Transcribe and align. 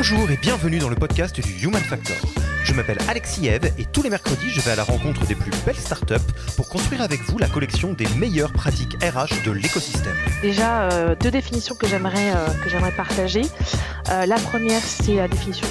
Bonjour 0.00 0.30
et 0.30 0.36
bienvenue 0.36 0.78
dans 0.78 0.88
le 0.88 0.94
podcast 0.94 1.40
du 1.40 1.64
Human 1.64 1.82
Factor. 1.82 2.16
Je 2.62 2.72
m'appelle 2.72 2.98
Alexis 3.08 3.48
Eve 3.48 3.72
et 3.78 3.84
tous 3.84 4.00
les 4.04 4.10
mercredis, 4.10 4.48
je 4.48 4.60
vais 4.60 4.70
à 4.70 4.76
la 4.76 4.84
rencontre 4.84 5.26
des 5.26 5.34
plus 5.34 5.50
belles 5.66 5.74
startups 5.74 6.14
pour 6.54 6.68
construire 6.68 7.02
avec 7.02 7.20
vous 7.22 7.36
la 7.36 7.48
collection 7.48 7.94
des 7.94 8.06
meilleures 8.16 8.52
pratiques 8.52 8.96
RH 9.02 9.44
de 9.44 9.50
l'écosystème. 9.50 10.14
Déjà, 10.40 10.82
euh, 10.82 11.16
deux 11.16 11.32
définitions 11.32 11.74
que 11.74 11.88
j'aimerais 11.88 12.30
euh, 12.32 12.46
que 12.62 12.70
j'aimerais 12.70 12.92
partager. 12.92 13.42
Euh, 14.10 14.24
la 14.24 14.36
première, 14.36 14.82
c'est 14.82 15.16
la 15.16 15.26
définition 15.26 15.66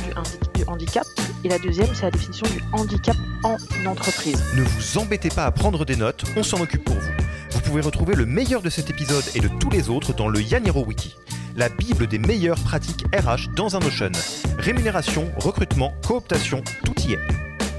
du 0.53 0.65
handicap 0.65 1.07
et 1.45 1.47
la 1.47 1.57
deuxième, 1.57 1.95
c'est 1.95 2.03
la 2.03 2.11
définition 2.11 2.47
du 2.47 2.61
handicap 2.73 3.15
en 3.43 3.55
entreprise. 3.85 4.43
Ne 4.55 4.63
vous 4.63 4.97
embêtez 4.97 5.30
pas 5.30 5.45
à 5.45 5.52
prendre 5.52 5.85
des 5.85 5.95
notes, 5.95 6.25
on 6.35 6.43
s'en 6.43 6.59
occupe 6.59 6.83
pour 6.83 6.95
vous. 6.95 7.27
Vous 7.67 7.73
pouvez 7.73 7.85
retrouver 7.85 8.15
le 8.15 8.25
meilleur 8.25 8.61
de 8.61 8.69
cet 8.69 8.89
épisode 8.89 9.25
et 9.35 9.41
de 9.41 9.49
tous 9.49 9.69
les 9.69 9.89
autres 9.89 10.13
dans 10.13 10.29
le 10.29 10.41
Yaniro 10.41 10.85
Wiki, 10.85 11.17
la 11.57 11.67
bible 11.67 12.07
des 12.07 12.17
meilleures 12.17 12.61
pratiques 12.61 13.03
RH 13.13 13.53
dans 13.57 13.75
un 13.75 13.79
Notion. 13.79 14.09
Rémunération, 14.57 15.29
recrutement, 15.35 15.93
cooptation, 16.07 16.63
tout 16.85 16.93
y 17.01 17.11
est. 17.11 17.19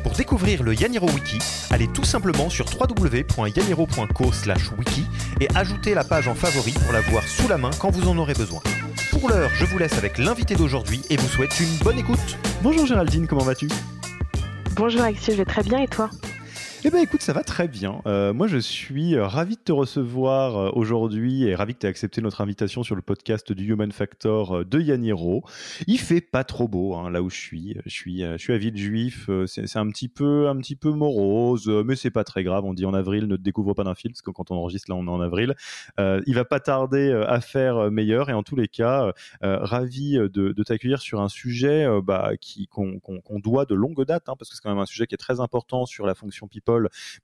Pour 0.02 0.12
découvrir 0.12 0.62
le 0.62 0.74
Yaniro 0.74 1.08
Wiki, 1.08 1.38
allez 1.70 1.88
tout 1.88 2.04
simplement 2.04 2.50
sur 2.50 2.66
www.yaniro.co/wiki 2.66 5.06
et 5.40 5.48
ajoutez 5.54 5.94
la 5.94 6.04
page 6.04 6.28
en 6.28 6.34
favori 6.34 6.72
pour 6.72 6.92
la 6.92 7.00
voir 7.00 7.26
sous 7.26 7.48
la 7.48 7.56
main 7.56 7.70
quand 7.78 7.90
vous 7.90 8.08
en 8.08 8.18
aurez 8.18 8.34
besoin. 8.34 8.60
Pour 9.10 9.30
l'heure, 9.30 9.48
je 9.54 9.64
vous 9.64 9.78
laisse 9.78 9.96
avec 9.96 10.18
l'invité 10.18 10.54
d'aujourd'hui 10.54 11.00
et 11.08 11.16
vous 11.16 11.28
souhaite 11.28 11.58
une 11.60 11.78
bonne 11.82 11.98
écoute. 11.98 12.36
Bonjour 12.62 12.84
Géraldine, 12.84 13.26
comment 13.26 13.44
vas-tu? 13.44 13.68
Bonjour 14.76 15.00
Alexis, 15.00 15.32
je 15.32 15.38
vais 15.38 15.46
très 15.46 15.62
bien 15.62 15.78
et 15.78 15.88
toi? 15.88 16.10
Eh 16.84 16.90
ben 16.90 17.00
écoute, 17.00 17.22
ça 17.22 17.32
va 17.32 17.42
très 17.42 17.66
bien. 17.66 18.02
Euh, 18.06 18.32
moi, 18.32 18.46
je 18.46 18.56
suis 18.56 19.16
euh, 19.16 19.26
ravi 19.26 19.56
de 19.56 19.60
te 19.60 19.72
recevoir 19.72 20.56
euh, 20.56 20.70
aujourd'hui 20.74 21.42
et 21.42 21.56
ravi 21.56 21.74
que 21.74 21.80
tu 21.80 21.86
aies 21.86 21.88
accepté 21.88 22.20
notre 22.20 22.40
invitation 22.40 22.84
sur 22.84 22.94
le 22.94 23.02
podcast 23.02 23.50
du 23.50 23.72
Human 23.72 23.90
Factor 23.90 24.64
de 24.64 24.80
Yaniro. 24.80 25.42
Il 25.88 25.98
fait 25.98 26.20
pas 26.20 26.44
trop 26.44 26.68
beau 26.68 26.94
hein, 26.94 27.10
là 27.10 27.20
où 27.20 27.30
je 27.30 27.36
suis. 27.36 27.76
Je 27.84 27.90
suis, 27.90 28.20
je 28.20 28.36
suis 28.36 28.52
à 28.52 28.58
Villejuif. 28.58 29.28
C'est 29.46 29.76
un 29.76 29.88
petit 29.88 30.06
peu, 30.06 30.46
un 30.48 30.56
petit 30.58 30.76
peu 30.76 30.92
morose, 30.92 31.68
mais 31.84 31.96
c'est 31.96 32.12
pas 32.12 32.22
très 32.22 32.44
grave. 32.44 32.64
On 32.64 32.74
dit 32.74 32.86
en 32.86 32.94
avril, 32.94 33.26
ne 33.26 33.34
te 33.34 33.42
découvre 33.42 33.74
pas 33.74 33.82
d'un 33.82 33.96
film, 33.96 34.12
parce 34.12 34.22
que 34.22 34.30
quand 34.30 34.52
on 34.52 34.54
enregistre 34.54 34.88
là, 34.88 34.96
on 34.96 35.06
est 35.08 35.10
en 35.10 35.20
avril. 35.20 35.56
Euh, 35.98 36.22
il 36.28 36.36
va 36.36 36.44
pas 36.44 36.60
tarder 36.60 37.10
à 37.26 37.40
faire 37.40 37.90
meilleur. 37.90 38.30
Et 38.30 38.34
en 38.34 38.44
tous 38.44 38.56
les 38.56 38.68
cas, 38.68 39.12
ravi 39.42 40.12
de, 40.12 40.62
t'accueillir 40.62 41.00
sur 41.00 41.20
un 41.22 41.28
sujet 41.28 41.88
bah, 42.04 42.30
qu'on 42.70 43.40
doit 43.40 43.64
de 43.64 43.74
longue 43.74 44.04
date, 44.04 44.28
hein, 44.28 44.36
parce 44.38 44.48
que 44.50 44.54
c'est 44.54 44.62
quand 44.62 44.70
même 44.70 44.78
un 44.78 44.86
sujet 44.86 45.08
qui 45.08 45.16
est 45.16 45.18
très 45.18 45.40
important 45.40 45.84
sur 45.84 46.06
la 46.06 46.14
fonction 46.14 46.46
people 46.46 46.67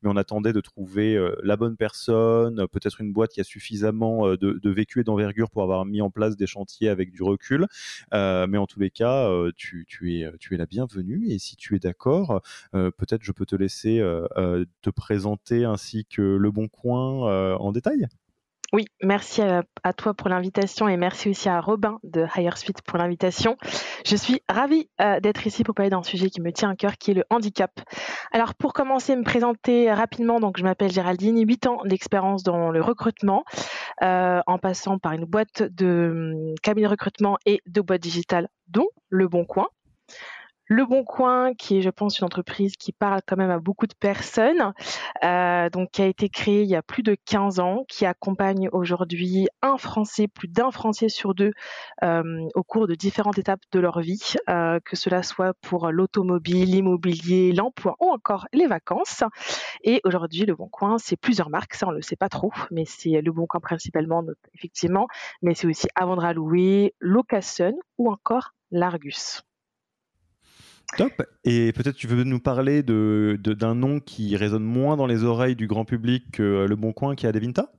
mais 0.03 0.10
on 0.10 0.16
attendait 0.16 0.53
de 0.53 0.60
trouver 0.60 1.16
euh, 1.16 1.37
la 1.43 1.56
bonne 1.56 1.77
personne, 1.77 2.60
euh, 2.60 2.66
peut-être 2.66 3.00
une 3.00 3.12
boîte 3.12 3.32
qui 3.32 3.41
a 3.41 3.44
suffisamment 3.44 4.27
euh, 4.28 4.37
de, 4.37 4.71
vécu 4.71 5.00
et 5.00 5.05
d'envergure 5.05 5.50
pour 5.50 5.62
avoir 5.62 5.84
mis 5.84 6.00
en 6.00 6.10
place 6.10 6.37
des 6.37 6.47
chantiers 6.47 6.88
avec 6.88 7.12
du 7.12 7.22
recul. 7.22 7.66
Mais 8.12 8.59
en 8.59 8.66
tous 8.66 8.81
les 8.81 8.91
cas, 8.91 9.31
tu, 9.56 9.87
es, 10.03 10.56
la 10.56 10.66
bienvenue 10.66 11.27
et 11.28 11.38
si 11.38 11.56
tu 11.56 11.77
es 11.77 11.78
d'accord, 11.78 12.43
peut-être 12.72 13.22
je 13.22 13.33
peux 13.33 13.47
te 13.47 13.56
laisser 13.56 13.99
te 14.83 14.91
présenter 14.91 15.65
ainsi 15.65 16.04
que 16.04 16.22
Le 16.22 16.50
Bon 16.50 16.69
Coin 16.69 17.54
en 17.56 17.72
détail. 17.72 18.06
Oui, 18.75 18.87
merci 19.05 19.41
à, 19.41 19.93
toi 19.93 20.15
pour 20.15 20.29
l'invitation 20.29 20.89
et 20.89 20.97
merci 20.97 21.29
aussi 21.29 21.49
à 21.49 21.61
Robin 21.61 22.01
de 22.03 22.27
Higher 22.35 22.57
Suite 22.57 22.83
pour 22.83 22.99
l'invitation. 22.99 23.57
Je 24.05 24.17
suis 24.17 24.43
ravie 24.49 24.89
euh, 25.01 25.21
d'être 25.21 25.47
ici 25.47 25.62
pour 25.62 25.77
parler 25.77 25.91
d'un 25.91 26.03
sujet 26.03 26.29
qui 26.29 26.41
me 26.41 26.51
tient 26.51 26.71
à 26.71 26.75
cœur, 26.75 26.99
qui 26.99 27.13
est 27.13 27.15
le 27.15 27.23
handicap. 27.31 27.71
Alors 28.33 28.57
pour 28.57 28.73
commencer, 28.73 29.15
me 29.15 29.23
présenter 29.23 29.93
rapidement, 29.93 30.41
donc 30.41 30.59
je 30.59 30.65
m'appelle 30.65 30.91
Géraldine, 30.91 31.41
8 31.47 31.67
ans 31.69 31.83
d'expérience 31.84 32.43
dans 32.43 32.73
le 32.73 32.83
recrutement, 32.83 33.45
euh, 34.03 34.41
en 34.45 34.59
passant 34.59 34.99
par 34.99 35.13
une 35.13 35.25
boîte 35.25 35.63
de 35.63 36.33
hum, 36.34 36.55
cabinet 36.61 36.89
de 36.89 36.91
recrutement 36.91 37.39
et 37.47 37.61
de 37.69 37.81
boîtes 37.81 38.03
digitales, 38.03 38.49
dont 38.67 38.89
Le 39.09 39.29
Bon 39.29 39.45
Coin. 39.45 39.69
Le 40.67 40.87
Bon 40.87 41.05
Coin, 41.05 41.53
qui 41.53 41.79
est, 41.79 41.83
je 41.83 41.91
pense, 41.91 42.19
une 42.19 42.25
entreprise 42.25 42.77
qui 42.77 42.93
parle 42.93 43.21
quand 43.27 43.37
même 43.37 43.51
à 43.51 43.59
beaucoup 43.59 43.87
de 43.87 43.95
personnes, 43.95 44.73
euh, 45.23 45.69
donc 45.69 45.91
qui 45.91 46.01
a 46.01 46.07
été 46.07 46.31
créée 46.31 46.63
il 46.63 46.69
y 46.69 46.75
a 46.75 46.83
plus 46.83 47.03
de 47.03 47.17
15 47.27 47.61
ans, 47.61 47.85
qui 47.87 48.07
accompagne 48.07 48.71
aujourd'hui 48.73 49.47
un 49.61 49.77
Français, 49.77 50.27
plus 50.27 50.49
d'un 50.49 50.71
Français 50.71 51.11
sur 51.11 51.35
deux, 51.35 51.53
euh, 52.03 52.49
au 52.55 52.63
cours 52.63 52.87
de 52.89 52.95
différentes 52.95 53.39
étapes 53.39 53.61
de 53.73 53.79
leur 53.79 54.01
vie, 54.01 54.37
euh, 54.49 54.81
que 54.83 54.97
cela 54.97 55.23
soit 55.23 55.53
pour 55.61 55.91
l'automobile, 55.91 56.71
l'immobilier, 56.71 57.53
l'emploi 57.53 57.97
ou 58.01 58.11
encore 58.11 58.47
les 58.55 58.67
vacances. 58.67 59.23
Et 59.83 60.01
aujourd'hui, 60.05 60.47
Le 60.47 60.55
Bon 60.55 60.69
Coin, 60.69 60.97
c'est 60.97 61.17
plusieurs 61.17 61.51
marques, 61.51 61.75
ça 61.75 61.87
on 61.89 61.91
ne 61.91 61.97
le 61.97 62.03
sait 62.03 62.17
pas 62.17 62.31
trop, 62.31 62.53
mais 62.71 62.87
c'est 62.87 63.21
Le 63.21 63.33
Bon 63.33 63.47
Coin 63.47 63.61
principalement, 63.61 64.25
effectivement, 64.55 65.09
mais 65.43 65.55
c'est 65.55 65.67
aussi 65.67 65.89
à 65.95 66.33
louer, 66.33 66.95
Location 67.01 67.75
ou 67.99 68.11
encore 68.11 68.53
L'Argus. 68.71 69.43
Top. 70.97 71.12
Et 71.45 71.72
peut-être 71.72 71.97
tu 71.97 72.06
veux 72.06 72.25
nous 72.25 72.41
parler 72.41 72.83
de, 72.83 73.39
d'un 73.43 73.75
nom 73.75 74.00
qui 74.00 74.37
résonne 74.37 74.65
moins 74.65 74.97
dans 74.97 75.06
les 75.06 75.25
oreilles 75.25 75.56
du 75.56 75.67
grand 75.67 75.84
public 75.84 76.31
que 76.33 76.43
euh, 76.43 76.67
Le 76.67 76.77
Bon 76.77 76.93
Coin 76.93 77.15
qui 77.15 77.27
est 77.27 77.28
Adevinta? 77.28 77.72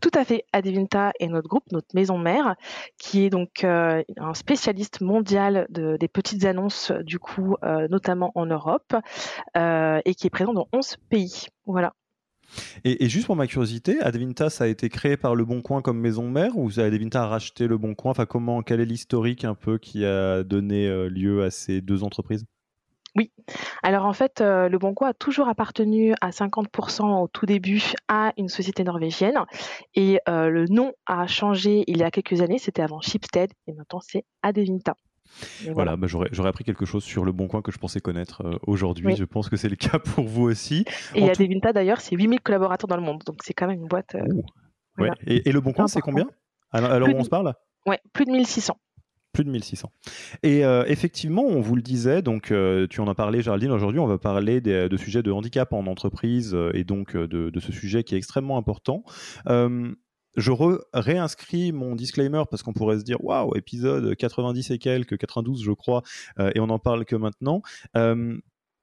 Tout 0.00 0.10
à 0.14 0.24
fait. 0.24 0.44
Adevinta 0.52 1.12
est 1.20 1.28
notre 1.28 1.48
groupe, 1.48 1.64
notre 1.72 1.94
maison 1.94 2.16
mère, 2.16 2.54
qui 2.96 3.24
est 3.26 3.30
donc 3.30 3.64
euh, 3.64 4.02
un 4.16 4.32
spécialiste 4.34 5.02
mondial 5.02 5.66
de- 5.68 5.98
des 5.98 6.08
petites 6.08 6.44
annonces, 6.46 6.90
du 7.04 7.18
coup, 7.18 7.56
euh, 7.64 7.86
notamment 7.88 8.32
en 8.34 8.46
Europe, 8.46 8.94
et 9.54 10.14
qui 10.14 10.26
est 10.26 10.30
présent 10.30 10.54
dans 10.54 10.68
11 10.72 10.96
pays. 11.10 11.48
Voilà. 11.66 11.92
Et, 12.84 13.08
juste 13.08 13.26
pour 13.26 13.36
ma 13.36 13.46
curiosité, 13.46 14.00
Advinta, 14.00 14.50
ça 14.50 14.64
a 14.64 14.66
été 14.66 14.88
créé 14.88 15.16
par 15.16 15.34
Le 15.34 15.44
Bon 15.44 15.62
Coin 15.62 15.82
comme 15.82 15.98
maison 15.98 16.28
mère 16.28 16.56
ou 16.56 16.70
Advinta 16.78 17.22
a 17.22 17.26
racheté 17.26 17.66
Le 17.66 17.78
Bon 17.78 17.94
Coin? 17.94 18.12
Enfin, 18.12 18.26
comment, 18.26 18.62
quel 18.62 18.80
est 18.80 18.84
l'historique 18.84 19.44
un 19.44 19.54
peu 19.54 19.78
qui 19.78 20.04
a 20.04 20.42
donné 20.42 20.86
euh, 20.86 21.08
lieu 21.08 21.44
à 21.44 21.50
ces 21.50 21.80
deux 21.80 22.02
entreprises? 22.02 22.44
Alors 23.82 24.04
en 24.04 24.12
fait, 24.12 24.40
euh, 24.40 24.68
Le 24.68 24.78
Bon 24.78 24.94
Coin 24.94 25.08
a 25.08 25.14
toujours 25.14 25.48
appartenu 25.48 26.14
à 26.20 26.30
50% 26.30 27.22
au 27.22 27.28
tout 27.28 27.46
début 27.46 27.82
à 28.08 28.32
une 28.36 28.48
société 28.48 28.84
norvégienne, 28.84 29.38
et 29.94 30.20
euh, 30.28 30.48
le 30.48 30.66
nom 30.66 30.92
a 31.06 31.26
changé 31.26 31.84
il 31.86 31.98
y 31.98 32.02
a 32.02 32.10
quelques 32.10 32.40
années. 32.40 32.58
C'était 32.58 32.82
avant 32.82 33.00
Schibsted, 33.00 33.50
et 33.66 33.72
maintenant 33.72 34.00
c'est 34.00 34.24
Adevinta. 34.42 34.94
Voilà, 35.72 35.96
bah, 35.96 36.06
j'aurais, 36.06 36.28
appris 36.48 36.64
quelque 36.64 36.84
chose 36.86 37.02
sur 37.04 37.24
Le 37.24 37.32
Bon 37.32 37.48
Coin 37.48 37.62
que 37.62 37.72
je 37.72 37.78
pensais 37.78 38.00
connaître 38.00 38.42
euh, 38.44 38.58
aujourd'hui. 38.66 39.06
Oui. 39.06 39.16
Je 39.16 39.24
pense 39.24 39.48
que 39.48 39.56
c'est 39.56 39.68
le 39.68 39.76
cas 39.76 39.98
pour 39.98 40.24
vous 40.24 40.42
aussi. 40.44 40.84
Et 41.14 41.22
En 41.22 41.26
tout- 41.32 41.42
Adevinta 41.42 41.72
d'ailleurs, 41.72 42.00
c'est 42.00 42.16
8000 42.16 42.40
collaborateurs 42.40 42.88
dans 42.88 42.96
le 42.96 43.02
monde, 43.02 43.22
donc 43.26 43.36
c'est 43.42 43.54
quand 43.54 43.66
même 43.66 43.80
une 43.80 43.88
boîte. 43.88 44.14
euh, 44.14 44.24
voilà. 44.96 45.12
Ouais. 45.12 45.18
Et, 45.26 45.48
et 45.48 45.52
Le 45.52 45.60
Bon 45.60 45.72
Coin, 45.72 45.86
c'est 45.86 46.00
combien? 46.00 46.26
Alors, 46.72 47.08
de- 47.08 47.14
on 47.14 47.24
se 47.24 47.28
parle? 47.30 47.54
Ouais, 47.86 47.98
plus 48.12 48.24
de 48.26 48.30
1600. 48.30 48.76
Plus 49.32 49.44
de 49.44 49.50
1600. 49.50 49.90
Et 50.42 50.64
euh, 50.64 50.84
effectivement, 50.88 51.44
on 51.44 51.60
vous 51.60 51.76
le 51.76 51.82
disait, 51.82 52.20
donc 52.20 52.50
euh, 52.50 52.88
tu 52.88 53.00
en 53.00 53.06
as 53.06 53.14
parlé, 53.14 53.42
Géraldine. 53.42 53.70
Aujourd'hui, 53.70 54.00
on 54.00 54.06
va 54.06 54.18
parler 54.18 54.60
des- 54.60 54.88
de 54.88 54.96
sujets 54.96 55.22
de 55.22 55.30
handicap 55.30 55.72
en 55.72 55.86
entreprise 55.86 56.52
euh, 56.52 56.70
et 56.74 56.82
donc 56.82 57.16
de, 57.16 57.48
de 57.48 57.60
ce 57.60 57.70
sujet 57.72 58.02
qui 58.02 58.16
est 58.16 58.18
extrêmement 58.18 58.56
important. 58.58 59.04
Je 60.36 60.52
réinscris 60.92 61.72
mon 61.72 61.94
disclaimer 61.96 62.42
parce 62.50 62.62
qu'on 62.62 62.72
pourrait 62.72 62.98
se 62.98 63.04
dire 63.04 63.22
waouh, 63.24 63.56
épisode 63.56 64.14
90 64.14 64.70
et 64.70 64.78
quelques, 64.78 65.18
92 65.18 65.62
je 65.64 65.72
crois, 65.72 66.02
euh, 66.38 66.50
et 66.54 66.60
on 66.60 66.68
n'en 66.68 66.78
parle 66.78 67.04
que 67.04 67.16
maintenant. 67.16 67.62
Euh, 67.96 68.38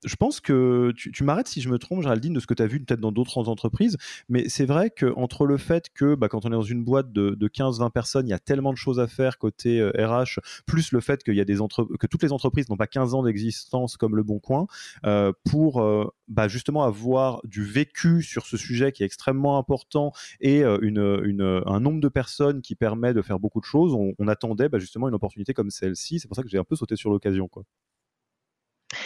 je 0.06 0.16
pense 0.16 0.40
que 0.40 0.92
tu, 0.96 1.24
m'arrêtes 1.24 1.48
si 1.48 1.62
je 1.62 1.70
me 1.70 1.80
trompe, 1.80 2.02
Géraldine, 2.02 2.34
de 2.34 2.40
ce 2.40 2.48
que 2.48 2.54
tu 2.54 2.62
as 2.62 2.68
vu 2.68 2.80
peut-être 2.80 3.00
dans 3.00 3.12
d'autres 3.12 3.50
entreprises, 3.50 3.98
mais 4.30 4.48
c'est 4.48 4.66
vrai 4.66 4.92
qu'entre 4.92 5.46
le 5.46 5.58
fait 5.58 5.90
que 5.94 6.16
bah, 6.16 6.30
quand 6.30 6.46
on 6.46 6.50
est 6.50 6.52
dans 6.52 6.62
une 6.62 6.84
boîte 6.84 7.12
de, 7.12 7.36
15-20 7.48 7.92
personnes, 7.92 8.28
il 8.28 8.32
y 8.32 8.34
a 8.34 8.40
tellement 8.40 8.72
de 8.72 8.78
choses 8.78 9.00
à 9.00 9.08
faire 9.08 9.38
côté 9.38 9.82
RH, 9.84 9.90
euh, 9.90 10.26
plus 10.66 10.92
le 10.92 11.00
fait 11.00 11.24
qu'il 11.24 11.36
y 11.36 11.42
a 11.42 11.46
des 11.46 11.58
que 12.00 12.08
toutes 12.08 12.24
les 12.24 12.32
entreprises 12.32 12.70
n'ont 12.70 12.78
pas 12.78 12.88
15 12.88 13.14
ans 13.14 13.24
d'existence 13.24 13.98
comme 13.98 14.16
le 14.16 14.24
Bon 14.24 14.40
Coin, 14.40 14.68
euh, 15.06 15.32
pour 15.50 15.82
euh, 15.82 16.06
bah, 16.28 16.48
justement 16.48 16.84
avoir 16.84 17.42
du 17.46 17.64
vécu 17.64 18.22
sur 18.22 18.46
ce 18.46 18.58
sujet 18.58 18.92
qui 18.92 19.04
est 19.04 19.06
extrêmement 19.06 19.58
important 19.58 20.12
et 20.42 20.64
un 20.64 21.80
nombre 21.80 22.02
de 22.02 22.10
personnes 22.10 22.62
qui 22.62 22.76
permet 22.76 23.14
de 23.14 23.22
faire 23.22 23.40
beaucoup 23.40 23.60
de 23.60 23.66
choses, 23.66 23.94
on, 23.94 24.28
attendait 24.28 24.68
bah, 24.68 24.78
justement 24.78 25.08
une 25.08 25.16
opportunité 25.16 25.54
comme 25.54 25.70
celle-ci. 25.70 26.20
C'est 26.20 26.28
pour 26.28 26.36
ça 26.36 26.44
que 26.44 26.50
j'ai 26.50 26.58
un 26.58 26.66
peu 26.66 26.76
sauté 26.76 26.96
sur 26.98 27.10
l'occasion. 27.10 27.48
quoi. 27.48 27.64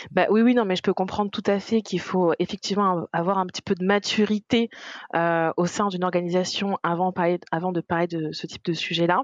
Bah, 0.10 0.26
oui, 0.30 0.42
oui, 0.42 0.56
non, 0.56 0.66
mais 0.66 0.76
je 0.76 0.82
peux 0.82 0.94
comprendre 0.94 1.30
tout 1.30 1.44
à 1.46 1.60
fait 1.60 1.82
qu'il 1.82 2.00
faut 2.00 2.34
effectivement 2.40 3.08
avoir 3.14 3.38
un 3.38 3.46
petit 3.46 3.62
peu 3.62 3.76
de 3.76 3.86
maturité 3.86 4.70
euh, 5.16 5.52
au 5.58 5.66
sein 5.66 5.88
d'une 5.90 6.04
organisation 6.04 6.78
avant, 6.84 7.12
de 7.12 7.82
parler 7.82 8.08
de 8.08 8.32
ce 8.32 8.48
type 8.48 8.64
de 8.66 8.74
sujet-là. 8.74 9.24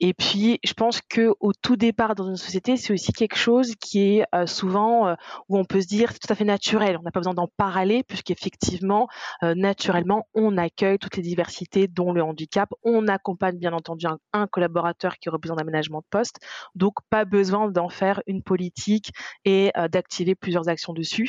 Et 0.00 0.14
puis, 0.14 0.58
je 0.64 0.72
pense 0.72 1.00
que 1.00 1.34
au 1.40 1.52
tout 1.52 1.76
départ 1.76 2.14
dans 2.14 2.28
une 2.28 2.36
société, 2.36 2.76
c'est 2.76 2.92
aussi 2.92 3.12
quelque 3.12 3.36
chose 3.36 3.74
qui 3.80 4.18
est 4.18 4.24
euh, 4.34 4.46
souvent 4.46 5.06
euh, 5.06 5.14
où 5.48 5.58
on 5.58 5.64
peut 5.64 5.80
se 5.80 5.86
dire 5.86 6.10
c'est 6.12 6.18
tout 6.18 6.32
à 6.32 6.34
fait 6.34 6.44
naturel. 6.44 6.96
On 6.98 7.02
n'a 7.02 7.10
pas 7.10 7.20
besoin 7.20 7.34
d'en 7.34 7.48
parler 7.56 8.02
puisqu'effectivement, 8.02 9.08
naturellement, 9.42 10.26
on 10.34 10.56
accueille 10.56 10.98
toutes 10.98 11.16
les 11.16 11.22
diversités, 11.22 11.88
dont 11.88 12.12
le 12.12 12.22
handicap. 12.22 12.70
On 12.82 13.08
accompagne 13.08 13.58
bien 13.58 13.72
entendu 13.72 14.06
un, 14.32 14.46
collaborateur 14.46 15.18
qui 15.18 15.28
aurait 15.28 15.38
besoin 15.38 15.56
d'aménagement 15.56 16.00
de 16.00 16.06
poste. 16.10 16.38
Donc, 16.74 16.94
pas 17.10 17.24
besoin 17.24 17.70
d'en 17.70 17.88
faire 17.88 18.22
une 18.26 18.42
politique 18.42 19.10
et 19.44 19.70
plusieurs 20.34 20.68
actions 20.68 20.92
dessus. 20.92 21.28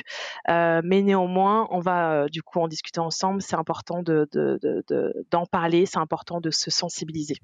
Euh, 0.49 0.81
mais 0.83 1.01
néanmoins, 1.01 1.67
on 1.71 1.79
va 1.79 2.11
euh, 2.11 2.27
du 2.27 2.41
coup 2.41 2.59
en 2.59 2.67
discuter 2.67 2.99
ensemble. 2.99 3.41
C'est 3.41 3.55
important 3.55 4.01
d'en 4.03 5.45
parler, 5.45 5.85
c'est 5.85 5.99
important 5.99 6.41
de 6.41 6.51
se 6.51 6.71
sensibiliser. 6.71 7.35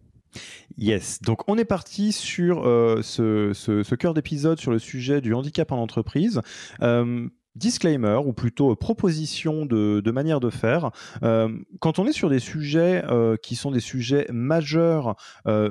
Yes, 0.77 1.21
donc 1.21 1.47
on 1.47 1.57
est 1.59 1.65
parti 1.65 2.11
sur 2.11 2.67
euh, 2.67 3.01
ce, 3.03 3.95
cœur 3.95 4.15
d'épisode 4.15 4.59
sur 4.59 4.71
le 4.71 4.79
sujet 4.79 5.21
du 5.21 5.33
handicap 5.33 5.71
en 5.71 5.77
entreprise 5.77 6.41
disclaimer 7.55 8.19
ou 8.25 8.33
plutôt 8.33 8.71
euh, 8.71 8.75
proposition 8.75 9.65
de, 9.65 10.11
manière 10.11 10.39
de 10.39 10.49
faire. 10.49 10.91
Euh, 11.23 11.49
quand 11.79 11.99
on 11.99 12.05
est 12.07 12.13
sur 12.13 12.29
des 12.29 12.39
sujets 12.39 13.03
euh, 13.05 13.35
qui 13.37 13.55
sont 13.55 13.71
des 13.71 13.79
sujets 13.79 14.27
majeurs, 14.31 15.15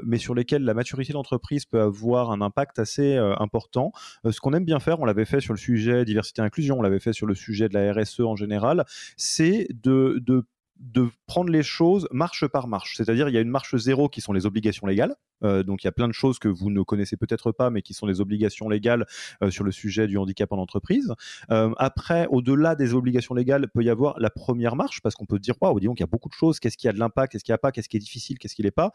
mais 0.04 0.18
sur 0.18 0.34
lesquels 0.34 0.64
la 0.64 0.74
maturité 0.74 1.12
d'entreprise 1.12 1.64
peut 1.64 1.80
avoir 1.80 2.30
un 2.30 2.40
impact 2.40 2.78
assez 2.78 3.16
important, 3.16 3.92
ce 4.28 4.40
qu'on 4.40 4.52
aime 4.52 4.64
bien 4.64 4.80
faire, 4.80 5.00
on 5.00 5.04
l'avait 5.04 5.24
fait 5.24 5.40
sur 5.40 5.52
le 5.52 5.58
sujet 5.58 6.04
diversité 6.04 6.42
et 6.42 6.44
inclusion, 6.44 6.78
on 6.78 6.82
l'avait 6.82 7.00
fait 7.00 7.12
sur 7.12 7.26
le 7.26 7.34
sujet 7.34 7.68
de 7.68 7.74
la 7.74 7.92
RSE 7.92 8.20
en 8.20 8.36
général, 8.36 8.84
c'est 9.16 9.68
de, 9.82 10.20
de 10.24 10.44
de 10.82 11.08
prendre 11.26 11.50
les 11.50 11.62
choses 11.62 12.08
marche 12.10 12.46
par 12.48 12.66
marche. 12.66 12.96
C'est-à-dire, 12.96 13.28
il 13.28 13.34
y 13.34 13.38
a 13.38 13.40
une 13.40 13.48
marche 13.48 13.76
zéro 13.76 14.08
qui 14.08 14.20
sont 14.20 14.32
les 14.32 14.46
obligations 14.46 14.86
légales. 14.86 15.14
Euh, 15.44 15.62
donc, 15.62 15.84
il 15.84 15.86
y 15.86 15.88
a 15.88 15.92
plein 15.92 16.08
de 16.08 16.12
choses 16.12 16.40
que 16.40 16.48
vous 16.48 16.70
ne 16.70 16.82
connaissez 16.82 17.16
peut-être 17.16 17.52
pas, 17.52 17.70
mais 17.70 17.82
qui 17.82 17.94
sont 17.94 18.06
les 18.06 18.20
obligations 18.20 18.68
légales 18.68 19.06
euh, 19.42 19.50
sur 19.50 19.62
le 19.62 19.70
sujet 19.70 20.08
du 20.08 20.18
handicap 20.18 20.50
en 20.52 20.58
entreprise. 20.58 21.14
Euh, 21.52 21.72
après, 21.78 22.26
au-delà 22.30 22.74
des 22.74 22.94
obligations 22.94 23.34
légales, 23.34 23.68
peut 23.68 23.84
y 23.84 23.90
avoir 23.90 24.18
la 24.18 24.28
première 24.28 24.74
marche, 24.74 25.00
parce 25.02 25.14
qu'on 25.14 25.24
peut 25.24 25.38
dire, 25.38 25.54
waouh, 25.60 25.78
disons 25.78 25.94
qu'il 25.94 26.02
y 26.02 26.04
a 26.04 26.10
beaucoup 26.10 26.28
de 26.28 26.34
choses. 26.34 26.58
Qu'est-ce 26.58 26.76
qui 26.76 26.88
a 26.88 26.92
de 26.92 26.98
l'impact? 26.98 27.32
Qu'est-ce 27.32 27.44
qui 27.44 27.52
a 27.52 27.58
pas? 27.58 27.70
Qu'est-ce 27.70 27.88
qui 27.88 27.96
est 27.96 28.00
difficile? 28.00 28.38
Qu'est-ce 28.38 28.56
qui 28.56 28.62
n'est 28.62 28.72
pas? 28.72 28.90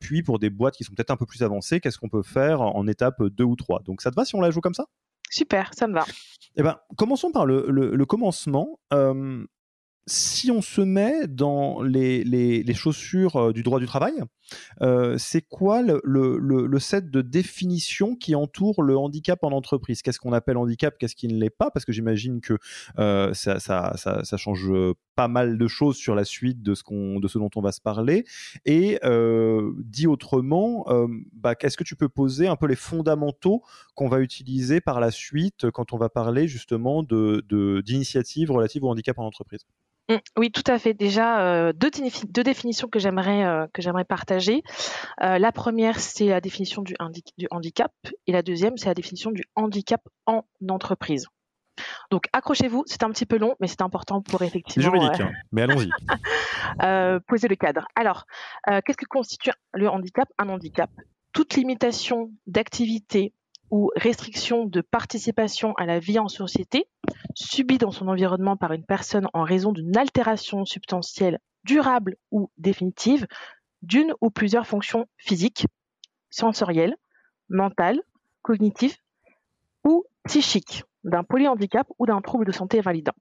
Puis, 0.00 0.22
pour 0.22 0.38
des 0.38 0.50
boîtes 0.50 0.74
qui 0.74 0.84
sont 0.84 0.92
peut-être 0.92 1.10
un 1.10 1.16
peu 1.16 1.26
plus 1.26 1.42
avancées, 1.42 1.80
qu'est-ce 1.80 1.98
qu'on 1.98 2.10
peut 2.10 2.22
faire 2.22 2.60
en 2.60 2.86
étape 2.86 3.22
2 3.22 3.44
ou 3.44 3.56
3 3.56 3.82
Donc, 3.84 4.02
ça 4.02 4.10
te 4.10 4.16
va 4.16 4.26
si 4.26 4.34
on 4.34 4.40
la 4.42 4.50
joue 4.50 4.60
comme 4.60 4.74
ça? 4.74 4.84
Super, 5.30 5.70
ça 5.74 5.86
me 5.86 5.94
va. 5.94 6.04
Eh 6.56 6.62
ben, 6.62 6.76
commençons 6.96 7.30
par 7.30 7.46
le, 7.46 7.66
le 7.70 8.04
commencement 8.04 8.78
si 10.10 10.50
on 10.50 10.60
se 10.60 10.80
met 10.80 11.26
dans 11.28 11.82
les, 11.82 12.74
chaussures 12.74 13.36
euh, 13.36 13.52
du 13.52 13.62
droit 13.62 13.78
du 13.78 13.86
travail, 13.86 14.14
euh, 14.82 15.16
c'est 15.18 15.42
quoi 15.42 15.82
le, 15.82 16.78
set 16.78 17.10
de 17.10 17.22
définition 17.22 18.16
qui 18.16 18.34
entoure 18.34 18.82
le 18.82 18.96
handicap 18.98 19.44
en 19.44 19.52
entreprise? 19.52 20.02
Qu'est-ce 20.02 20.18
qu'on 20.18 20.32
appelle 20.32 20.56
handicap? 20.56 20.96
Qu'est-ce 20.98 21.14
qui 21.14 21.28
ne 21.28 21.38
l'est 21.38 21.50
pas? 21.50 21.70
Parce 21.70 21.84
que 21.84 21.92
j'imagine 21.92 22.40
que 22.40 22.58
euh, 22.98 23.32
ça, 23.34 24.36
change 24.36 24.70
pas 25.14 25.28
mal 25.28 25.58
de 25.58 25.68
choses 25.68 25.96
sur 25.96 26.14
la 26.14 26.24
suite 26.24 26.62
de 26.62 26.74
ce, 26.74 27.38
dont 27.38 27.50
on 27.54 27.60
va 27.60 27.72
se 27.72 27.80
parler. 27.80 28.24
Et 28.64 28.98
dit 29.76 30.06
autrement, 30.06 30.86
bah, 31.32 31.54
est-ce 31.60 31.76
que 31.76 31.84
tu 31.84 31.94
peux 31.94 32.08
poser 32.08 32.48
un 32.48 32.56
peu 32.56 32.66
les 32.66 32.76
fondamentaux 32.76 33.62
qu'on 33.94 34.08
va 34.08 34.20
utiliser 34.20 34.80
par 34.80 34.98
la 34.98 35.10
suite 35.10 35.70
quand 35.70 35.92
on 35.92 35.98
va 35.98 36.08
parler 36.08 36.48
justement 36.48 37.04
d'initiatives 37.04 38.50
relatives 38.50 38.82
au 38.82 38.88
handicap 38.88 39.18
en 39.18 39.26
entreprise? 39.26 39.60
Oui, 40.36 40.50
tout 40.50 40.62
à 40.66 40.78
fait. 40.78 40.94
Déjà, 40.94 41.40
euh, 41.40 41.72
deux, 41.72 41.90
définitions 42.42 42.88
que 42.88 42.98
j'aimerais 42.98 43.44
euh, 43.44 43.66
que 43.72 43.82
j'aimerais 43.82 44.04
partager. 44.04 44.62
Euh, 45.22 45.38
la 45.38 45.52
première, 45.52 46.00
c'est 46.00 46.26
la 46.26 46.40
définition 46.40 46.82
du, 46.82 46.94
du, 47.38 47.46
handicap, 47.50 47.92
et 48.26 48.32
la 48.32 48.42
deuxième, 48.42 48.76
c'est 48.76 48.86
la 48.86 48.94
définition 48.94 49.30
du 49.30 49.44
handicap 49.54 50.00
en 50.26 50.44
entreprise. 50.68 51.26
Donc, 52.10 52.24
accrochez-vous. 52.32 52.84
C'est 52.86 53.02
un 53.02 53.10
petit 53.10 53.26
peu 53.26 53.38
long, 53.38 53.56
mais 53.60 53.66
c'est 53.66 53.82
important 53.82 54.20
pour 54.20 54.42
effectivement. 54.42 54.82
Juridique, 54.82 55.20
hein, 55.20 55.32
mais 55.52 55.62
allons-y. 55.62 55.88
poser 57.26 57.48
le 57.48 57.56
cadre. 57.56 57.86
Alors, 57.94 58.26
qu'est-ce 58.66 58.98
que 58.98 59.06
constitue 59.06 59.52
le 59.72 59.88
handicap? 59.88 60.28
Un 60.38 60.48
handicap. 60.48 60.90
Toute 61.32 61.54
limitation 61.54 62.30
d'activité 62.46 63.32
ou 63.70 63.90
restriction 63.96 64.66
de 64.66 64.80
participation 64.80 65.74
à 65.74 65.86
la 65.86 65.98
vie 65.98 66.18
en 66.18 66.28
société 66.28 66.88
subie 67.34 67.78
dans 67.78 67.90
son 67.90 68.08
environnement 68.08 68.56
par 68.56 68.72
une 68.72 68.84
personne 68.84 69.28
en 69.32 69.42
raison 69.42 69.72
d'une 69.72 69.96
altération 69.96 70.64
substantielle 70.64 71.38
durable 71.64 72.16
ou 72.30 72.50
définitive 72.58 73.26
d'une 73.82 74.12
ou 74.20 74.30
plusieurs 74.30 74.66
fonctions 74.66 75.06
physiques, 75.16 75.66
sensorielles, 76.30 76.96
mentales, 77.48 78.00
cognitives 78.42 78.96
ou 79.84 80.04
psychiques, 80.24 80.84
d'un 81.04 81.24
polyhandicap 81.24 81.86
ou 81.98 82.06
d'un 82.06 82.20
trouble 82.20 82.44
de 82.44 82.52
santé 82.52 82.78
invalidant. 82.78 83.14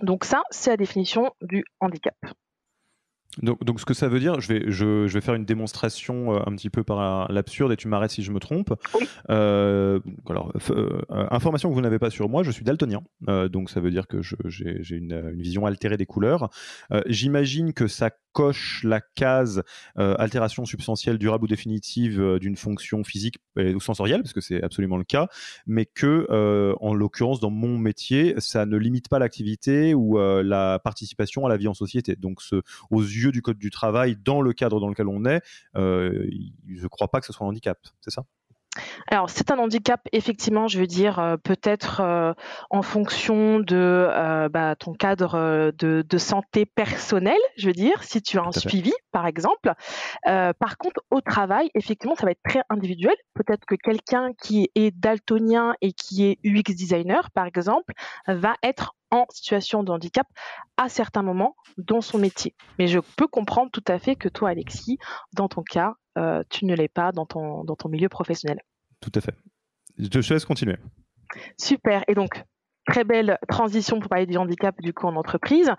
Donc 0.00 0.24
ça, 0.24 0.42
c'est 0.50 0.70
la 0.70 0.76
définition 0.76 1.32
du 1.40 1.64
handicap. 1.80 2.16
Donc, 3.42 3.80
ce 3.80 3.84
que 3.84 3.94
ça 3.94 4.08
veut 4.08 4.20
dire, 4.20 4.40
je 4.40 4.48
vais, 4.48 4.64
je, 4.68 5.06
vais 5.06 5.20
faire 5.20 5.34
une 5.34 5.44
démonstration 5.44 6.34
euh, 6.34 6.40
un 6.46 6.56
petit 6.56 6.70
peu 6.70 6.84
par 6.84 7.30
l'absurde 7.30 7.70
et 7.72 7.76
tu 7.76 7.86
m'arrêtes 7.86 8.12
si 8.12 8.22
je 8.22 8.32
me 8.32 8.40
trompe. 8.40 8.72
Euh, 9.28 10.00
alors, 10.28 10.52
euh, 10.70 11.00
information 11.10 11.68
que 11.68 11.74
vous 11.74 11.80
n'avez 11.82 11.98
pas 11.98 12.10
sur 12.10 12.28
moi, 12.28 12.42
je 12.42 12.50
suis 12.50 12.64
daltonien, 12.64 13.02
donc 13.50 13.70
ça 13.70 13.80
veut 13.80 13.90
dire 13.90 14.06
que 14.06 14.22
j'ai 14.22 14.96
une, 14.96 15.12
une, 15.12 15.42
vision 15.42 15.66
altérée 15.66 15.96
des 15.96 16.06
couleurs. 16.06 16.48
J'imagine 17.06 17.72
que 17.72 17.88
ça 17.88 18.10
coche 18.32 18.82
la 18.84 19.00
case 19.00 19.62
altération 19.96 20.64
substantielle 20.64 21.18
durable 21.18 21.44
ou 21.44 21.48
définitive 21.48 22.38
d'une 22.38 22.56
fonction 22.56 23.04
physique 23.04 23.36
ou 23.56 23.80
sensorielle, 23.80 24.22
parce 24.22 24.32
que 24.32 24.40
c'est 24.40 24.62
absolument 24.62 24.96
le 24.96 25.04
cas, 25.04 25.28
mais 25.66 25.86
que, 25.86 26.26
en 26.80 26.94
l'occurrence, 26.94 27.40
dans 27.40 27.50
mon 27.50 27.78
métier, 27.78 28.34
ça 28.38 28.66
ne 28.66 28.76
limite 28.76 29.08
pas 29.08 29.18
l'activité 29.18 29.94
ou 29.94 30.18
la 30.18 30.78
participation 30.78 31.46
à 31.46 31.48
la 31.48 31.56
vie 31.56 31.68
en 31.68 31.74
société. 31.74 32.16
Donc, 32.16 32.40
ce, 32.40 32.62
aux 32.90 33.02
yeux 33.02 33.15
du 33.32 33.42
code 33.42 33.58
du 33.58 33.70
travail 33.70 34.16
dans 34.16 34.40
le 34.40 34.52
cadre 34.52 34.80
dans 34.80 34.88
lequel 34.88 35.08
on 35.08 35.24
est, 35.24 35.42
euh, 35.76 36.26
je 36.68 36.82
ne 36.82 36.88
crois 36.88 37.08
pas 37.08 37.20
que 37.20 37.26
ce 37.26 37.32
soit 37.32 37.46
un 37.46 37.50
handicap, 37.50 37.78
c'est 38.00 38.10
ça? 38.10 38.24
Alors 39.08 39.30
c'est 39.30 39.50
un 39.50 39.58
handicap, 39.58 40.00
effectivement, 40.12 40.68
je 40.68 40.78
veux 40.78 40.86
dire 40.86 41.18
euh, 41.18 41.36
peut-être 41.36 42.00
euh, 42.00 42.32
en 42.70 42.82
fonction 42.82 43.60
de 43.60 44.48
bah, 44.50 44.74
ton 44.76 44.94
cadre 44.94 45.72
de, 45.72 46.18
santé 46.18 46.66
personnelle, 46.66 47.34
je 47.56 47.66
veux 47.66 47.72
dire, 47.72 48.02
si 48.02 48.22
tu 48.22 48.38
as 48.38 48.42
un 48.42 48.52
suivi, 48.52 48.92
par 49.12 49.26
exemple. 49.26 49.72
par 50.24 50.78
contre, 50.78 51.00
au 51.10 51.20
travail, 51.20 51.70
effectivement, 51.74 52.14
ça 52.14 52.24
va 52.24 52.32
être 52.32 52.42
très 52.42 52.62
individuel. 52.70 53.14
Peut-être 53.34 53.64
que 53.66 53.74
quelqu'un 53.74 54.32
qui 54.42 54.70
est 54.74 54.90
daltonien 54.90 55.74
et 55.82 55.92
qui 55.92 56.24
est 56.24 56.38
UX 56.44 56.74
designer, 56.74 57.30
par 57.32 57.46
exemple, 57.46 57.92
va 58.26 58.54
être 58.62 58.94
en 59.10 59.26
situation 59.30 59.82
de 59.82 59.90
handicap 59.92 60.26
à 60.76 60.88
certains 60.88 61.22
moments 61.22 61.56
dans 61.78 62.00
son 62.00 62.18
métier. 62.18 62.54
Mais 62.78 62.86
je 62.86 62.98
peux 63.16 63.26
comprendre 63.26 63.70
tout 63.70 63.84
à 63.88 63.98
fait 63.98 64.16
que 64.16 64.28
toi, 64.28 64.50
Alexis, 64.50 64.98
dans 65.32 65.48
ton 65.48 65.62
cas, 65.62 65.94
euh, 66.16 66.42
tu 66.50 66.64
ne 66.64 66.74
l'es 66.74 66.88
pas 66.88 67.12
dans 67.12 67.26
ton, 67.26 67.64
dans 67.64 67.76
ton 67.76 67.88
milieu 67.88 68.08
professionnel. 68.08 68.60
Tout 69.00 69.12
à 69.14 69.20
fait. 69.20 69.34
Je 69.98 70.08
te 70.08 70.32
laisse 70.32 70.44
continuer. 70.44 70.76
Super. 71.58 72.04
Et 72.08 72.14
donc, 72.14 72.44
très 72.86 73.04
belle 73.04 73.38
transition 73.48 73.98
pour 73.98 74.08
parler 74.08 74.26
du 74.26 74.36
handicap 74.38 74.74
du 74.80 74.92
coup 74.92 75.06
en 75.06 75.16
entreprise. 75.16 75.70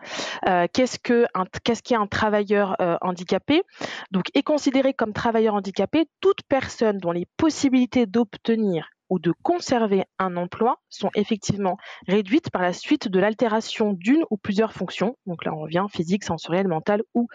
Euh, 0.48 0.68
qu'est-ce 0.72 1.00
que 1.00 1.26
qu'est-ce 1.64 1.82
qu'est 1.82 1.96
un 1.96 2.08
travailleur 2.08 2.76
euh, 2.82 2.98
handicapé? 3.02 3.64
Donc, 4.12 4.26
est 4.34 4.44
considéré 4.44 4.94
comme 4.94 5.14
travailleur 5.14 5.56
handicapé 5.56 6.08
toute 6.22 6.44
personne 6.48 6.98
dont 6.98 7.12
les 7.12 7.26
possibilités 7.38 8.06
d'obtenir 8.06 8.90
ou 9.10 9.20
de 9.20 9.34
conserver 9.42 10.04
un 10.20 10.36
emploi 10.36 10.82
sont 10.90 11.10
effectivement 11.16 11.78
réduites 12.08 12.50
par 12.50 12.62
la 12.62 12.74
suite 12.74 13.08
de 13.08 13.20
l'altération 13.20 13.94
d'une 13.94 14.24
ou 14.30 14.38
plusieurs 14.38 14.74
fonctions. 14.74 15.16
Donc 15.26 15.46
là, 15.46 15.54
on 15.54 15.62
revient 15.62 15.86
physique, 15.90 16.26
sensorielle, 16.26 16.68
mentale 16.68 17.04
ou 17.14 17.28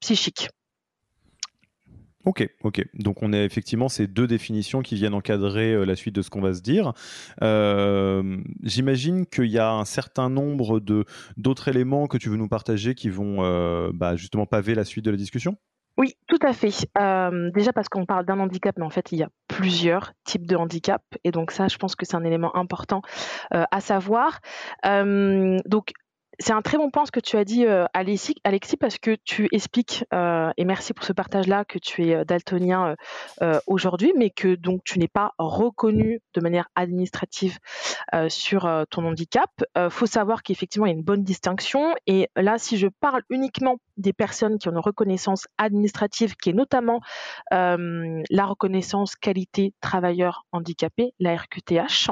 psychique. 0.00 0.50
Ok, 2.24 2.48
ok. 2.62 2.82
Donc 2.94 3.22
on 3.22 3.32
a 3.34 3.42
effectivement 3.42 3.88
ces 3.88 4.06
deux 4.06 4.26
définitions 4.26 4.80
qui 4.80 4.94
viennent 4.94 5.14
encadrer 5.14 5.72
euh, 5.72 5.84
la 5.84 5.94
suite 5.94 6.14
de 6.14 6.22
ce 6.22 6.30
qu'on 6.30 6.40
va 6.40 6.54
se 6.54 6.62
dire. 6.62 6.94
Euh, 7.42 8.38
j'imagine 8.62 9.26
qu'il 9.26 9.50
y 9.50 9.58
a 9.58 9.70
un 9.70 9.84
certain 9.84 10.30
nombre 10.30 10.80
d'autres 11.36 11.68
éléments 11.68 12.06
que 12.06 12.16
tu 12.16 12.30
veux 12.30 12.36
nous 12.36 12.48
partager 12.48 12.94
qui 12.94 13.10
vont 13.10 13.44
euh, 13.44 13.90
bah, 13.92 14.16
justement 14.16 14.46
paver 14.46 14.74
la 14.74 14.84
suite 14.84 15.04
de 15.04 15.10
la 15.10 15.18
discussion? 15.18 15.56
Oui, 15.96 16.16
tout 16.26 16.40
à 16.42 16.52
fait. 16.52 16.72
déjà 17.54 17.72
parce 17.72 17.88
qu'on 17.88 18.04
parle 18.04 18.24
d'un 18.24 18.40
handicap, 18.40 18.74
mais 18.78 18.84
en 18.84 18.90
fait, 18.90 19.12
il 19.12 19.18
y 19.18 19.22
a 19.22 19.28
plusieurs 19.46 20.12
types 20.24 20.44
de 20.44 20.56
handicap. 20.56 21.02
Et 21.22 21.30
donc 21.30 21.52
ça, 21.52 21.68
je 21.68 21.76
pense 21.76 21.94
que 21.94 22.04
c'est 22.04 22.16
un 22.16 22.24
élément 22.24 22.56
important 22.56 23.00
à 23.52 23.80
savoir. 23.80 24.40
donc 24.82 25.92
c'est 26.38 26.52
un 26.52 26.62
très 26.62 26.78
bon 26.78 26.90
point 26.90 27.06
ce 27.06 27.12
que 27.12 27.20
tu 27.20 27.36
as 27.36 27.44
dit, 27.44 27.66
euh, 27.66 27.84
Alexis, 27.94 28.34
Alexis, 28.44 28.76
parce 28.76 28.98
que 28.98 29.16
tu 29.24 29.48
expliques, 29.52 30.04
euh, 30.12 30.50
et 30.56 30.64
merci 30.64 30.92
pour 30.92 31.04
ce 31.04 31.12
partage-là, 31.12 31.64
que 31.64 31.78
tu 31.78 32.06
es 32.06 32.14
euh, 32.14 32.24
daltonien 32.24 32.94
aujourd'hui, 33.66 34.12
mais 34.16 34.30
que 34.30 34.54
donc 34.54 34.82
tu 34.84 34.98
n'es 34.98 35.08
pas 35.08 35.32
reconnu 35.38 36.20
de 36.34 36.40
manière 36.40 36.68
administrative 36.74 37.58
sur 38.28 38.68
ton 38.90 39.04
handicap. 39.04 39.50
Il 39.76 39.90
faut 39.90 40.06
savoir 40.06 40.42
qu'effectivement, 40.42 40.86
il 40.86 40.90
y 40.90 40.92
a 40.92 40.96
une 40.96 41.04
bonne 41.04 41.22
distinction. 41.22 41.94
Et 42.06 42.28
là, 42.36 42.58
si 42.58 42.76
je 42.76 42.88
parle 43.00 43.22
uniquement 43.28 43.76
des 43.96 44.12
personnes 44.12 44.58
qui 44.58 44.68
ont 44.68 44.72
une 44.72 44.78
reconnaissance 44.78 45.46
administrative, 45.58 46.36
qui 46.36 46.50
est 46.50 46.54
notamment 46.54 47.00
la 47.50 48.46
reconnaissance 48.46 49.14
qualité 49.16 49.74
travailleur 49.80 50.44
handicapé, 50.52 51.12
la 51.18 51.36
RQTH, 51.36 52.10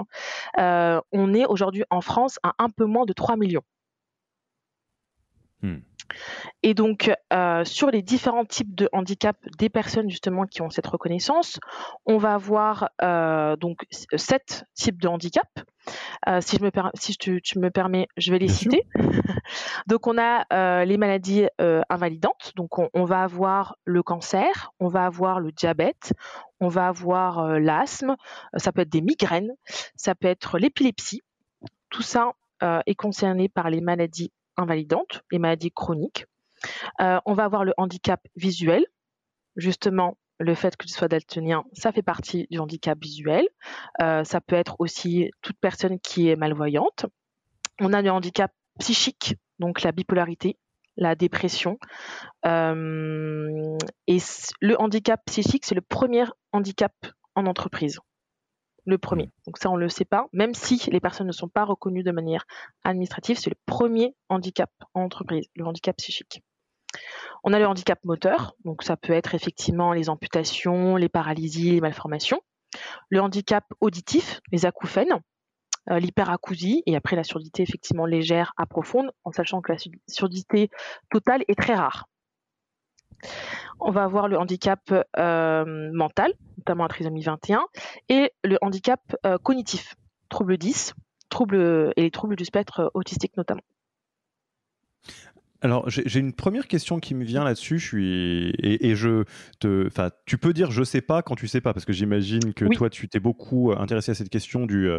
on 0.59 1.35
est 1.35 1.47
aujourd'hui 1.47 1.85
en 1.91 2.01
France 2.01 2.39
à 2.43 2.53
un 2.59 2.69
peu 2.69 2.85
moins 2.85 3.05
de 3.05 3.13
3 3.13 3.37
millions. 3.37 3.63
Hmm. 5.63 5.79
Et 6.63 6.75
donc, 6.75 7.11
euh, 7.33 7.65
sur 7.65 7.91
les 7.91 8.03
différents 8.03 8.45
types 8.45 8.75
de 8.75 8.89
handicap 8.93 9.37
des 9.59 9.69
personnes 9.69 10.11
justement 10.11 10.47
qui 10.47 10.63
ont 10.63 10.71
cette 10.71 10.87
reconnaissance, 10.87 11.59
on 12.07 12.19
va 12.19 12.35
avoir 12.35 12.91
euh, 13.03 13.57
donc 13.57 13.85
sept 13.91 14.65
types 14.75 15.01
de 15.01 15.09
handicap. 15.09 15.49
Euh, 16.29 16.41
si 16.41 16.59
je 16.59 16.65
me 16.65 16.71
si 16.95 17.17
tu, 17.17 17.41
me 17.57 17.71
permets, 17.71 18.07
je 18.17 18.31
vais 18.31 18.39
les 18.39 18.49
citer. 18.49 18.87
donc, 19.87 20.07
on 20.07 20.17
a 20.19 20.85
les 20.85 20.97
maladies 20.97 21.47
invalidantes. 21.89 22.53
Donc, 22.57 22.79
on, 22.79 22.89
on, 22.95 23.05
va 23.05 23.23
avoir 23.23 23.77
le 23.85 24.03
cancer, 24.03 24.73
on 24.79 24.89
va 24.89 25.07
avoir 25.07 25.41
le 25.41 25.51
diabète, 25.51 26.13
on 26.61 26.69
va 26.69 26.89
avoir 26.89 27.59
l'asthme, 27.59 28.17
ça 28.57 28.71
peut 28.73 28.83
être 28.83 28.93
des 28.93 29.01
migraines, 29.01 29.53
ça 29.97 30.15
peut 30.15 30.29
être 30.29 30.59
l'épilepsie. 30.59 31.23
Tout 31.91 32.03
ça 32.03 32.33
est 32.87 32.95
concerné 32.95 33.49
par 33.49 33.71
les 33.71 33.81
maladies 33.81 34.31
invalidantes, 34.57 35.23
les 35.31 35.39
maladies 35.39 35.73
chroniques. 35.73 36.27
Euh, 37.01 37.21
on 37.27 37.35
va 37.35 37.45
avoir 37.45 37.65
le 37.65 37.73
handicap 37.77 38.21
visuel. 38.37 38.85
Justement, 39.57 40.17
le 40.39 40.55
fait 40.55 40.77
que 40.77 40.87
tu 40.87 40.93
sois 40.93 41.09
daltonien, 41.09 41.65
ça 41.73 41.93
fait 41.93 42.03
partie 42.03 42.47
du 42.51 42.59
handicap 42.59 42.99
visuel. 43.01 43.47
Euh, 44.01 44.25
ça 44.25 44.41
peut 44.41 44.57
être 44.57 44.77
aussi 44.79 45.31
toute 45.43 45.57
personne 45.61 45.99
qui 46.01 46.29
est 46.29 46.37
malvoyante. 46.37 47.07
On 47.81 47.93
a 47.93 48.03
le 48.03 48.11
handicap 48.11 48.53
psychique, 48.79 49.37
donc 49.59 49.83
la 49.83 49.93
bipolarité, 49.93 50.59
la 50.97 51.15
dépression. 51.15 51.79
Euh, 52.47 53.77
et 54.07 54.19
le 54.61 54.81
handicap 54.81 55.21
psychique, 55.27 55.65
c'est 55.67 55.75
le 55.75 55.81
premier 55.81 56.25
handicap 56.53 56.95
en 57.35 57.47
entreprise 57.47 57.99
le 58.85 58.99
premier. 58.99 59.31
Donc 59.47 59.59
ça, 59.59 59.71
on 59.71 59.77
ne 59.77 59.83
le 59.83 59.89
sait 59.89 60.05
pas. 60.05 60.27
Même 60.33 60.55
si 60.55 60.91
les 60.91 61.01
personnes 61.01 61.27
ne 61.27 61.33
sont 61.33 61.49
pas 61.49 61.65
reconnues 61.65 62.03
de 62.03 62.11
manière 62.11 62.45
administrative, 62.85 63.39
c'est 63.39 63.51
le 63.51 63.57
premier 63.67 64.15
handicap 64.29 64.71
en 64.95 65.03
entreprise, 65.03 65.47
le 65.55 65.65
handicap 65.65 65.97
psychique. 65.97 66.43
On 67.45 67.53
a 67.53 67.59
le 67.59 67.67
handicap 67.67 67.99
moteur, 68.05 68.55
donc 68.65 68.83
ça 68.83 68.97
peut 68.97 69.13
être 69.13 69.35
effectivement 69.35 69.93
les 69.93 70.09
amputations, 70.09 70.97
les 70.97 71.09
paralysies, 71.09 71.73
les 71.73 71.81
malformations. 71.81 72.41
Le 73.09 73.21
handicap 73.21 73.65
auditif, 73.81 74.41
les 74.51 74.65
acouphènes, 74.67 75.21
euh, 75.91 75.99
l'hyperacousie 75.99 76.83
et 76.87 76.95
après 76.95 77.17
la 77.17 77.25
surdité 77.25 77.63
effectivement 77.63 78.07
légère 78.07 78.53
à 78.57 78.67
profonde, 78.67 79.11
en 79.25 79.33
sachant 79.33 79.61
que 79.61 79.73
la 79.73 79.79
surdité 80.09 80.71
totale 81.11 81.43
est 81.49 81.59
très 81.59 81.75
rare. 81.75 82.07
On 83.81 83.91
va 83.91 84.05
avoir 84.05 84.29
le 84.29 84.39
handicap 84.39 84.81
euh, 85.19 85.91
mental, 85.93 86.33
notamment 86.59 86.85
la 86.85 86.89
trisomie 86.89 87.23
21, 87.23 87.65
et 88.09 88.33
le 88.45 88.59
handicap 88.61 89.01
euh, 89.27 89.39
cognitif, 89.39 89.95
trouble 90.29 90.57
10, 90.57 90.95
troubles, 91.29 91.93
et 91.97 92.03
les 92.03 92.11
troubles 92.11 92.37
du 92.37 92.45
spectre 92.45 92.91
autistique 92.95 93.37
notamment. 93.37 93.63
Alors, 95.63 95.89
j'ai 95.89 96.19
une 96.19 96.33
première 96.33 96.67
question 96.67 96.99
qui 96.99 97.15
me 97.15 97.23
vient 97.25 97.45
là-dessus. 97.45 97.79
Je 97.79 97.87
suis 97.87 98.53
et, 98.59 98.97
je 98.97 99.23
te, 99.61 99.87
enfin, 99.87 100.11
tu 100.27 100.37
peux 100.37 100.53
dire 100.53 100.73
je 100.73 100.83
sais 100.83 101.01
pas 101.01 101.23
quand 101.23 101.37
tu 101.37 101.47
sais 101.47 101.61
pas, 101.61 101.73
parce 101.73 101.85
que 101.85 101.93
j'imagine 101.93 102.53
que 102.53 102.65
toi, 102.65 102.91
tu 102.91 103.09
t'es 103.09 103.21
beaucoup 103.21 103.71
euh, 103.71 103.79
intéressé 103.79 104.11
à 104.11 104.15
cette 104.15 104.29
question 104.29 104.67
du, 104.67 104.91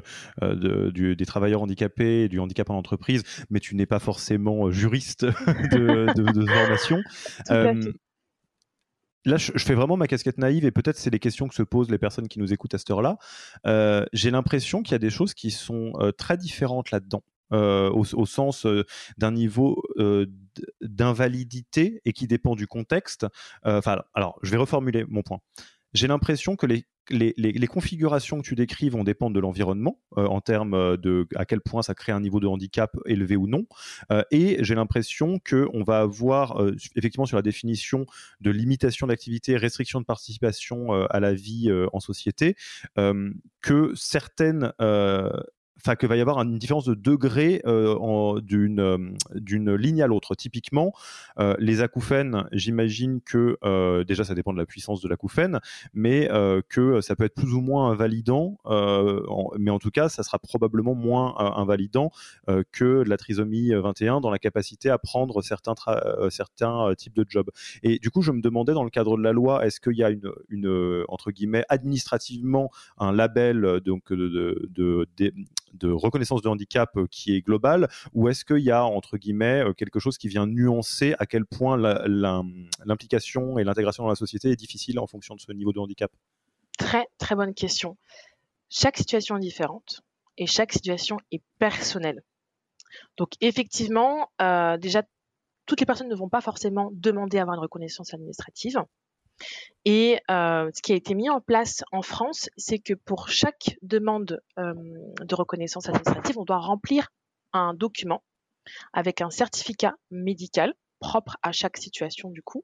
des 0.42 1.25
travailleurs 1.25 1.62
handicapés, 1.62 2.30
du 2.30 2.39
handicap 2.39 2.70
en 2.70 2.77
entreprise, 2.77 3.24
mais 3.50 3.60
tu 3.60 3.75
n'es 3.75 3.86
pas 3.86 4.00
forcément 4.00 4.72
juriste 4.72 5.25
de, 5.72 6.46
formation. 6.48 7.01
Là, 9.25 9.38
je, 9.38 9.51
fais 9.58 9.74
vraiment 9.74 9.98
ma 9.98 10.08
casquette 10.08 10.38
naïve 10.38 10.65
et 10.65 10.72
peut-être 10.72 10.98
c'est 10.98 11.10
les 11.10 11.20
questions 11.20 11.48
que 11.48 11.56
se 11.56 11.63
posent 11.63 11.89
les 11.89 11.98
personnes 11.98 12.27
qui 12.27 12.39
nous 12.39 12.51
écoutent 12.51 12.74
à 12.74 12.77
cette 12.77 12.92
heure-là. 12.92 13.18
Euh, 13.65 14.06
j'ai 14.12 14.32
l'impression 14.32 14.84
qu'il 14.84 14.92
y 14.92 14.96
a 14.96 15.00
des 15.00 15.10
choses 15.10 15.34
qui 15.34 15.51
sont 15.51 15.94
euh, 16.00 16.12
très 16.12 16.38
différentes 16.38 16.92
là-dedans. 16.92 17.24
Euh, 17.51 17.92
au, 17.92 18.25
sens 18.25 18.65
d'un 19.20 19.32
niveau 19.32 19.84
d'invalidité 20.82 22.01
et 22.03 22.12
qui 22.12 22.25
dépend 22.25 22.56
du 22.56 22.65
contexte. 22.65 23.27
Enfin, 23.63 24.01
alors, 24.15 24.39
je 24.42 24.50
vais 24.50 24.58
reformuler 24.58 25.06
mon 25.08 25.22
point. 25.22 25.38
J'ai 25.94 26.08
l'impression 26.08 26.56
que 26.56 26.65
les 26.65 26.88
les, 27.10 27.67
configurations 27.67 28.41
que 28.41 28.48
tu 28.48 28.55
décris 28.55 28.89
vont 28.89 29.03
dépendre 29.03 29.36
de 29.36 29.39
l'environnement 29.39 30.00
euh, 30.17 30.25
en 30.25 30.41
termes 30.41 30.74
euh, 30.74 30.98
de 30.98 31.27
à 31.36 31.45
quel 31.45 31.62
point 31.62 31.81
ça 31.81 31.93
crée 31.93 32.12
un 32.12 32.19
niveau 32.19 32.39
de 32.39 32.48
handicap 32.48 32.95
élevé 33.05 33.36
ou 33.36 33.48
non. 33.48 33.65
Euh, 34.12 34.24
et 34.31 34.63
j'ai 34.63 34.75
l'impression 34.75 35.39
qu'on 35.39 35.83
va 35.83 36.00
avoir 36.00 36.62
effectivement 36.95 37.25
sur 37.25 37.38
la 37.38 37.41
définition 37.41 38.05
de 38.41 38.51
limitation 38.51 39.07
d'activité, 39.07 39.57
restriction 39.57 40.00
de 40.00 40.05
participation 40.05 40.93
à 41.10 41.19
la 41.19 41.33
vie 41.33 41.72
en 41.91 42.00
société, 42.00 42.55
que 42.95 43.91
certaines 43.95 44.72
enfin 45.84 45.96
que 45.96 46.08
va 46.08 46.16
y 46.16 46.22
avoir 46.22 46.42
une 46.42 46.58
différence 46.58 46.86
de 46.86 46.94
degré 46.94 47.62
euh, 47.66 48.40
d'une 48.42 48.80
euh, 48.80 48.98
d'une 49.36 49.75
ligne 49.75 50.02
à 50.02 50.08
l'autre. 50.08 50.36
Typiquement, 50.36 50.94
euh, 51.40 51.56
les 51.60 51.82
acouphènes, 51.82 52.48
j'imagine 52.52 53.22
que 53.22 53.58
déjà 54.04 54.24
ça 54.24 54.36
dépend 54.36 54.54
de 54.54 54.58
la 54.58 54.66
puissance 54.66 55.02
de 55.02 55.10
l'acouphène, 55.10 55.60
mais 55.94 56.30
que 56.70 57.02
ça 57.02 57.16
peut 57.16 57.25
être 57.25 57.36
plus 57.36 57.54
ou 57.54 57.62
moins 57.62 57.92
invalidant, 57.92 58.58
mais 59.58 59.72
en 59.72 59.80
tout 59.80 59.92
cas 59.92 60.10
ça 60.10 60.24
sera 60.24 60.40
probablement 60.40 60.96
moins 60.96 61.36
invalidant 61.58 62.12
que 62.72 63.04
la 63.06 63.18
trisomie 63.18 63.72
21 63.74 64.22
dans 64.22 64.30
la 64.30 64.40
capacité 64.40 64.90
à 64.90 64.98
prendre 64.98 65.42
certains 65.42 65.75
certains 66.30 66.94
types 66.96 67.16
de 67.16 67.25
jobs. 67.28 67.50
Et 67.84 68.00
du 68.00 68.10
coup, 68.10 68.22
je 68.22 68.32
me 68.32 68.42
demandais 68.42 68.74
dans 68.74 68.84
le 68.84 68.90
cadre 68.90 69.18
de 69.18 69.24
la 69.24 69.32
loi, 69.32 69.66
est-ce 69.66 69.80
qu'il 69.80 69.98
y 69.98 70.04
a 70.04 70.10
une, 70.10 70.32
une 70.50 71.04
entre 71.08 71.32
guillemets 71.32 71.66
administrativement 71.70 72.70
un 72.98 73.12
label 73.12 73.82
donc 73.82 74.12
de, 74.12 74.70
de, 74.70 75.08
de 75.18 75.34
de 75.73 75.73
reconnaissance 75.82 76.42
de 76.42 76.50
handicap 76.50 76.96
euh, 76.98 77.08
qui 77.10 77.36
est 77.36 77.42
global 77.42 77.89
ou 78.13 78.30
est-ce 78.30 78.46
qu'il 78.46 78.60
y 78.60 78.72
a, 78.72 78.84
entre 78.84 79.18
guillemets, 79.18 79.63
euh, 79.63 79.74
quelque 79.74 80.00
chose 80.00 80.18
qui 80.18 80.27
vient 80.27 80.48
nuancer 80.48 81.15
à 81.20 81.25
quel 81.25 81.46
point 81.46 81.77
l'implication 82.86 83.58
et 83.58 83.63
l'intégration 83.63 84.03
dans 84.03 84.10
la 84.10 84.15
société 84.15 84.50
est 84.50 84.56
difficile 84.56 85.00
en 85.00 85.08
fonction 85.08 85.36
de 85.36 85.42
ce 85.42 85.51
niveau 85.51 85.74
de 85.74 85.80
handicap? 85.80 86.12
Très, 86.77 87.06
très 87.18 87.36
bonne 87.36 87.53
question. 87.53 87.98
Chaque 88.70 88.98
situation 88.98 89.38
est 89.38 89.42
différente 89.42 90.01
et 90.38 90.48
chaque 90.48 90.74
situation 90.74 91.18
est 91.32 91.42
personnelle. 91.60 92.24
Donc 93.18 93.34
effectivement, 93.42 94.32
euh, 94.42 94.77
déjà, 94.77 95.03
toutes 95.65 95.80
les 95.80 95.86
personnes 95.86 96.10
ne 96.10 96.15
vont 96.15 96.30
pas 96.30 96.42
forcément 96.42 96.89
demander 96.94 97.38
à 97.38 97.44
avoir 97.44 97.56
une 97.56 97.62
reconnaissance 97.62 98.13
administrative. 98.13 98.84
Et 99.86 100.20
euh, 100.32 100.70
ce 100.74 100.82
qui 100.82 100.94
a 100.94 100.96
été 100.96 101.13
mis 101.13 101.30
en 101.30 101.42
place 101.42 101.84
en 101.92 102.02
France, 102.02 102.50
c'est 102.56 102.80
que 102.80 102.94
pour 102.94 103.30
chaque 103.30 103.78
demande 103.82 104.42
euh, 104.58 104.74
de 105.22 105.36
reconnaissance 105.36 105.90
administrative, 105.90 106.38
on 106.38 106.46
doit 106.46 106.60
remplir 106.60 107.10
un 107.52 107.74
document 107.74 108.24
avec 108.94 109.22
un 109.22 109.30
certificat 109.30 109.96
médical 110.10 110.74
propre 111.00 111.38
à 111.42 111.52
chaque 111.52 111.78
situation 111.78 112.30
du 112.30 112.42
coup. 112.42 112.63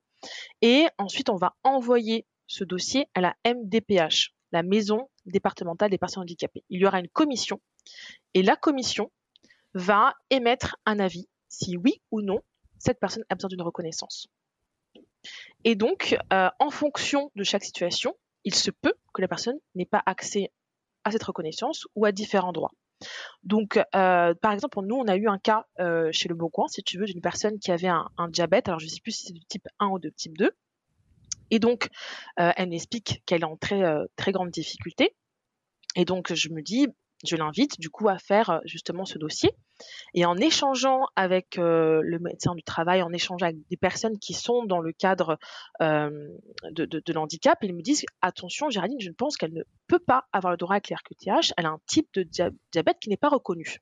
Et 0.62 0.88
ensuite, 0.98 1.30
on 1.30 1.36
va 1.36 1.56
envoyer 1.64 2.26
ce 2.48 2.64
dossier 2.64 3.08
à 3.14 3.22
la 3.22 3.36
MDPH, 3.46 4.34
la 4.52 4.64
Maison 4.64 5.10
départementale 5.26 5.92
des 5.92 5.98
personnes 5.98 6.24
handicapées. 6.24 6.64
Il 6.70 6.80
y 6.80 6.86
aura 6.86 7.00
une 7.00 7.10
commission 7.10 7.62
et 8.34 8.42
la 8.42 8.56
commission 8.56 9.12
va 9.74 10.16
émettre 10.30 10.78
un 10.86 11.00
avis 11.00 11.28
si 11.50 11.78
oui 11.78 12.02
ou 12.12 12.22
non 12.22 12.40
cette 12.78 13.00
personne 13.00 13.24
a 13.30 13.36
besoin 13.36 13.50
d'une 13.50 13.62
reconnaissance. 13.62 14.28
Et 15.64 15.76
donc, 15.76 16.18
euh, 16.34 16.50
en 16.60 16.70
fonction 16.70 17.32
de 17.36 17.44
chaque 17.44 17.64
situation, 17.64 18.16
il 18.44 18.56
se 18.56 18.72
peut 18.72 18.94
que 19.14 19.22
la 19.22 19.28
personne 19.28 19.58
n'ait 19.76 19.86
pas 19.86 20.02
accès 20.06 20.52
à 21.04 21.12
cette 21.12 21.24
reconnaissance 21.24 21.88
ou 21.96 22.06
à 22.06 22.12
différents 22.12 22.54
droits. 22.54 22.72
Donc, 23.44 23.78
euh, 23.78 24.34
par 24.36 24.52
exemple, 24.52 24.80
nous, 24.82 24.96
on 24.96 25.08
a 25.08 25.16
eu 25.16 25.28
un 25.28 25.38
cas 25.38 25.66
euh, 25.80 26.10
chez 26.12 26.28
Le 26.28 26.36
Bon 26.36 26.50
Coin, 26.50 26.68
si 26.68 26.84
tu 26.84 26.98
veux, 26.98 27.06
d'une 27.06 27.22
personne 27.22 27.60
qui 27.60 27.72
avait 27.72 27.88
un, 27.88 28.10
diabète. 28.30 28.68
Alors, 28.68 28.80
je 28.80 28.86
ne 28.86 28.90
sais 28.90 29.02
plus 29.02 29.12
si 29.12 29.28
c'est 29.28 29.34
du 29.34 29.46
type 29.46 29.68
1 29.80 29.88
ou 29.88 30.00
de 30.00 30.10
type 30.10 30.38
2. 30.38 30.52
Et 31.52 31.60
donc, 31.60 31.90
elle 32.36 32.70
m'explique 32.70 33.24
qu'elle 33.26 33.42
est 33.42 33.46
en 33.46 33.58
très, 33.58 33.82
très 34.16 34.32
grande 34.32 34.52
difficulté. 34.52 35.16
Et 35.96 36.06
donc, 36.06 36.32
je 36.32 36.50
me 36.50 36.62
dis, 36.62 36.88
je 37.26 37.36
l'invite 37.36 37.80
du 37.80 37.90
coup 37.90 38.10
à 38.10 38.18
faire 38.18 38.62
justement 38.66 39.06
ce 39.06 39.18
dossier. 39.18 39.52
Et 40.14 40.26
en 40.26 40.36
échangeant 40.38 41.06
avec 41.16 41.56
le 41.58 42.20
médecin 42.20 42.54
du 42.54 42.64
travail, 42.64 43.02
en 43.02 43.14
échangeant 43.14 43.46
avec 43.46 43.58
des 43.70 43.78
personnes 43.78 44.20
qui 44.20 44.34
sont 44.34 44.66
dans 44.66 44.80
le 44.80 44.92
cadre 44.92 45.38
de, 45.80 46.40
de, 46.86 47.14
l'handicap, 47.14 47.58
ils 47.62 47.74
me 47.74 47.82
disent 47.82 48.06
attention, 48.22 48.70
Géraldine, 48.70 49.00
je 49.00 49.10
ne 49.10 49.16
pense 49.16 49.38
qu'elle 49.38 49.54
ne 49.54 49.64
peut 49.88 50.00
pas 50.00 50.26
avoir 50.34 50.52
le 50.52 50.58
droit 50.58 50.76
à 50.76 50.80
l'RQTH. 50.80 51.54
Elle 51.56 51.66
a 51.66 51.70
un 51.70 51.80
type 51.86 52.10
de 52.14 52.24
diabète 52.72 53.00
qui 53.00 53.10
n'est 53.10 53.18
pas 53.18 53.30
reconnu. 53.30 53.80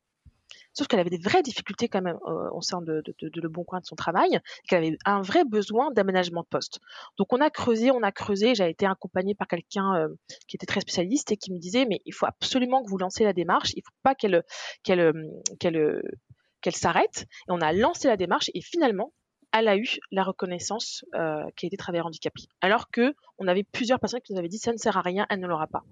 Sauf 0.74 0.88
qu'elle 0.88 1.00
avait 1.00 1.10
des 1.10 1.18
vraies 1.18 1.42
difficultés 1.42 1.88
quand 1.88 2.02
même 2.02 2.20
euh, 2.28 2.50
au 2.52 2.62
sein 2.62 2.82
de, 2.82 3.04
Le 3.22 3.50
Bon 3.50 3.64
Coin 3.64 3.80
de 3.80 3.86
son 3.86 3.96
travail, 3.96 4.40
qu'elle 4.68 4.84
avait 4.84 4.98
un 5.06 5.22
vrai 5.22 5.44
besoin 5.44 5.92
d'aménagement 5.92 6.42
de 6.42 6.48
poste. 6.48 6.80
Donc 7.18 7.34
on 7.34 7.42
a 7.42 7.50
creusé, 7.50 7.92
on 7.92 8.04
a 8.04 8.12
creusé. 8.12 8.56
J'ai 8.56 8.70
été 8.70 8.86
accompagnée 8.86 9.36
par 9.36 9.48
quelqu'un 9.48 9.96
euh, 9.96 10.08
qui 10.48 10.56
était 10.56 10.66
très 10.66 10.82
spécialiste 10.82 11.32
et 11.32 11.38
qui 11.38 11.52
me 11.52 11.60
disait 11.60 11.86
mais 11.86 12.02
il 12.06 12.14
faut 12.14 12.26
absolument 12.26 12.84
que 12.84 12.90
vous 12.90 12.98
lancez 12.98 13.24
la 13.24 13.34
démarche. 13.34 13.72
Il 13.74 13.80
ne 13.80 13.84
faut 13.84 13.98
pas 14.04 14.16
euh, 14.24 16.02
qu'elle 16.62 16.76
s'arrête. 16.76 17.26
Et 17.48 17.52
on 17.52 17.62
a 17.62 17.74
lancé 17.74 18.08
la 18.08 18.18
démarche 18.18 18.50
et 18.54 18.62
finalement 18.62 19.12
elle 19.54 19.68
a 19.68 19.78
eu 19.78 19.98
la 20.12 20.24
reconnaissance 20.24 21.06
euh, 21.16 21.44
qui 21.56 21.66
a 21.66 21.68
été 21.68 21.78
travailleur 21.78 22.08
handicapé. 22.08 22.44
Alors 22.62 22.90
que 22.90 23.16
on 23.38 23.48
avait 23.48 23.64
plusieurs 23.64 24.00
personnes 24.00 24.22
qui 24.22 24.34
nous 24.34 24.40
avaient 24.40 24.48
dit 24.48 24.60
ça 24.60 24.72
ne 24.72 24.78
sert 24.78 24.98
à 24.98 25.02
rien, 25.02 25.26
elle 25.30 25.40
ne 25.40 25.48
l'aura 25.48 25.68
pas. 25.68 25.84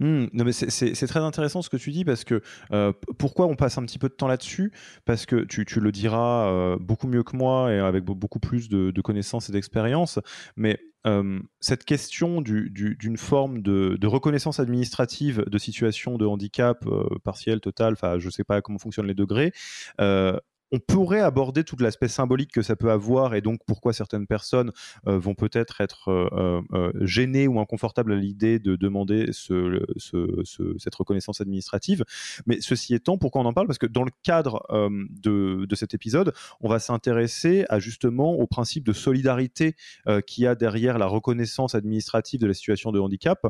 Mmh, 0.00 0.26
non 0.32 0.44
mais 0.44 0.52
c'est 0.52 1.06
très 1.06 1.20
intéressant 1.20 1.62
ce 1.62 1.70
que 1.70 1.76
tu 1.76 1.90
dis 1.90 2.04
parce 2.04 2.24
que 2.24 2.42
euh, 2.72 2.92
pourquoi 3.18 3.46
on 3.46 3.56
passe 3.56 3.78
un 3.78 3.84
petit 3.84 3.98
peu 3.98 4.08
de 4.08 4.14
temps 4.14 4.28
là-dessus? 4.28 4.72
Parce 5.04 5.26
que 5.26 5.44
tu, 5.44 5.64
le 5.80 5.92
diras 5.92 6.48
euh, 6.48 6.76
beaucoup 6.78 7.06
mieux 7.06 7.22
que 7.22 7.36
moi 7.36 7.72
et 7.72 7.78
avec 7.78 8.04
beaucoup 8.04 8.40
plus 8.40 8.68
de, 8.68 9.00
connaissances 9.00 9.48
et 9.48 9.52
d'expérience, 9.52 10.18
mais 10.56 10.78
euh, 11.06 11.40
cette 11.60 11.84
question 11.84 12.40
d'une 12.42 12.68
du, 12.68 13.16
forme 13.16 13.62
de, 13.62 14.06
reconnaissance 14.06 14.60
administrative 14.60 15.44
de 15.46 15.58
situation 15.58 16.18
de 16.18 16.26
handicap 16.26 16.84
partiel, 17.24 17.60
total, 17.60 17.94
enfin 17.94 18.18
je 18.18 18.26
ne 18.26 18.30
sais 18.30 18.44
pas 18.44 18.60
comment 18.60 18.78
fonctionnent 18.78 19.06
les 19.06 19.14
degrés, 19.14 19.52
on 20.72 20.78
pourrait 20.78 21.20
aborder 21.20 21.64
tout 21.64 21.76
l'aspect 21.78 22.08
symbolique 22.08 22.52
que 22.52 22.62
ça 22.62 22.76
peut 22.76 22.90
avoir 22.90 23.34
et 23.34 23.40
donc 23.40 23.60
pourquoi 23.66 23.92
certaines 23.92 24.26
personnes 24.26 24.72
euh, 25.06 25.18
vont 25.18 25.34
peut-être 25.34 25.80
être, 25.80 26.08
euh, 26.08 26.60
euh, 26.72 26.92
gênées 27.00 27.48
ou 27.48 27.60
inconfortables 27.60 28.12
à 28.12 28.16
l'idée 28.16 28.58
de 28.58 28.76
demander 28.76 29.30
cette 29.32 30.94
reconnaissance 30.94 31.40
administrative. 31.40 32.04
Mais 32.46 32.60
ceci 32.60 32.94
étant, 32.94 33.18
pourquoi 33.18 33.42
on 33.42 33.46
en 33.46 33.52
parle? 33.52 33.66
Parce 33.66 33.78
que 33.78 33.86
dans 33.86 34.04
le 34.04 34.10
cadre 34.22 34.66
de, 34.70 35.66
cet 35.74 35.94
épisode, 35.94 36.32
on 36.60 36.68
va 36.68 36.78
s'intéresser 36.78 37.64
à 37.68 37.78
justement 37.78 38.32
au 38.32 38.46
principe 38.46 38.84
de 38.84 38.92
solidarité 38.92 39.76
qui 40.26 40.46
a 40.46 40.54
derrière 40.54 40.98
la 40.98 41.06
reconnaissance 41.06 41.74
administrative 41.74 42.40
de 42.40 42.46
la 42.46 42.54
situation 42.54 42.92
de 42.92 42.98
handicap, 42.98 43.46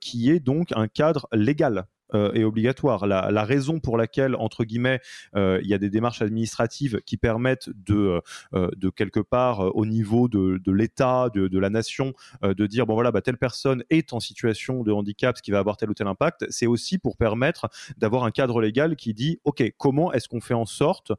qui 0.00 0.30
est 0.30 0.40
donc 0.40 0.72
un 0.72 0.88
cadre 0.88 1.28
légal 1.32 1.86
euh, 2.14 2.32
est 2.32 2.44
obligatoire. 2.44 3.06
La, 3.06 3.44
raison 3.44 3.80
pour 3.80 3.96
laquelle, 3.96 4.34
entre 4.36 4.64
guillemets, 4.64 5.00
euh, 5.34 5.60
il 5.62 5.68
y 5.68 5.74
a 5.74 5.78
des 5.78 5.90
démarches 5.90 6.22
administratives 6.22 7.00
qui 7.06 7.16
permettent 7.16 7.70
de, 7.70 8.20
euh, 8.54 8.68
de 8.76 8.90
quelque 8.90 9.20
part, 9.20 9.74
au 9.74 9.86
niveau 9.86 10.28
de, 10.28 10.60
l'État, 10.70 11.30
de, 11.32 11.58
la 11.58 11.70
nation, 11.70 12.12
de 12.42 12.66
dire, 12.66 12.86
bon 12.86 12.94
voilà, 12.94 13.12
bah, 13.12 13.22
telle 13.22 13.38
personne 13.38 13.84
est 13.90 14.12
en 14.12 14.20
situation 14.20 14.82
de 14.82 14.92
handicap, 14.92 15.36
ce 15.36 15.42
qui 15.42 15.50
va 15.50 15.58
avoir 15.58 15.76
tel 15.76 15.90
ou 15.90 15.94
tel 15.94 16.06
impact, 16.06 16.46
c'est 16.50 16.66
aussi 16.66 16.98
pour 16.98 17.16
permettre 17.16 17.68
d'avoir 17.96 18.24
un 18.24 18.30
cadre 18.30 18.60
légal 18.60 18.96
qui 18.96 19.14
dit, 19.14 19.40
OK, 19.44 19.62
comment 19.78 20.12
est-ce 20.12 20.28
qu'on 20.28 20.40
fait 20.40 20.54
en 20.54 20.66
sorte 20.66 21.12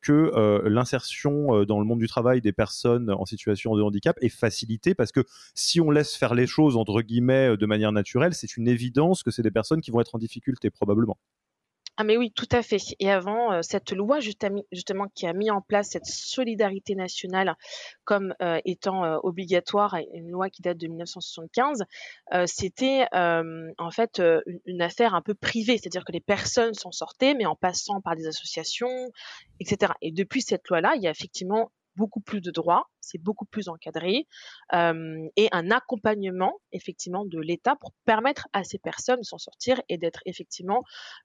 que 0.00 0.62
l'insertion 0.66 1.64
dans 1.64 1.78
le 1.78 1.84
monde 1.84 2.00
du 2.00 2.08
travail 2.08 2.40
des 2.40 2.52
personnes 2.52 3.10
en 3.10 3.24
situation 3.24 3.76
de 3.76 3.82
handicap 3.82 4.16
est 4.20 4.28
facilitée? 4.28 4.94
Parce 4.94 5.12
que 5.12 5.24
si 5.54 5.80
on 5.80 5.90
laisse 5.90 6.14
faire 6.14 6.34
les 6.34 6.46
choses, 6.46 6.76
entre 6.76 7.02
guillemets, 7.02 7.56
de 7.56 7.66
manière 7.66 7.92
naturelle, 7.92 8.34
c'est 8.34 8.56
une 8.56 8.68
évidence 8.68 9.22
que 9.22 9.30
c'est 9.30 9.42
des 9.42 9.50
personnes 9.50 9.80
qui 9.80 9.90
vont 9.90 10.00
être 10.00 10.14
en 10.14 10.18
difficulté 10.18 10.29
difficulté 10.30 10.70
probablement. 10.70 11.18
Ah 11.96 12.04
mais 12.04 12.16
oui, 12.16 12.32
tout 12.32 12.48
à 12.52 12.62
fait. 12.62 12.78
Et 12.98 13.10
avant, 13.10 13.52
euh, 13.52 13.60
cette 13.60 13.92
loi 13.92 14.20
justement 14.20 15.06
qui 15.14 15.26
a 15.26 15.34
mis 15.34 15.50
en 15.50 15.60
place 15.60 15.90
cette 15.90 16.06
solidarité 16.06 16.94
nationale 16.94 17.54
comme 18.04 18.34
euh, 18.40 18.58
étant 18.64 19.04
euh, 19.04 19.18
obligatoire, 19.22 19.96
une 20.14 20.30
loi 20.30 20.48
qui 20.48 20.62
date 20.62 20.78
de 20.78 20.86
1975, 20.86 21.84
c'était 22.46 23.04
en 23.12 23.90
fait 23.90 24.22
une, 24.64 24.80
affaire 24.80 25.14
un 25.14 25.20
peu 25.20 25.34
privée, 25.34 25.76
c'est-à-dire 25.76 26.06
que 26.06 26.12
les 26.12 26.20
personnes 26.20 26.72
s'en 26.72 26.90
sortaient, 26.90 27.34
mais 27.34 27.44
en 27.44 27.54
passant 27.54 28.00
par 28.00 28.16
des 28.16 28.26
associations, 28.26 29.10
etc. 29.60 29.92
Et 30.00 30.10
depuis 30.10 30.40
cette 30.40 30.66
loi-là, 30.68 30.94
il 30.96 31.02
y 31.02 31.06
a 31.06 31.10
effectivement 31.10 31.70
beaucoup 31.96 32.20
plus 32.20 32.40
de 32.40 32.50
droits, 32.50 32.88
c'est 33.00 33.18
beaucoup 33.18 33.44
plus 33.44 33.68
encadré, 33.68 34.26
euh, 34.72 35.28
et 35.36 35.48
un 35.52 35.70
accompagnement 35.70 36.60
effectivement 36.72 37.24
de 37.24 37.38
l'État 37.38 37.76
pour 37.76 37.92
permettre 38.04 38.48
à 38.52 38.64
ces 38.64 38.78
personnes 38.78 39.20
de 39.20 39.24
s'en 39.24 39.38
sortir 39.38 39.80
et 39.88 39.98
d'être 39.98 40.20
effectivement, 40.26 40.82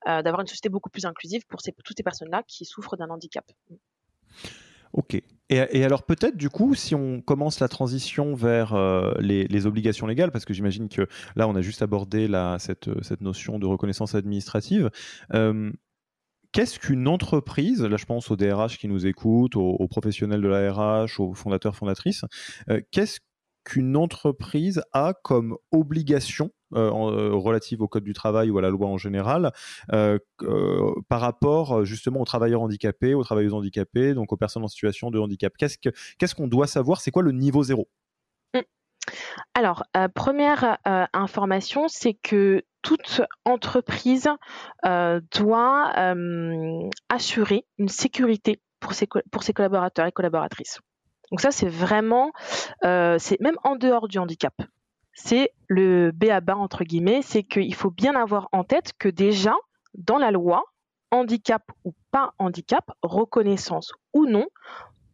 euh, 0.08 0.22
d'avoir 0.22 0.42
une 0.42 0.48
société 0.48 0.70
beaucoup 0.70 0.90
plus 0.90 1.06
inclusive 1.06 1.46
pour 1.48 1.62
toutes 1.62 1.98
ces 1.98 2.04
personnes-là 2.04 2.44
qui 2.48 2.66
souffrent 2.66 2.98
d'un 2.98 3.10
handicap. 3.10 3.46
Ok. 4.94 5.22
Et, 5.50 5.84
alors 5.84 6.04
peut-être 6.04 6.38
du 6.38 6.50
coup, 6.50 6.74
si 6.74 6.96
on 6.96 7.22
commence 7.22 7.60
la 7.60 7.68
transition 7.68 8.34
vers 8.34 8.74
euh, 8.74 9.14
les, 9.20 9.66
obligations 9.68 10.08
légales, 10.08 10.32
parce 10.32 10.44
que 10.44 10.56
j'imagine 10.56 10.90
que 10.90 11.08
là 11.36 11.48
on 11.48 11.56
a 11.56 11.62
juste 11.62 11.84
abordé 11.84 12.28
cette, 12.58 12.88
notion 13.22 13.60
de 13.60 13.68
reconnaissance 13.68 14.16
administrative, 14.16 14.90
Qu'est-ce 16.56 16.80
qu'une 16.80 17.10
entreprise, 17.10 17.84
là 17.84 17.98
je 17.98 18.06
pense 18.06 18.32
aux 18.32 18.38
DRH 18.38 18.78
qui 18.78 18.88
nous 18.88 19.06
écoutent, 19.06 19.58
aux, 19.58 19.88
professionnels 19.90 20.42
de 20.42 20.48
la 20.48 20.72
RH, 20.72 21.20
aux 21.20 21.34
fondateurs, 21.34 21.76
fondatrices, 21.76 22.24
euh, 22.70 22.80
qu'est-ce 22.92 23.20
qu'une 23.66 23.98
entreprise 23.98 24.82
a 24.94 25.14
comme 25.22 25.58
obligation 25.74 26.52
euh, 26.74 26.90
euh, 26.90 27.36
relative 27.36 27.82
au 27.82 27.90
code 27.90 28.06
du 28.06 28.14
travail 28.14 28.52
ou 28.52 28.58
à 28.58 28.62
la 28.62 28.70
loi 28.70 28.88
en 28.88 28.98
général 28.98 29.52
par 29.90 31.20
rapport 31.20 31.84
justement 31.84 32.22
aux 32.22 32.26
travailleurs 32.26 32.62
handicapés, 32.62 33.16
aux 33.16 33.24
travailleuses 33.26 33.54
handicapées, 33.54 34.14
donc 34.14 34.32
aux 34.32 34.38
personnes 34.38 34.64
en 34.64 34.70
situation 34.70 35.12
de 35.12 35.20
handicap? 35.20 35.52
Qu'est-ce 35.58 36.36
qu'on 36.36 36.48
doit 36.48 36.68
savoir? 36.68 37.02
C'est 37.02 37.12
quoi 37.12 37.22
le 37.22 37.34
niveau 37.34 37.64
zéro? 37.64 37.90
Alors, 39.54 39.84
première 40.14 40.78
information, 41.14 41.88
c'est 41.88 42.14
que 42.14 42.64
toute 42.86 43.22
entreprise 43.46 44.30
euh, 44.86 45.20
doit 45.36 45.92
euh, 45.98 46.88
assurer 47.10 47.66
une 47.80 47.90
sécurité 47.90 48.62
pour 48.80 48.94
ses, 48.94 49.08
pour 49.32 49.42
ses 49.42 49.54
collaborateurs 49.54 50.06
et 50.06 50.12
collaboratrices. 50.12 50.80
Donc 51.32 51.42
ça, 51.42 51.50
c'est 51.50 51.68
vraiment, 51.68 52.32
euh, 52.84 53.18
c'est 53.18 53.42
même 53.42 53.58
en 53.64 53.76
dehors 53.76 54.08
du 54.08 54.20
handicap. 54.20 54.54
C'est 55.14 55.50
le 55.68 56.12
B 56.12 56.26
à 56.26 56.42
bas, 56.42 56.58
entre 56.58 56.84
guillemets, 56.84 57.24
c'est 57.24 57.42
qu'il 57.42 57.74
faut 57.74 57.90
bien 57.90 58.16
avoir 58.16 58.50
en 58.52 58.64
tête 58.64 58.94
que 59.00 59.10
déjà, 59.10 59.56
dans 59.96 60.20
la 60.20 60.30
loi, 60.30 60.64
handicap 61.10 61.64
ou 61.86 61.94
pas 62.12 62.34
handicap, 62.38 62.92
reconnaissance 63.02 63.94
ou 64.14 64.28
non, 64.28 64.46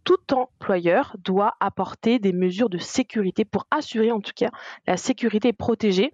tout 0.03 0.33
employeur 0.33 1.15
doit 1.19 1.53
apporter 1.59 2.19
des 2.19 2.33
mesures 2.33 2.69
de 2.69 2.77
sécurité 2.77 3.45
pour 3.45 3.67
assurer 3.71 4.11
en 4.11 4.21
tout 4.21 4.31
cas 4.35 4.49
la 4.87 4.97
sécurité 4.97 5.49
et 5.49 5.53
protéger 5.53 6.13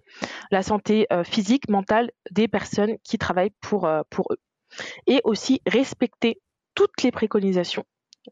la 0.50 0.62
santé 0.62 1.06
euh, 1.12 1.24
physique, 1.24 1.68
mentale 1.68 2.10
des 2.30 2.48
personnes 2.48 2.96
qui 3.02 3.18
travaillent 3.18 3.54
pour, 3.60 3.86
euh, 3.86 4.02
pour 4.10 4.32
eux. 4.32 4.38
Et 5.06 5.20
aussi 5.24 5.62
respecter 5.66 6.40
toutes 6.74 7.02
les 7.02 7.10
préconisations 7.10 7.84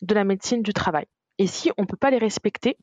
de 0.02 0.14
la 0.14 0.24
médecine 0.24 0.62
du 0.62 0.72
travail. 0.72 1.06
Et 1.38 1.46
si 1.46 1.70
on 1.78 1.82
ne 1.82 1.86
peut 1.86 1.96
pas 1.96 2.10
les 2.10 2.18
respecter, 2.18 2.76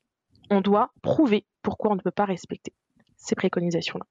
on 0.50 0.62
doit 0.62 0.92
prouver 1.02 1.46
pourquoi 1.62 1.92
on 1.92 1.96
ne 1.96 2.02
peut 2.02 2.12
pas 2.12 2.26
respecter 2.26 2.74
ces 3.18 3.36
préconisations-là. 3.36 4.06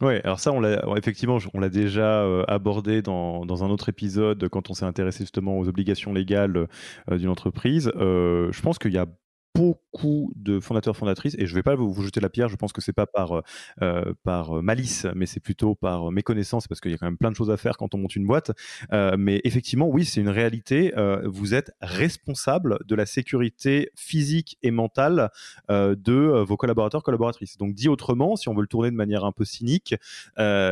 Oui, 0.00 0.14
alors 0.24 0.40
ça, 0.40 0.52
on 0.52 0.60
l'a 0.60 0.82
effectivement, 0.96 1.38
on 1.54 1.60
l'a 1.60 1.68
déjà 1.68 2.22
euh, 2.22 2.44
abordé 2.48 3.02
dans, 3.02 3.44
dans, 3.44 3.62
un 3.62 3.70
autre 3.70 3.88
épisode 3.88 4.48
quand 4.48 4.70
on 4.70 4.74
s'est 4.74 4.86
intéressé 4.86 5.24
justement 5.24 5.58
aux 5.58 5.68
obligations 5.68 6.12
légales 6.12 6.66
euh, 7.10 7.18
d'une 7.18 7.28
entreprise. 7.28 7.92
Euh, 7.96 8.50
je 8.52 8.62
pense 8.62 8.78
qu'il 8.78 8.92
y 8.92 8.98
a 8.98 9.06
beaucoup 9.54 10.32
de 10.34 10.60
fondateurs 10.60 10.96
fondatrices 10.96 11.34
et 11.38 11.46
je 11.46 11.52
ne 11.52 11.58
vais 11.58 11.62
pas 11.62 11.74
vous, 11.74 12.02
jeter 12.02 12.20
la 12.20 12.30
pierre 12.30 12.48
je 12.48 12.56
pense 12.56 12.72
que 12.72 12.80
c'est 12.80 12.92
pas 12.92 13.06
par 13.06 13.32
euh, 13.32 13.40
euh, 13.82 14.14
par 14.24 14.58
euh, 14.58 14.62
malice 14.62 15.06
mais 15.14 15.26
c'est 15.26 15.40
plutôt 15.40 15.74
par 15.74 16.10
méconnaissance 16.10 16.66
parce 16.66 16.80
qu'il 16.80 16.90
y 16.90 16.94
a 16.94 16.98
quand 16.98 17.06
même 17.06 17.18
plein 17.18 17.30
de 17.30 17.36
choses 17.36 17.50
à 17.50 17.56
faire 17.56 17.76
quand 17.76 17.94
on 17.94 17.98
monte 17.98 18.16
une 18.16 18.26
boîte. 18.26 18.52
Mais 18.90 19.40
effectivement 19.44 19.88
oui 19.88 20.04
c'est 20.04 20.20
une 20.20 20.28
réalité 20.28 20.92
vous 21.24 21.54
êtes 21.54 21.72
responsable 21.80 22.78
de 22.86 22.94
la 22.94 23.06
sécurité 23.06 23.90
physique 23.94 24.58
et 24.62 24.70
mentale 24.70 25.30
de 25.68 26.42
vos 26.42 26.56
collaborateurs 26.56 27.02
collaboratrices. 27.02 27.56
Donc 27.58 27.74
dit 27.74 27.88
autrement 27.88 28.36
si 28.36 28.48
on 28.48 28.54
veut 28.54 28.62
le 28.62 28.66
tourner 28.66 28.90
de 28.90 28.96
manière 28.96 29.24
un 29.24 29.32
peu 29.32 29.44
cynique 29.44 29.94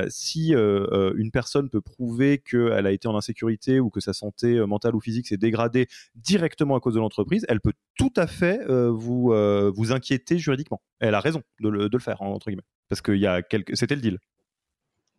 si 0.08 0.52
une 0.52 1.30
personne 1.32 1.68
peut 1.68 1.80
prouver 1.80 2.38
qu'elle 2.38 2.86
a 2.86 2.92
été 2.92 3.08
en 3.08 3.16
insécurité 3.16 3.80
ou 3.80 3.90
que 3.90 4.00
sa 4.00 4.12
santé 4.12 4.64
mentale 4.66 4.94
ou 4.94 5.00
physique 5.00 5.26
s'est 5.26 5.36
dégradée 5.36 5.88
directement 6.14 6.76
à 6.76 6.80
cause 6.80 6.94
de 6.94 7.00
l'entreprise 7.00 7.44
elle 7.48 7.60
peut 7.60 7.74
tout 7.96 8.12
à 8.16 8.26
fait 8.26 8.60
euh, 8.70 8.90
vous, 8.90 9.33
euh, 9.33 9.72
vous 9.74 9.92
inquiéter 9.92 10.38
juridiquement. 10.38 10.80
Elle 11.00 11.14
a 11.14 11.20
raison 11.20 11.42
de 11.61 11.68
le, 11.68 11.98
faire, 11.98 12.22
entre 12.22 12.46
guillemets. 12.46 12.62
Parce 12.88 13.02
quelques... 13.02 13.76
c'était 13.76 13.94
le 13.94 14.00
deal. 14.00 14.18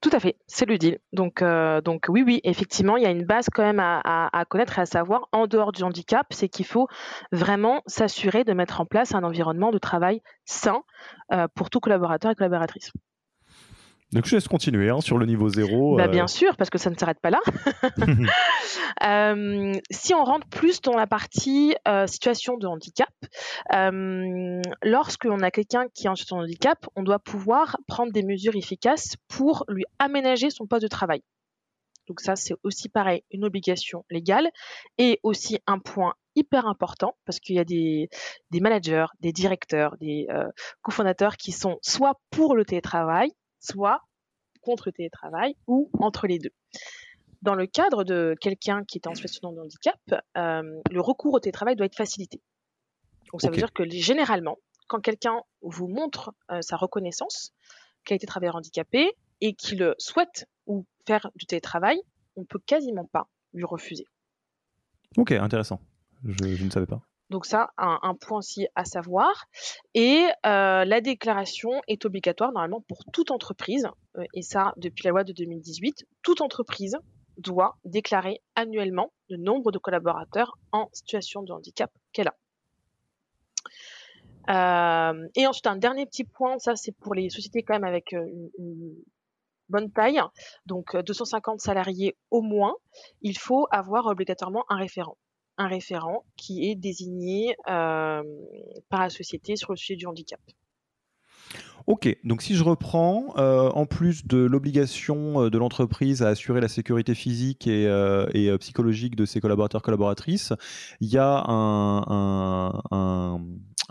Tout 0.02 0.10
à 0.14 0.20
fait, 0.20 0.38
c'est 0.48 0.66
le 0.66 0.80
deal. 0.80 0.98
Donc, 1.14 1.44
euh, 1.44 1.80
donc 1.82 2.08
oui, 2.10 2.24
oui, 2.26 2.42
effectivement, 2.44 2.98
il 2.98 3.04
y 3.04 3.06
a 3.06 3.12
une 3.12 3.26
base 3.26 3.48
quand 3.54 3.62
même 3.62 3.80
à, 3.80 4.46
connaître 4.50 4.80
et 4.80 4.82
à 4.82 4.86
savoir 4.88 5.28
en 5.32 5.46
dehors 5.46 5.72
du 5.72 5.84
handicap, 5.84 6.26
c'est 6.32 6.50
qu'il 6.50 6.66
faut 6.66 6.88
vraiment 7.32 7.84
s'assurer 7.86 8.44
de 8.44 8.54
mettre 8.54 8.82
en 8.82 8.86
place 8.86 9.14
un 9.14 9.24
environnement 9.24 9.72
de 9.72 9.78
travail 9.78 10.22
sain 10.46 10.82
pour 11.54 11.70
tout 11.70 11.80
collaborateur 11.80 12.32
et 12.32 12.36
collaboratrice. 12.36 12.92
Donc 14.14 14.26
je 14.26 14.36
laisse 14.36 14.48
continuer 14.48 14.90
hein, 14.90 15.00
sur 15.00 15.18
le 15.18 15.26
niveau 15.26 15.48
zéro. 15.48 15.96
Bah, 15.96 16.08
Bien 16.10 16.26
euh. 16.26 16.28
sûr, 16.28 16.58
parce 16.58 16.70
que 16.70 16.78
ça 16.78 16.90
ne 16.90 16.96
s'arrête 16.96 17.20
pas 17.22 17.30
là. 17.30 17.40
Euh, 19.04 19.74
si 19.90 20.14
on 20.14 20.24
rentre 20.24 20.48
plus 20.48 20.80
dans 20.82 20.96
la 20.96 21.08
partie 21.08 21.76
euh, 21.88 22.06
situation 22.06 22.58
de 22.58 22.68
handicap, 22.68 23.10
lorsque 24.84 25.26
l'on 25.26 25.40
a 25.40 25.50
quelqu'un 25.50 25.88
qui 25.94 26.06
est 26.06 26.10
en 26.10 26.16
situation 26.16 26.38
de 26.38 26.44
handicap, 26.44 26.86
on 26.96 27.02
doit 27.02 27.18
pouvoir 27.18 27.78
prendre 27.88 28.12
des 28.12 28.22
mesures 28.22 28.56
efficaces 28.56 29.16
pour 29.28 29.66
lui 29.68 29.86
aménager 29.98 30.50
son 30.52 30.68
poste 30.68 30.84
de 30.84 30.88
travail. 30.88 31.22
Donc 32.08 32.22
ça, 32.22 32.36
c'est 32.36 32.54
aussi 32.64 32.90
pareil, 32.90 33.24
une 33.32 33.44
obligation 33.44 34.06
légale 34.10 34.50
et 34.98 35.20
aussi 35.24 35.60
un 35.66 35.80
point 35.80 36.14
hyper 36.36 36.68
important 36.68 37.16
parce 37.26 37.40
qu'il 37.40 37.56
y 37.56 37.60
a 37.60 37.66
des, 37.66 38.08
des, 38.52 38.60
managers, 38.60 39.08
des 39.20 39.32
directeurs, 39.32 39.98
des 40.00 40.28
cofondateurs 40.82 41.38
qui 41.38 41.52
sont 41.52 41.80
soit 41.82 42.20
pour 42.30 42.56
le 42.56 42.66
télétravail, 42.66 43.32
soit 43.62 44.02
contre 44.62 44.90
le 44.90 44.92
télétravail 44.92 45.56
ou 45.68 45.90
entre 46.00 46.28
les 46.28 46.40
deux. 46.40 46.52
Dans 47.42 47.56
le 47.56 47.66
cadre 47.66 48.04
de 48.04 48.36
quelqu'un 48.40 48.84
qui 48.84 49.00
est 49.00 49.08
en 49.08 49.16
situation 49.16 49.52
de 49.52 49.60
handicap, 49.60 50.00
euh, 50.38 50.82
le 50.92 51.02
recours 51.02 51.34
au 51.34 51.40
télétravail 51.40 51.76
doit 51.76 51.88
être 51.88 51.96
facilité. 51.96 52.42
Donc 53.32 53.42
ça 53.42 53.50
veut 53.50 53.56
dire 53.56 53.74
que 53.74 53.90
généralement, 53.90 54.58
quand 54.88 55.00
quelqu'un 55.00 55.42
vous 55.62 55.88
montre 55.88 56.34
euh, 56.52 56.62
sa 56.62 56.76
reconnaissance 56.76 57.54
qu'il 58.06 58.14
a 58.14 58.18
été 58.18 58.28
travailleur 58.28 58.56
handicapé 58.56 59.12
et 59.40 59.54
qu'il 59.54 59.96
souhaite 59.98 60.48
ou 60.68 60.86
faire 61.08 61.32
du 61.36 61.46
télétravail, 61.46 62.00
on 62.36 62.46
peut 62.46 62.60
quasiment 62.60 63.06
pas 63.06 63.28
lui 63.54 63.64
refuser. 63.64 64.06
Ok, 65.18 65.32
intéressant. 65.32 65.80
je 66.24 66.64
ne 66.64 66.70
savais 66.70 66.86
pas. 66.86 67.02
Donc 67.32 67.46
ça, 67.46 67.72
un, 67.78 68.14
point 68.16 68.40
aussi 68.40 68.68
à 68.76 68.84
savoir. 68.84 69.46
Et 69.94 70.26
euh, 70.46 70.84
la 70.84 71.00
déclaration 71.00 71.82
est 71.88 72.04
obligatoire 72.04 72.52
normalement 72.52 72.82
pour 72.82 73.06
toute 73.14 73.32
entreprise. 73.32 73.88
Euh, 74.18 74.26
et 74.34 74.42
ça, 74.42 74.74
depuis 74.76 75.06
la 75.06 75.12
loi 75.12 75.24
de 75.24 75.32
2018, 75.32 76.06
toute 76.24 76.42
entreprise 76.42 76.98
doit 77.38 77.78
déclarer 77.86 78.42
annuellement 78.56 79.14
le 79.30 79.38
nombre 79.38 79.72
de 79.72 79.78
collaborateurs 79.78 80.58
en 80.74 80.90
situation 80.92 81.42
de 81.42 81.54
handicap 81.54 81.90
qu'elle 82.12 82.28
a. 82.28 82.36
Euh, 85.14 85.30
et 85.36 85.48
ensuite, 85.48 85.68
un 85.68 85.78
dernier 85.78 86.06
petit 86.06 86.26
point, 86.26 86.60
ça 86.60 86.76
c'est 86.76 86.92
pour 86.92 87.16
les 87.16 87.30
sociétés 87.30 87.64
quand 87.64 87.76
même 87.76 87.86
avec 87.86 88.12
une 88.12 88.94
bonne 89.70 89.90
taille, 89.90 90.20
donc 90.66 90.98
250 90.98 91.62
salariés 91.62 92.18
au 92.30 92.42
moins, 92.42 92.76
il 93.22 93.38
faut 93.38 93.68
avoir 93.72 94.08
obligatoirement 94.08 94.66
un 94.68 94.76
référent 94.76 95.16
un 95.62 95.68
référent 95.68 96.24
qui 96.36 96.70
est 96.70 96.76
désigné 96.76 97.56
euh, 97.70 98.24
par 98.90 99.02
la 99.02 99.10
société 99.10 99.56
sur 99.56 99.72
le 99.72 99.78
sujet 99.78 99.96
du 99.96 100.08
handicap. 100.08 100.40
Ok, 101.88 102.16
donc 102.24 102.44
si 102.44 102.56
je 102.56 102.64
reprends, 102.64 103.34
euh, 103.38 103.70
en 103.70 103.88
plus 103.88 104.28
de 104.28 104.38
l'obligation 104.38 105.44
euh, 105.46 105.50
de 105.50 105.58
l'entreprise 105.58 106.22
à 106.22 106.28
assurer 106.28 106.62
la 106.62 106.68
sécurité 106.68 107.16
physique 107.16 107.68
et, 107.68 108.58
psychologique 108.60 109.16
de 109.16 109.26
ses 109.26 109.42
collaborateurs 109.42 109.82
collaboratrices, 109.82 110.54
il 111.00 111.10
y 111.10 111.18
a 111.18 111.44
un, 111.48 113.42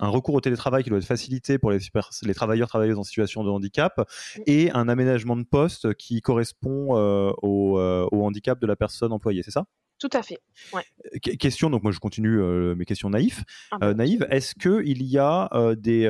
recours 0.08 0.34
au 0.34 0.40
télétravail 0.40 0.82
qui 0.82 0.90
doit 0.90 0.98
être 0.98 1.04
facilité 1.04 1.58
pour 1.58 1.70
les, 1.70 1.78
les 2.22 2.34
travailleurs 2.34 2.68
travailleuses 2.68 2.98
en 2.98 3.04
situation 3.04 3.44
de 3.44 3.50
handicap 3.50 4.00
et 4.46 4.70
un 4.72 4.88
aménagement 4.88 5.36
de 5.36 5.44
poste 5.44 5.94
qui 5.94 6.20
correspond 6.22 6.94
au 7.42 7.78
handicap 8.24 8.60
de 8.60 8.66
la 8.66 8.76
personne 8.76 9.12
employée, 9.12 9.42
c'est 9.42 9.50
ça? 9.50 9.66
Tout 10.00 10.08
à 10.14 10.22
fait. 10.22 10.38
Question, 11.38 11.68
donc 11.68 11.82
moi 11.82 11.92
je 11.92 11.98
continue 11.98 12.40
euh, 12.40 12.74
mes 12.74 12.86
questions 12.86 13.10
naïves. 13.10 13.44
Ah 13.70 13.76
bah. 13.78 13.86
euh, 13.88 14.26
est-ce 14.30 14.54
qu'il 14.54 15.02
y 15.02 15.18
a 15.18 15.50
euh, 15.52 15.74
des, 15.74 16.08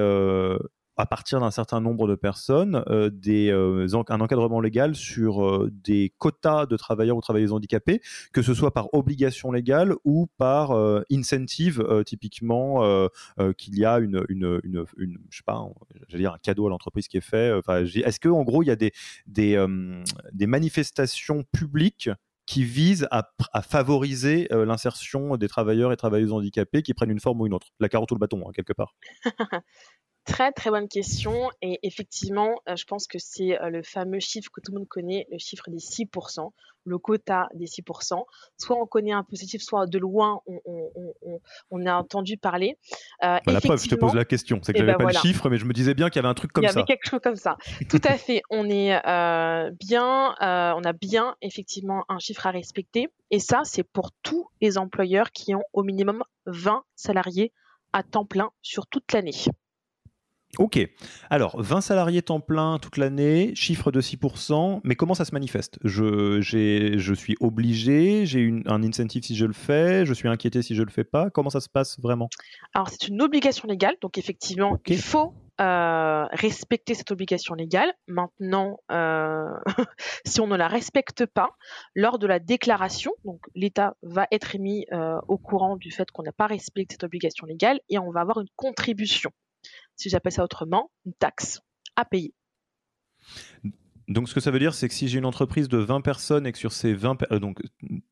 à 1.00 1.06
partir 1.06 1.40
d'un 1.40 1.50
certain 1.50 1.80
nombre 1.80 2.06
de 2.06 2.14
personnes, 2.14 2.84
des, 3.12 3.50
un 3.50 4.20
encadrement 4.20 4.60
légal 4.60 4.94
sur 4.94 5.68
des 5.70 6.12
quotas 6.18 6.66
de 6.66 6.76
travailleurs 6.76 7.16
ou 7.16 7.20
travailleuses 7.20 7.52
handicapés, 7.52 8.00
que 8.32 8.42
ce 8.42 8.54
soit 8.54 8.72
par 8.72 8.92
obligation 8.92 9.52
légale 9.52 9.94
ou 10.04 10.28
par 10.36 10.72
incentive, 11.10 11.84
typiquement 12.04 13.08
qu'il 13.56 13.78
y 13.78 13.84
a 13.84 13.98
une, 13.98 14.24
une, 14.28 14.60
une, 14.62 15.18
sais 15.30 15.42
pas, 15.44 15.64
j'allais 16.08 16.24
dire 16.24 16.34
un 16.34 16.38
cadeau 16.38 16.66
à 16.66 16.70
l'entreprise 16.70 17.08
qui 17.08 17.16
est 17.16 17.22
fait. 17.22 17.58
Est-ce 17.68 18.20
que 18.20 18.28
en 18.28 18.42
gros 18.42 18.62
il 18.62 18.66
y 18.66 18.70
a 18.70 18.76
des, 18.76 20.46
manifestations 20.46 21.44
publiques 21.52 22.10
qui 22.46 22.64
vise 22.64 23.06
à, 23.12 23.30
favoriser 23.62 24.48
euh, 24.52 24.64
l'insertion 24.64 25.36
des 25.36 25.46
travailleurs 25.46 25.92
et 25.92 25.96
travailleuses 25.96 26.32
handicapés 26.32 26.82
qui 26.82 26.94
prennent 26.94 27.10
une 27.10 27.20
forme 27.20 27.40
ou 27.40 27.46
une 27.46 27.54
autre? 27.54 27.68
La 27.78 27.88
carotte 27.88 28.10
ou 28.10 28.14
le 28.14 28.18
bâton, 28.18 28.42
hein, 28.48 28.50
quelque 28.52 28.72
part. 28.72 28.96
Très 30.26 30.52
très 30.52 30.70
bonne 30.70 30.88
question 30.88 31.50
et 31.62 31.78
effectivement, 31.82 32.60
euh, 32.68 32.76
je 32.76 32.84
pense 32.84 33.06
que 33.06 33.18
c'est 33.18 33.60
euh, 33.60 33.70
le 33.70 33.82
fameux 33.82 34.20
chiffre 34.20 34.50
que 34.52 34.60
tout 34.60 34.72
le 34.72 34.78
monde 34.78 34.88
connaît, 34.88 35.26
le 35.32 35.38
chiffre 35.38 35.64
des 35.68 35.78
6%, 35.78 36.50
le 36.84 36.98
quota 36.98 37.48
des 37.54 37.64
6%. 37.64 38.22
Soit 38.58 38.76
on 38.76 38.86
connaît 38.86 39.12
un 39.12 39.24
positif, 39.24 39.62
soit 39.62 39.86
de 39.86 39.98
loin 39.98 40.40
on, 41.70 41.86
a 41.86 41.94
entendu 41.94 42.36
parler. 42.36 42.76
Euh, 43.24 43.38
bah, 43.46 43.52
la 43.52 43.60
preuve, 43.60 43.82
je 43.82 43.88
te 43.88 43.94
pose 43.94 44.14
la 44.14 44.26
question, 44.26 44.60
c'est 44.62 44.72
que 44.72 44.78
eh 44.78 44.80
j'avais 44.80 44.92
n'avais 44.92 45.04
ben 45.04 45.12
pas 45.12 45.18
le 45.18 45.26
chiffre, 45.26 45.48
mais 45.48 45.56
je 45.56 45.64
me 45.64 45.72
disais 45.72 45.94
bien 45.94 46.10
qu'il 46.10 46.16
y 46.16 46.24
avait 46.24 46.28
un 46.28 46.34
truc 46.34 46.52
comme 46.52 46.64
ça. 46.64 46.70
Il 46.70 46.74
y 46.74 46.78
avait 46.78 46.84
quelque 46.84 47.08
chose 47.08 47.20
comme 47.22 47.36
ça. 47.36 47.56
Tout 47.88 48.00
à 48.04 48.18
fait. 48.18 48.42
On 48.50 48.68
est 48.68 49.00
bien, 49.78 50.34
on 50.40 50.84
a 50.84 50.92
bien 50.92 51.34
effectivement 51.40 52.04
un 52.08 52.18
chiffre 52.18 52.46
à 52.46 52.50
respecter 52.50 53.08
et 53.30 53.38
ça 53.38 53.62
c'est 53.64 53.84
pour 53.84 54.10
tous 54.22 54.48
les 54.60 54.76
employeurs 54.76 55.32
qui 55.32 55.54
ont 55.54 55.64
au 55.72 55.82
minimum 55.82 56.22
20 56.46 56.84
salariés 56.94 57.52
à 57.92 58.02
temps 58.02 58.24
plein 58.24 58.50
sur 58.62 58.86
toute 58.86 59.12
l'année. 59.12 59.34
Ok. 60.58 60.78
Alors, 61.30 61.60
20 61.62 61.80
salariés 61.80 62.22
temps 62.22 62.40
plein 62.40 62.78
toute 62.78 62.96
l'année, 62.96 63.52
chiffre 63.54 63.92
de 63.92 64.00
6%, 64.00 64.80
mais 64.82 64.96
comment 64.96 65.14
ça 65.14 65.24
se 65.24 65.32
manifeste? 65.32 65.78
Je, 65.84 66.40
je 66.40 67.14
suis 67.14 67.36
obligé, 67.40 68.26
j'ai 68.26 68.62
un 68.66 68.82
incentive 68.82 69.22
si 69.22 69.36
je 69.36 69.46
le 69.46 69.52
fais, 69.52 70.04
je 70.04 70.12
suis 70.12 70.28
inquiété 70.28 70.62
si 70.62 70.74
je 70.74 70.82
le 70.82 70.90
fais 70.90 71.04
pas. 71.04 71.30
Comment 71.30 71.50
ça 71.50 71.60
se 71.60 71.68
passe 71.68 72.00
vraiment? 72.00 72.28
Alors, 72.74 72.88
c'est 72.88 73.08
une 73.08 73.22
obligation 73.22 73.68
légale, 73.68 73.94
donc 74.00 74.18
effectivement, 74.18 74.78
il 74.86 74.98
faut 74.98 75.32
euh, 75.60 76.24
respecter 76.32 76.94
cette 76.94 77.10
obligation 77.10 77.54
légale. 77.54 77.92
Maintenant, 78.08 78.80
euh, 78.90 79.44
si 80.24 80.40
on 80.40 80.46
ne 80.46 80.56
la 80.56 80.68
respecte 80.68 81.26
pas, 81.26 81.50
lors 81.94 82.18
de 82.18 82.26
la 82.26 82.38
déclaration, 82.38 83.12
donc 83.24 83.40
l'État 83.54 83.94
va 84.02 84.26
être 84.32 84.56
mis 84.58 84.86
euh, 84.92 85.20
au 85.28 85.36
courant 85.36 85.76
du 85.76 85.90
fait 85.90 86.10
qu'on 86.10 86.22
n'a 86.22 86.32
pas 86.32 86.46
respecté 86.46 86.94
cette 86.94 87.04
obligation 87.04 87.46
légale 87.46 87.78
et 87.90 87.98
on 87.98 88.10
va 88.10 88.20
avoir 88.20 88.40
une 88.40 88.48
contribution 88.56 89.30
si 90.00 90.08
j'appelle 90.08 90.32
ça 90.32 90.42
autrement, 90.42 90.90
une 91.04 91.14
taxe 91.14 91.60
à 91.94 92.04
payer. 92.04 92.34
Donc, 94.08 94.28
ce 94.28 94.34
que 94.34 94.40
ça 94.40 94.50
veut 94.50 94.58
dire, 94.58 94.74
c'est 94.74 94.88
que 94.88 94.94
si 94.94 95.06
j'ai 95.06 95.18
une 95.18 95.24
entreprise 95.24 95.68
de 95.68 95.78
20 95.78 96.00
personnes 96.00 96.44
et 96.44 96.50
que 96.50 96.58
sur 96.58 96.72
ces 96.72 96.94
20 96.94 97.30
euh, 97.30 97.38
donc 97.38 97.62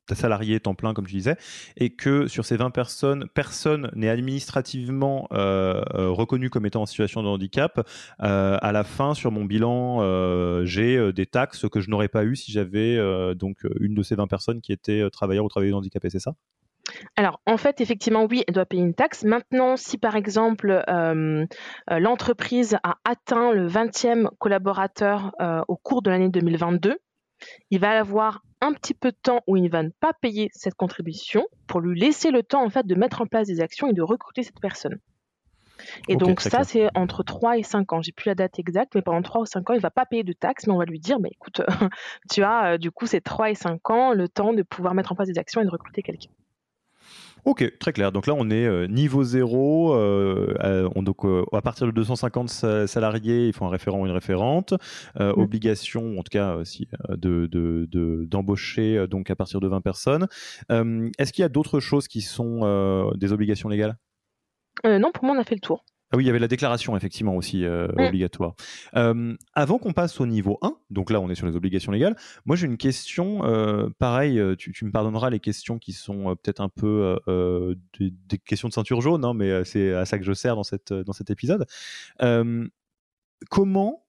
ta 0.07 0.15
temps 0.61 0.75
plein, 0.77 0.95
comme 0.95 1.07
tu 1.07 1.15
disais, 1.15 1.37
et 1.77 1.91
que 1.91 2.29
sur 2.29 2.45
ces 2.45 2.57
20 2.57 2.71
personnes, 2.71 3.27
personne 3.35 3.91
n'est 3.97 4.09
administrativement 4.09 5.27
euh, 5.33 5.83
euh, 5.95 6.11
reconnu 6.11 6.51
comme 6.51 6.67
étant 6.67 6.83
en 6.83 6.87
situation 6.87 7.25
de 7.25 7.29
handicap, 7.29 7.85
à 8.21 8.71
la 8.71 8.85
fin, 8.85 9.15
sur 9.15 9.33
mon 9.33 9.45
bilan, 9.45 10.65
j'ai 10.65 11.13
des 11.13 11.27
taxes 11.27 11.69
que 11.69 11.81
je 11.81 11.91
n'aurais 11.91 12.09
pas 12.09 12.25
eu 12.25 12.37
si 12.37 12.53
j'avais 12.53 12.97
donc 13.35 13.67
une 13.81 13.95
de 13.95 14.03
ces 14.03 14.15
20 14.15 14.29
personnes 14.29 14.61
qui 14.61 14.73
était 14.73 15.09
travailleur 15.11 15.45
ou 15.45 15.49
travailleuse 15.49 15.75
handicapée, 15.75 16.11
c'est 16.11 16.21
ça? 16.21 16.35
Alors, 17.17 17.41
en 17.47 17.57
fait, 17.57 17.81
effectivement, 17.81 18.27
oui, 18.31 18.45
elle 18.47 18.55
doit 18.55 18.67
payer 18.67 18.83
une 18.83 18.95
taxe. 18.95 19.25
Maintenant, 19.25 19.77
si 19.77 19.99
par 19.99 20.17
exemple 20.17 20.83
euh, 20.89 21.45
euh, 21.91 21.99
l'entreprise 21.99 22.77
a 22.83 22.97
atteint 23.05 23.53
le 23.53 23.69
20e 23.69 24.29
collaborateur 24.39 25.33
euh, 25.41 25.63
au 25.69 25.77
cours 25.77 26.03
de 26.03 26.11
l'année 26.11 26.29
2022, 26.29 26.99
il 27.71 27.81
va 27.81 27.99
avoir 27.99 28.43
un 28.61 28.73
petit 28.73 28.95
peu 28.95 29.13
de 29.13 29.17
temps 29.23 29.43
où 29.47 29.57
il 29.57 29.63
ne 29.63 29.69
va 29.69 29.83
ne 29.83 29.91
pas 30.01 30.13
payer 30.13 30.51
cette 30.53 30.75
contribution 30.75 31.47
pour 31.69 31.81
lui 31.81 31.99
laisser 31.99 32.31
le 32.33 32.43
temps 32.43 32.65
en 32.65 32.71
fait 32.71 32.87
de 32.87 32.95
mettre 32.97 33.21
en 33.21 33.27
place 33.27 33.47
des 33.47 33.61
actions 33.61 33.89
et 33.89 33.93
de 33.93 34.03
recruter 34.03 34.43
cette 34.43 34.61
personne. 34.61 34.99
Et 36.09 36.17
donc 36.17 36.41
ça, 36.41 36.65
c'est 36.65 36.89
entre 36.97 37.23
3 37.23 37.59
et 37.59 37.63
5 37.63 37.93
ans. 37.93 38.03
J'ai 38.03 38.11
plus 38.11 38.29
la 38.29 38.35
date 38.35 38.59
exacte, 38.59 38.97
mais 38.97 39.03
pendant 39.03 39.23
3 39.23 39.43
ou 39.43 39.47
5 39.47 39.71
ans, 39.71 39.75
il 39.75 39.77
ne 39.77 39.83
va 39.83 39.93
pas 39.93 40.07
payer 40.07 40.25
de 40.25 40.33
taxes, 40.33 40.67
mais 40.67 40.73
on 40.73 40.79
va 40.79 40.85
lui 40.85 40.99
dire, 40.99 41.21
mais 41.21 41.31
écoute, 41.31 41.63
tu 42.31 42.43
as 42.43 42.79
du 42.79 42.91
coup 42.91 43.07
ces 43.07 43.21
3 43.21 43.51
et 43.51 43.55
5 43.55 43.91
ans 43.91 44.13
le 44.13 44.29
temps 44.29 44.53
de 44.53 44.63
pouvoir 44.63 44.95
mettre 44.95 45.13
en 45.13 45.15
place 45.15 45.29
des 45.29 45.39
actions 45.39 45.61
et 45.61 45.65
de 45.65 45.71
recruter 45.71 46.03
quelqu'un. 46.03 46.31
Ok, 47.49 47.79
très 47.79 47.95
clair. 47.95 48.13
Donc 48.13 48.27
là, 48.27 48.35
on 48.37 48.51
est 48.51 48.67
euh, 48.67 48.87
niveau 48.89 49.25
zéro. 49.25 49.95
Euh, 49.95 50.87
on, 50.95 51.03
donc, 51.03 51.25
euh, 51.25 51.47
à 51.51 51.63
partir 51.63 51.87
de 51.87 51.93
250 51.93 52.51
salariés, 52.87 53.47
il 53.47 53.55
faut 53.55 53.65
un 53.65 53.71
référent 53.71 54.03
ou 54.03 54.05
une 54.05 54.13
référente. 54.13 54.75
Obligation, 55.19 56.19
en 56.19 56.23
tout 56.23 56.31
cas, 56.31 56.63
si, 56.65 56.89
de, 57.09 58.27
d'embaucher 58.27 59.07
donc 59.09 59.31
à 59.31 59.35
partir 59.35 59.61
de 59.61 59.67
20 59.67 59.81
personnes. 59.81 60.27
Est-ce 60.69 61.33
qu'il 61.33 61.41
y 61.41 61.47
a 61.47 61.49
d'autres 61.49 61.81
choses 61.81 62.07
qui 62.07 62.21
sont 62.21 63.15
des 63.17 63.33
obligations 63.33 63.71
légales? 63.71 63.97
Non, 64.85 65.11
pour 65.11 65.25
moi, 65.25 65.35
on 65.35 65.41
a 65.41 65.45
fait 65.45 65.55
le 65.55 65.63
tour. 65.63 65.87
Ah 66.11 66.17
oui, 66.17 66.25
il 66.25 66.27
y 66.27 66.31
avait 66.31 66.39
la 66.39 66.49
déclaration 66.49 66.97
effectivement 66.97 67.37
aussi 67.37 67.67
euh, 67.67 67.87
obligatoire. 67.99 68.55
Euh, 68.97 69.37
avant 69.53 69.79
qu'on 69.79 69.93
passe 69.93 70.21
au 70.21 70.27
niveau 70.27 70.59
1, 70.63 70.75
donc 70.89 71.11
là 71.11 71.21
on 71.21 71.29
est 71.29 71.35
sur 71.35 71.47
les 71.47 71.55
obligations 71.55 71.93
légales, 71.93 72.17
moi 72.47 72.57
j'ai 72.57 72.67
une 72.67 72.79
question, 72.79 73.45
euh, 73.45 73.91
pareil, 73.99 74.41
tu, 74.57 74.73
me 74.87 74.91
pardonneras 74.91 75.29
les 75.29 75.41
questions 75.41 75.79
qui 75.79 75.93
sont 75.93 76.35
peut-être 76.43 76.63
un 76.63 76.71
peu 76.71 77.19
des, 77.99 78.39
questions 78.39 78.69
de 78.69 78.73
ceinture 78.73 79.03
jaune, 79.03 79.23
hein, 79.23 79.35
mais 79.35 79.65
c'est 79.65 79.93
à 79.93 80.07
ça 80.07 80.19
que 80.19 80.25
je 80.25 80.33
sers 80.33 80.57
dans, 80.57 80.63
cette, 80.63 80.95
dans 80.95 81.13
cet 81.13 81.29
épisode. 81.29 81.67
comment 83.51 84.03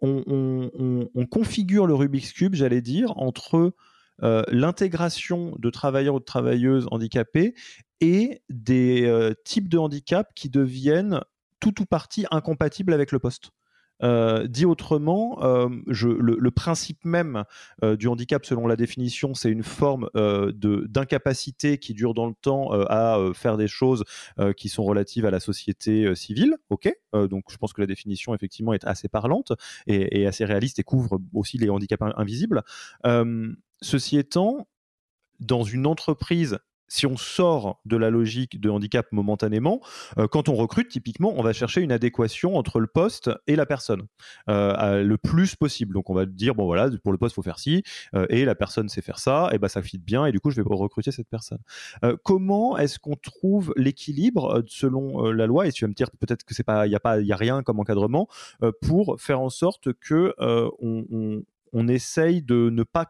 on, 0.00 0.70
on, 1.14 1.26
configure 1.26 1.86
le 1.86 1.94
Rubik's 1.94 2.32
Cube, 2.32 2.54
j'allais 2.54 2.80
dire, 2.80 3.12
entre 3.18 3.74
l'intégration 4.22 5.54
de 5.58 5.68
travailleurs 5.68 6.14
ou 6.14 6.20
de 6.20 6.24
travailleuses 6.24 6.86
handicapés 6.90 7.54
et 8.00 8.40
des 8.48 9.34
types 9.44 9.68
de 9.68 9.76
handicap 9.76 10.32
qui 10.34 10.48
deviennent 10.48 11.20
tout 11.64 11.80
ou 11.80 11.86
partie 11.86 12.26
incompatible 12.30 12.92
avec 12.92 13.10
le 13.10 13.18
poste. 13.18 13.50
Euh, 14.02 14.46
dit 14.48 14.66
autrement, 14.66 15.38
euh, 15.42 15.68
le, 15.86 16.50
principe 16.50 17.04
même 17.04 17.44
euh, 17.82 17.96
du 17.96 18.08
handicap, 18.08 18.44
selon 18.44 18.66
la 18.66 18.76
définition, 18.76 19.32
c'est 19.32 19.48
une 19.48 19.62
forme 19.62 20.10
d'incapacité 20.14 21.78
qui 21.78 21.94
dure 21.94 22.12
dans 22.12 22.26
le 22.26 22.34
temps 22.34 22.72
à 22.72 23.18
faire 23.34 23.56
des 23.56 23.68
choses 23.68 24.04
qui 24.56 24.68
sont 24.68 24.84
relatives 24.84 25.24
à 25.24 25.30
la 25.30 25.40
société 25.40 26.14
civile. 26.14 26.56
Ok, 26.68 26.92
donc 27.14 27.44
je 27.50 27.56
pense 27.56 27.72
que 27.72 27.80
la 27.80 27.86
définition 27.86 28.34
effectivement 28.34 28.74
est 28.74 28.84
assez 28.84 29.08
parlante 29.08 29.52
et, 29.86 30.20
et 30.20 30.26
assez 30.26 30.44
réaliste 30.44 30.78
et 30.78 30.82
couvre 30.82 31.18
aussi 31.32 31.56
les 31.56 31.70
handicaps 31.70 32.12
invisibles. 32.16 32.62
ceci 33.80 34.18
étant, 34.18 34.66
dans 35.40 35.64
une 35.64 35.86
entreprise 35.86 36.58
si 36.88 37.06
on 37.06 37.16
sort 37.16 37.80
de 37.84 37.96
la 37.96 38.10
logique 38.10 38.60
de 38.60 38.70
handicap 38.70 39.06
momentanément, 39.12 39.80
euh, 40.18 40.28
quand 40.28 40.48
on 40.48 40.54
recrute, 40.54 40.88
typiquement, 40.88 41.34
on 41.36 41.42
va 41.42 41.52
chercher 41.52 41.80
une 41.80 41.92
adéquation 41.92 42.56
entre 42.56 42.80
le 42.80 42.86
poste 42.86 43.30
et 43.46 43.56
la 43.56 43.66
personne, 43.66 44.02
euh, 44.48 45.02
le 45.02 45.18
plus 45.18 45.56
possible. 45.56 45.94
Donc 45.94 46.10
on 46.10 46.14
va 46.14 46.26
dire, 46.26 46.54
bon 46.54 46.66
voilà, 46.66 46.90
pour 47.02 47.12
le 47.12 47.18
poste, 47.18 47.34
il 47.34 47.36
faut 47.36 47.42
faire 47.42 47.58
ci, 47.58 47.82
euh, 48.14 48.26
et 48.28 48.44
la 48.44 48.54
personne 48.54 48.88
sait 48.88 49.02
faire 49.02 49.18
ça, 49.18 49.50
et 49.52 49.58
ben 49.58 49.68
ça 49.68 49.82
fit 49.82 49.98
bien, 49.98 50.26
et 50.26 50.32
du 50.32 50.40
coup, 50.40 50.50
je 50.50 50.56
vais 50.56 50.64
recruter 50.64 51.12
cette 51.12 51.28
personne. 51.28 51.58
comment 52.22 52.76
est-ce 52.76 52.98
qu'on 52.98 53.16
trouve 53.16 53.72
l'équilibre 53.76 54.62
selon 54.66 55.30
la 55.30 55.46
loi 55.46 55.66
Et 55.66 55.72
tu 55.72 55.84
vas 55.84 55.88
me 55.88 55.94
dire 55.94 56.10
peut-être 56.18 56.44
que 56.44 56.54
pas, 56.62 56.86
il 56.86 56.90
y 56.92 56.96
a 56.96 57.00
a 57.04 57.36
rien 57.36 57.62
comme 57.62 57.80
encadrement 57.80 58.28
pour 58.80 59.20
faire 59.20 59.40
en 59.40 59.50
sorte 59.50 59.92
que 59.92 60.34
on, 60.40 61.42
on 61.72 61.88
essaye 61.88 62.42
de 62.42 62.70
ne 62.70 62.82
pas 62.82 63.06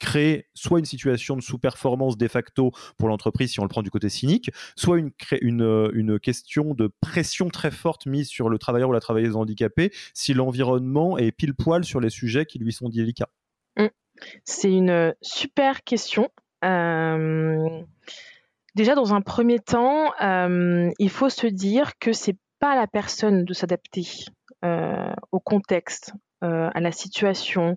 créer 0.00 0.46
soit 0.54 0.78
une 0.78 0.84
situation 0.84 1.36
de 1.36 1.42
sous-performance 1.42 2.16
de 2.16 2.28
facto 2.28 2.72
pour 2.98 3.08
l'entreprise 3.08 3.52
si 3.52 3.60
on 3.60 3.62
le 3.62 3.68
prend 3.68 3.82
du 3.82 3.90
côté 3.90 4.08
cynique, 4.08 4.50
soit 4.76 4.98
une, 4.98 5.62
euh, 5.62 5.90
une, 5.94 6.18
question 6.18 6.74
de 6.74 6.90
pression 7.00 7.48
très 7.48 7.70
forte 7.70 8.06
mise 8.06 8.28
sur 8.28 8.48
le 8.48 8.58
travailleur 8.58 8.88
ou 8.88 8.92
la 8.92 9.00
travailleuse 9.00 9.36
handicapée 9.36 9.92
si 10.14 10.34
l'environnement 10.34 11.18
est 11.18 11.32
pile 11.32 11.54
poil 11.54 11.84
sur 11.84 12.00
les 12.00 12.10
sujets 12.10 12.46
qui 12.46 12.58
lui 12.58 12.72
sont 12.72 12.88
délicats. 12.88 13.28
Mmh. 13.76 13.86
C'est 14.44 14.72
une 14.72 15.14
super 15.20 15.84
question. 15.84 16.30
Euh, 16.64 17.82
déjà, 18.74 18.94
dans 18.94 19.14
un 19.14 19.20
premier 19.20 19.58
temps, 19.58 20.12
euh, 20.22 20.90
il 20.98 21.10
faut 21.10 21.28
se 21.28 21.46
dire 21.46 21.98
que 21.98 22.12
c'est 22.12 22.36
pas 22.58 22.74
la 22.74 22.86
personne 22.86 23.44
de 23.44 23.52
s'adapter 23.52 24.06
au 25.30 25.38
contexte, 25.38 26.12
à 26.40 26.80
la 26.80 26.90
situation 26.90 27.76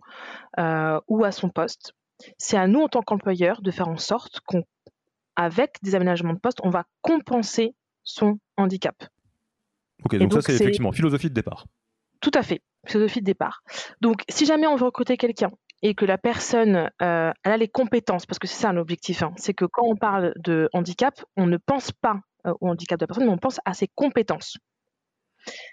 ou 1.08 1.24
à 1.24 1.32
son 1.32 1.50
poste 1.50 1.94
c'est 2.38 2.58
à 2.58 2.68
nous 2.68 2.82
en 2.82 2.88
tant 2.88 3.02
qu'employeur 3.02 3.62
de 3.62 3.72
faire 3.72 3.88
en 3.88 3.98
sorte 3.98 4.42
qu'avec 4.48 5.76
des 5.82 5.96
aménagements 5.96 6.34
de 6.34 6.40
poste, 6.40 6.60
on 6.64 6.70
va 6.70 6.86
compenser 7.02 7.76
son 8.04 8.40
handicap. 8.58 8.96
Ok, 10.04 10.16
donc, 10.18 10.34
ça 10.34 10.42
c'est 10.42 10.56
effectivement 10.56 10.92
philosophie 10.92 11.30
de 11.30 11.34
départ. 11.34 11.66
Tout 12.22 12.32
à 12.34 12.44
fait, 12.44 12.62
philosophie 12.86 13.20
de 13.20 13.26
départ. 13.26 13.64
Donc 14.02 14.24
si 14.30 14.46
jamais 14.46 14.68
on 14.68 14.76
veut 14.76 14.86
recruter 14.86 15.18
quelqu'un 15.18 15.52
et 15.82 15.96
que 15.96 16.06
la 16.06 16.18
personne 16.18 16.90
euh, 17.02 17.32
a 17.44 17.58
les 17.58 17.68
compétences, 17.68 18.26
parce 18.26 18.40
que 18.40 18.48
c'est 18.48 18.62
ça 18.62 18.74
l'objectif, 18.74 19.24
hein, 19.24 19.34
c'est 19.38 19.54
que 19.54 19.66
quand 19.66 19.86
on 19.86 19.96
parle 19.96 20.34
de 20.38 20.70
handicap, 20.74 21.24
on 21.38 21.46
ne 21.46 21.58
pense 21.58 21.92
pas 21.92 22.20
euh, 22.46 22.54
au 22.60 22.70
handicap 22.70 23.00
de 23.00 23.04
la 23.04 23.08
personne, 23.08 23.26
mais 23.26 23.32
on 23.32 23.38
pense 23.38 23.60
à 23.66 23.74
ses 23.74 23.88
compétences. 23.88 24.58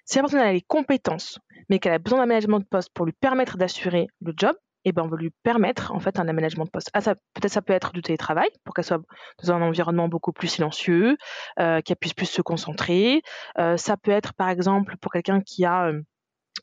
Si 0.04 0.18
la 0.18 0.22
personne 0.22 0.40
a 0.40 0.52
les 0.52 0.62
compétences, 0.62 1.40
mais 1.68 1.80
qu'elle 1.80 1.92
a 1.92 1.98
besoin 1.98 2.20
d'aménagement 2.20 2.60
de 2.60 2.64
poste 2.64 2.90
pour 2.94 3.04
lui 3.04 3.12
permettre 3.12 3.56
d'assurer 3.56 4.06
le 4.20 4.32
job, 4.36 4.54
et 4.86 4.92
ben 4.92 5.02
on 5.02 5.08
veut 5.08 5.18
lui 5.18 5.32
permettre 5.42 5.92
en 5.92 5.98
fait 5.98 6.18
un 6.18 6.28
aménagement 6.28 6.64
de 6.64 6.70
poste. 6.70 6.90
Ah, 6.94 7.00
peut-être 7.02 7.52
ça 7.52 7.60
peut 7.60 7.72
être 7.72 7.92
du 7.92 8.02
télétravail 8.02 8.48
pour 8.64 8.72
qu'elle 8.72 8.84
soit 8.84 9.02
dans 9.42 9.52
un 9.52 9.60
environnement 9.60 10.08
beaucoup 10.08 10.32
plus 10.32 10.46
silencieux, 10.46 11.16
euh, 11.58 11.80
qu'elle 11.82 11.96
puisse 11.96 12.14
plus 12.14 12.26
se 12.26 12.40
concentrer. 12.40 13.20
Euh, 13.58 13.76
ça 13.76 13.96
peut 13.96 14.12
être 14.12 14.32
par 14.34 14.48
exemple 14.48 14.96
pour 15.00 15.10
quelqu'un 15.10 15.40
qui 15.40 15.64
a 15.64 15.88
euh, 15.88 16.00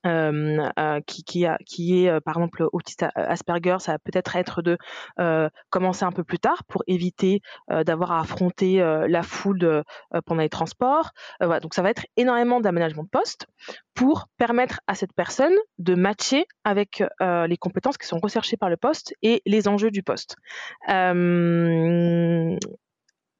qui, 0.03 1.23
qui, 1.23 1.45
a, 1.45 1.57
qui, 1.65 2.03
est 2.03 2.09
euh, 2.09 2.19
par 2.19 2.37
exemple 2.37 2.65
autiste 2.71 3.05
Asperger, 3.15 3.77
ça 3.79 3.93
va 3.93 3.99
peut-être 3.99 4.35
être 4.35 4.61
de 4.61 4.77
commencer 5.69 6.03
un 6.03 6.11
peu 6.11 6.23
plus 6.23 6.39
tard 6.39 6.63
pour 6.67 6.83
éviter 6.87 7.41
d'avoir 7.69 8.11
à 8.11 8.19
affronter 8.19 8.77
la 9.07 9.23
foule 9.23 9.83
pendant 10.25 10.41
les 10.41 10.49
transports. 10.49 11.11
Voilà, 11.39 11.59
donc 11.59 11.73
ça 11.73 11.81
va 11.81 11.89
être 11.89 12.05
énormément 12.17 12.59
d'aménagement 12.59 13.03
de 13.03 13.09
poste 13.09 13.47
pour 13.93 14.27
permettre 14.37 14.79
à 14.87 14.95
cette 14.95 15.13
personne 15.13 15.53
de 15.77 15.95
matcher 15.95 16.45
avec 16.63 17.03
les 17.19 17.57
compétences 17.57 17.97
qui 17.97 18.07
sont 18.07 18.19
recherchées 18.19 18.57
par 18.57 18.69
le 18.69 18.77
poste 18.77 19.13
et 19.21 19.41
les 19.45 19.67
enjeux 19.67 19.91
du 19.91 20.03
poste. 20.03 20.35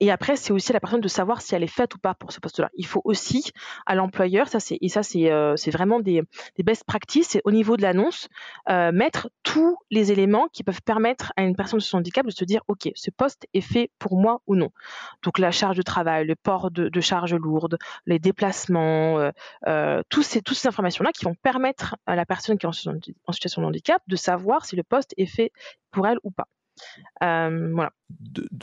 Et 0.03 0.11
après, 0.11 0.35
c'est 0.35 0.51
aussi 0.51 0.69
à 0.69 0.73
la 0.73 0.81
personne 0.81 0.99
de 0.99 1.07
savoir 1.07 1.41
si 1.41 1.55
elle 1.55 1.63
est 1.63 1.67
faite 1.67 1.95
ou 1.95 1.97
pas 1.97 2.13
pour 2.13 2.33
ce 2.33 2.41
poste-là. 2.41 2.69
Il 2.73 2.85
faut 2.85 2.99
aussi 3.05 3.53
à 3.85 3.95
l'employeur, 3.95 4.49
ça 4.49 4.59
c'est 4.59 4.77
et 4.81 4.89
ça 4.89 5.01
c'est 5.01 5.31
euh, 5.31 5.55
vraiment 5.67 6.01
des, 6.01 6.23
best 6.61 6.83
practices, 6.83 7.29
c'est 7.29 7.41
au 7.45 7.51
niveau 7.51 7.77
de 7.77 7.83
l'annonce 7.83 8.27
euh, 8.69 8.91
mettre 8.91 9.29
tous 9.43 9.77
les 9.91 10.11
éléments 10.11 10.49
qui 10.51 10.65
peuvent 10.65 10.81
permettre 10.81 11.31
à 11.37 11.43
une 11.43 11.55
personne 11.55 11.79
de 11.79 11.83
son 11.85 11.99
handicap 11.99 12.25
de 12.25 12.31
se 12.31 12.43
dire 12.43 12.63
ok, 12.67 12.89
ce 12.95 13.11
poste 13.11 13.47
est 13.53 13.61
fait 13.61 13.91
pour 13.97 14.17
moi 14.17 14.41
ou 14.45 14.57
non. 14.57 14.71
Donc 15.23 15.39
la 15.39 15.51
charge 15.51 15.77
de 15.77 15.83
travail, 15.83 16.25
le 16.25 16.35
port 16.35 16.69
de, 16.69 16.99
charges 16.99 17.35
lourdes, 17.35 17.77
les 18.05 18.19
déplacements, 18.19 19.31
euh, 19.67 20.01
toutes 20.09 20.25
ces 20.25 20.67
informations-là 20.67 21.13
qui 21.13 21.23
vont 21.23 21.35
permettre 21.35 21.95
à 22.07 22.17
la 22.17 22.25
personne 22.25 22.57
qui 22.57 22.65
est 22.65 22.69
en 23.25 23.31
situation 23.31 23.61
de 23.61 23.67
handicap 23.67 24.01
de 24.07 24.17
savoir 24.17 24.65
si 24.65 24.75
le 24.75 24.83
poste 24.83 25.13
est 25.15 25.27
fait 25.27 25.53
pour 25.91 26.07
elle 26.07 26.17
ou 26.25 26.31
pas. 26.31 26.49
voilà 27.21 27.91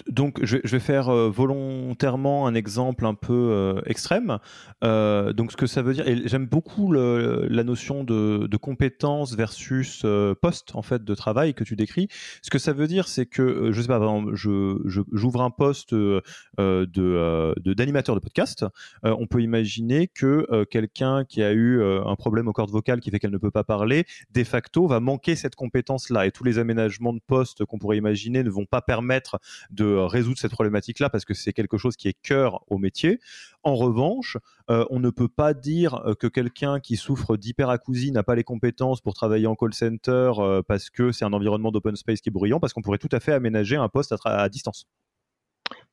donc, 0.08 0.44
je 0.44 0.56
vais, 0.56 0.80
faire 0.80 1.08
euh, 1.08 1.30
volontairement 1.30 2.46
un 2.46 2.54
exemple 2.54 3.06
un 3.06 3.14
peu 3.14 3.32
euh, 3.32 3.80
extrême. 3.86 4.38
Euh, 4.84 5.32
donc, 5.32 5.52
ce 5.52 5.56
que 5.56 5.66
ça 5.66 5.82
veut 5.82 5.94
dire, 5.94 6.06
et 6.08 6.28
j'aime 6.28 6.46
beaucoup 6.46 6.92
la 6.92 7.64
notion 7.64 8.04
de, 8.04 8.48
compétence 8.60 9.34
versus 9.34 10.04
poste 10.42 10.72
en 10.74 10.82
fait 10.82 11.02
de 11.02 11.14
travail 11.14 11.54
que 11.54 11.64
tu 11.64 11.76
décris. 11.76 12.08
Ce 12.42 12.50
que 12.50 12.58
ça 12.58 12.72
veut 12.72 12.86
dire, 12.86 13.08
c'est 13.08 13.24
que 13.24 13.70
je 13.72 13.80
sais 13.80 13.88
pas, 13.88 14.00
j'ouvre 14.34 15.40
un 15.40 15.50
poste 15.50 15.94
de 15.94 16.22
d'animateur 17.74 18.14
de, 18.14 18.20
podcast. 18.20 18.66
on 19.02 19.26
peut 19.26 19.40
imaginer 19.40 20.08
que 20.08 20.64
quelqu'un 20.64 21.24
qui 21.24 21.42
a 21.42 21.52
eu 21.52 21.82
un 21.82 22.16
problème 22.16 22.48
aux 22.48 22.52
cordes 22.52 22.70
vocales 22.70 23.00
qui 23.00 23.10
fait 23.10 23.18
qu'elle 23.18 23.30
ne 23.30 23.38
peut 23.38 23.50
pas 23.50 23.64
parler, 23.64 24.04
de 24.32 24.44
facto, 24.44 24.86
va 24.86 25.00
manquer 25.00 25.36
cette 25.36 25.54
compétence-là, 25.54 26.26
et 26.26 26.30
tous 26.30 26.44
les 26.44 26.58
aménagements 26.58 27.14
de 27.14 27.20
poste 27.26 27.64
qu'on 27.64 27.78
pourrait 27.78 27.96
imaginer 27.96 28.42
ne 28.42 28.50
vont 28.50 28.66
pas 28.66 28.82
permettre 28.82 29.39
de 29.70 29.94
résoudre 29.96 30.38
cette 30.38 30.52
problématique-là 30.52 31.10
parce 31.10 31.24
que 31.24 31.34
c'est 31.34 31.52
quelque 31.52 31.78
chose 31.78 31.96
qui 31.96 32.08
est 32.08 32.16
cœur 32.22 32.64
au 32.68 32.78
métier. 32.78 33.20
En 33.62 33.74
revanche, 33.74 34.36
euh, 34.70 34.84
on 34.90 35.00
ne 35.00 35.10
peut 35.10 35.28
pas 35.28 35.54
dire 35.54 35.94
euh, 36.06 36.14
que 36.14 36.26
quelqu'un 36.26 36.80
qui 36.80 36.96
souffre 36.96 37.36
d'hyperacousie 37.36 38.12
n'a 38.12 38.22
pas 38.22 38.34
les 38.34 38.44
compétences 38.44 39.00
pour 39.00 39.14
travailler 39.14 39.46
en 39.46 39.54
call 39.54 39.74
center 39.74 40.32
euh, 40.38 40.62
parce 40.66 40.90
que 40.90 41.12
c'est 41.12 41.24
un 41.24 41.32
environnement 41.32 41.70
d'open 41.70 41.96
space 41.96 42.20
qui 42.20 42.30
est 42.30 42.32
bruyant, 42.32 42.60
parce 42.60 42.72
qu'on 42.72 42.82
pourrait 42.82 42.98
tout 42.98 43.08
à 43.12 43.20
fait 43.20 43.32
aménager 43.32 43.76
un 43.76 43.88
poste 43.88 44.14
à 44.24 44.48
distance. 44.48 44.86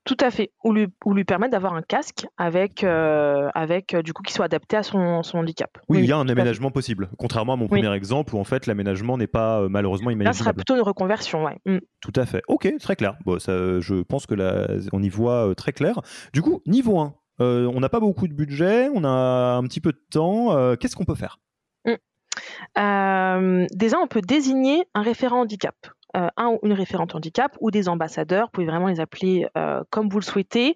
Tout 0.08 0.18
à 0.22 0.32
fait. 0.32 0.52
Ou 0.64 0.72
lui, 0.72 0.88
ou 1.06 1.14
lui 1.14 1.26
permettre 1.26 1.52
d'avoir 1.52 1.74
un 1.74 1.82
casque 1.82 2.26
avec, 2.38 2.86
euh, 2.86 3.50
avec 3.54 3.94
euh, 3.94 4.02
du 4.02 4.14
coup, 4.14 4.24
qui 4.24 4.32
soit 4.32 4.46
adapté 4.46 4.78
à 4.78 4.84
son, 4.84 5.22
son 5.22 5.40
handicap. 5.40 5.78
Oui, 5.90 6.00
il 6.00 6.06
y 6.06 6.14
a 6.14 6.18
un 6.18 6.30
aménagement 6.30 6.72
possible. 6.72 7.10
Contrairement 7.18 7.54
à 7.54 7.56
mon 7.58 7.68
premier 7.68 7.94
exemple 7.94 8.34
où 8.34 8.40
en 8.40 8.46
fait 8.46 8.68
l'aménagement 8.68 9.18
n'est 9.18 9.28
pas 9.28 9.60
euh, 9.60 9.70
malheureusement 9.70 10.10
imaginable. 10.10 10.34
Là, 10.34 10.38
ce 10.38 10.44
sera 10.44 10.54
plutôt 10.54 10.76
une 10.76 10.82
reconversion, 10.82 11.44
ouais. 11.44 11.58
Mm. 11.66 11.80
Tout 12.00 12.14
à 12.16 12.26
fait. 12.26 12.42
Ok, 12.48 12.74
très 12.80 12.96
clair. 12.96 13.18
Bon, 13.26 13.38
ça, 13.38 13.82
je 13.82 14.02
pense 14.02 14.26
que 14.26 14.34
là, 14.34 14.68
on 14.94 15.04
y 15.04 15.10
voit 15.10 15.54
très 15.56 15.74
clair. 15.74 16.00
Du 16.32 16.42
coup, 16.42 16.62
niveau 16.66 17.00
1, 17.00 17.14
on 17.40 17.80
n'a 17.82 17.90
pas 17.90 18.00
beaucoup 18.00 18.30
de 18.30 18.34
budget, 18.34 18.90
on 18.94 19.04
a 19.04 19.58
un 19.58 19.64
petit 19.64 19.82
peu 19.82 19.92
de 19.92 20.02
temps. 20.10 20.76
Qu'est-ce 20.78 20.96
qu'on 20.96 21.06
peut 21.06 21.16
faire? 21.16 21.40
Mm. 21.86 23.66
Déjà, 23.74 23.98
on 24.00 24.08
peut 24.08 24.22
désigner 24.22 24.86
un 24.94 25.02
référent 25.02 25.42
handicap. 25.42 25.76
Un 26.14 26.48
ou 26.48 26.60
une 26.64 26.74
référente 26.74 27.16
handicap 27.16 27.56
ou 27.60 27.72
des 27.72 27.90
ambassadeurs, 27.90 28.46
vous 28.46 28.52
pouvez 28.52 28.68
vraiment 28.68 28.88
les 28.88 29.00
appeler 29.00 29.48
comme 29.90 30.10
vous 30.10 30.20
le 30.20 30.24
souhaitez, 30.24 30.76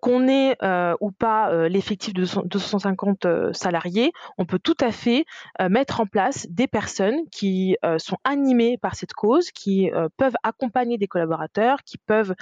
qu'on 0.00 0.28
ait 0.28 0.56
ou 1.00 1.10
pas 1.10 1.68
l'effectif 1.68 2.12
de 2.14 2.24
250 2.46 3.26
salariés, 3.52 4.12
on 4.38 4.44
peut 4.44 4.58
tout 4.58 4.76
à 4.80 4.90
fait 4.90 5.24
mettre 5.70 6.00
en 6.00 6.06
place 6.06 6.46
des 6.50 6.66
personnes 6.66 7.28
qui 7.30 7.76
sont 7.98 8.18
animées 8.24 8.78
par 8.78 8.94
cette 8.94 9.12
cause, 9.12 9.50
qui 9.50 9.90
peuvent 10.16 10.36
accompagner 10.42 10.98
des 10.98 11.06
collaborateurs, 11.06 11.78
qui 11.84 11.98
peuvent 11.98 12.34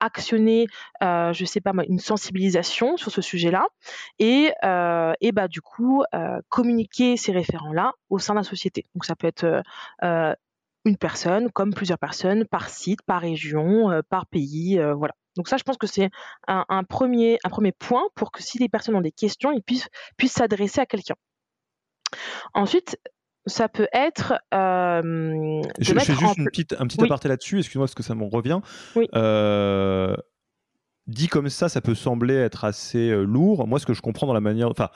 actionner, 0.00 0.66
je 1.02 1.42
ne 1.42 1.46
sais 1.46 1.60
pas 1.60 1.72
une 1.88 1.98
sensibilisation 1.98 2.96
sur 2.96 3.10
ce 3.10 3.20
sujet-là, 3.20 3.66
et, 4.18 4.52
et 5.20 5.32
bah 5.32 5.48
du 5.48 5.60
coup 5.60 6.02
communiquer 6.48 7.16
ces 7.16 7.32
référents-là 7.32 7.92
au 8.10 8.18
sein 8.18 8.34
de 8.34 8.38
la 8.38 8.44
société. 8.44 8.86
Donc 8.94 9.04
ça 9.04 9.16
peut 9.16 9.26
être 9.26 9.62
une 10.84 10.96
personne, 10.96 11.50
comme 11.50 11.72
plusieurs 11.72 11.98
personnes, 11.98 12.44
par 12.46 12.68
site, 12.68 13.02
par 13.02 13.22
région, 13.22 14.02
par 14.10 14.26
pays, 14.26 14.80
voilà. 14.96 15.14
Donc 15.36 15.48
ça, 15.48 15.56
je 15.56 15.64
pense 15.64 15.76
que 15.76 15.86
c'est 15.86 16.10
un, 16.46 16.84
premier, 16.84 17.38
un 17.44 17.48
premier 17.48 17.72
point 17.72 18.04
pour 18.14 18.30
que 18.30 18.42
si 18.42 18.58
les 18.58 18.68
personnes 18.68 18.94
ont 18.94 19.00
des 19.00 19.12
questions, 19.12 19.50
ils 19.52 19.62
puissent 19.62 19.88
puissent 20.16 20.34
s'adresser 20.34 20.80
à 20.80 20.86
quelqu'un. 20.86 21.16
Ensuite, 22.52 22.98
ça 23.46 23.68
peut 23.68 23.88
être. 23.92 24.34
je, 24.52 25.94
fais 25.98 26.14
juste 26.14 26.38
une 26.38 26.44
petite, 26.44 26.74
un 26.78 26.86
petit 26.86 27.02
aparté 27.02 27.28
là-dessus, 27.28 27.58
excuse-moi 27.58 27.86
parce 27.86 27.94
que 27.94 28.02
ça 28.02 28.14
m'en 28.14 28.28
revient. 28.28 28.60
Oui. 28.94 29.08
dit 31.06 31.28
comme 31.28 31.48
ça, 31.48 31.68
ça 31.68 31.80
peut 31.80 31.94
sembler 31.94 32.34
être 32.34 32.64
assez 32.64 33.10
lourd. 33.10 33.66
Moi, 33.66 33.78
ce 33.78 33.86
que 33.86 33.94
je 33.94 34.02
comprends 34.02 34.26
dans 34.26 34.34
la 34.34 34.40
manière. 34.40 34.68
Enfin, 34.68 34.90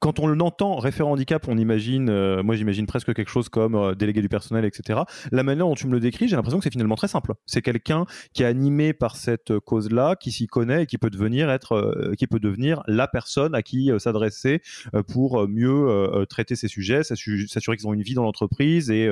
quand 0.00 0.18
on 0.18 0.26
l'entend 0.26 0.76
référent 0.76 1.12
handicap, 1.12 1.46
on 1.48 1.56
imagine, 1.56 2.10
euh, 2.10 2.42
moi 2.42 2.56
j'imagine 2.56 2.86
presque 2.86 3.14
quelque 3.14 3.30
chose 3.30 3.48
comme 3.48 3.74
euh, 3.74 3.94
délégué 3.94 4.20
du 4.20 4.28
personnel, 4.28 4.64
etc. 4.64 5.00
La 5.30 5.42
manière 5.42 5.66
dont 5.66 5.74
tu 5.74 5.86
me 5.86 5.92
le 5.92 6.00
décris, 6.00 6.28
j'ai 6.28 6.36
l'impression 6.36 6.58
que 6.58 6.64
c'est 6.64 6.72
finalement 6.72 6.96
très 6.96 7.08
simple. 7.08 7.34
C'est 7.46 7.62
quelqu'un 7.62 8.04
qui 8.32 8.42
est 8.42 8.46
animé 8.46 8.92
par 8.92 9.16
cette 9.16 9.58
cause-là, 9.60 10.16
qui 10.16 10.32
s'y 10.32 10.46
connaît 10.46 10.82
et 10.82 10.86
qui 10.86 10.98
peut 10.98 11.10
devenir 11.10 11.50
être, 11.50 11.72
euh, 11.72 12.14
qui 12.18 12.26
peut 12.26 12.40
devenir 12.40 12.82
la 12.86 13.06
personne 13.06 13.54
à 13.54 13.62
qui 13.62 13.90
s'adresser 13.98 14.62
pour 15.08 15.46
mieux 15.48 16.24
traiter 16.28 16.56
ces 16.56 16.68
sujets, 16.68 17.02
s'assurer 17.02 17.76
qu'ils 17.76 17.86
ont 17.86 17.94
une 17.94 18.02
vie 18.02 18.14
dans 18.14 18.22
l'entreprise 18.22 18.90
et 18.90 19.08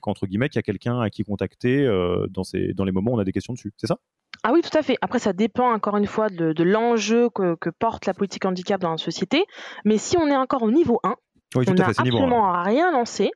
qu'entre 0.00 0.26
guillemets 0.26 0.48
qu'il 0.48 0.58
y 0.58 0.60
a 0.60 0.62
quelqu'un 0.62 1.00
à 1.00 1.10
qui 1.10 1.22
contacter 1.22 1.86
dans, 2.30 2.44
ces, 2.44 2.72
dans 2.74 2.84
les 2.84 2.92
moments 2.92 3.12
où 3.12 3.16
on 3.16 3.18
a 3.18 3.24
des 3.24 3.32
questions 3.32 3.52
dessus. 3.52 3.72
C'est 3.76 3.86
ça? 3.86 3.98
Ah 4.42 4.52
oui, 4.52 4.62
tout 4.62 4.76
à 4.76 4.82
fait. 4.82 4.96
Après, 5.00 5.18
ça 5.18 5.32
dépend 5.32 5.72
encore 5.72 5.96
une 5.96 6.06
fois 6.06 6.28
de, 6.28 6.62
l'enjeu 6.62 7.30
que, 7.30 7.70
porte 7.78 8.06
la 8.06 8.14
politique 8.14 8.44
handicap 8.44 8.80
dans 8.80 8.90
la 8.90 8.98
société. 8.98 9.44
Mais 9.84 9.98
si 9.98 10.16
on 10.18 10.26
est 10.26 10.36
encore 10.36 10.62
au 10.62 10.70
niveau 10.70 11.00
1, 11.04 11.14
on 11.56 11.74
n'a 11.74 11.86
absolument 11.86 12.62
rien 12.62 12.90
lancé, 12.90 13.30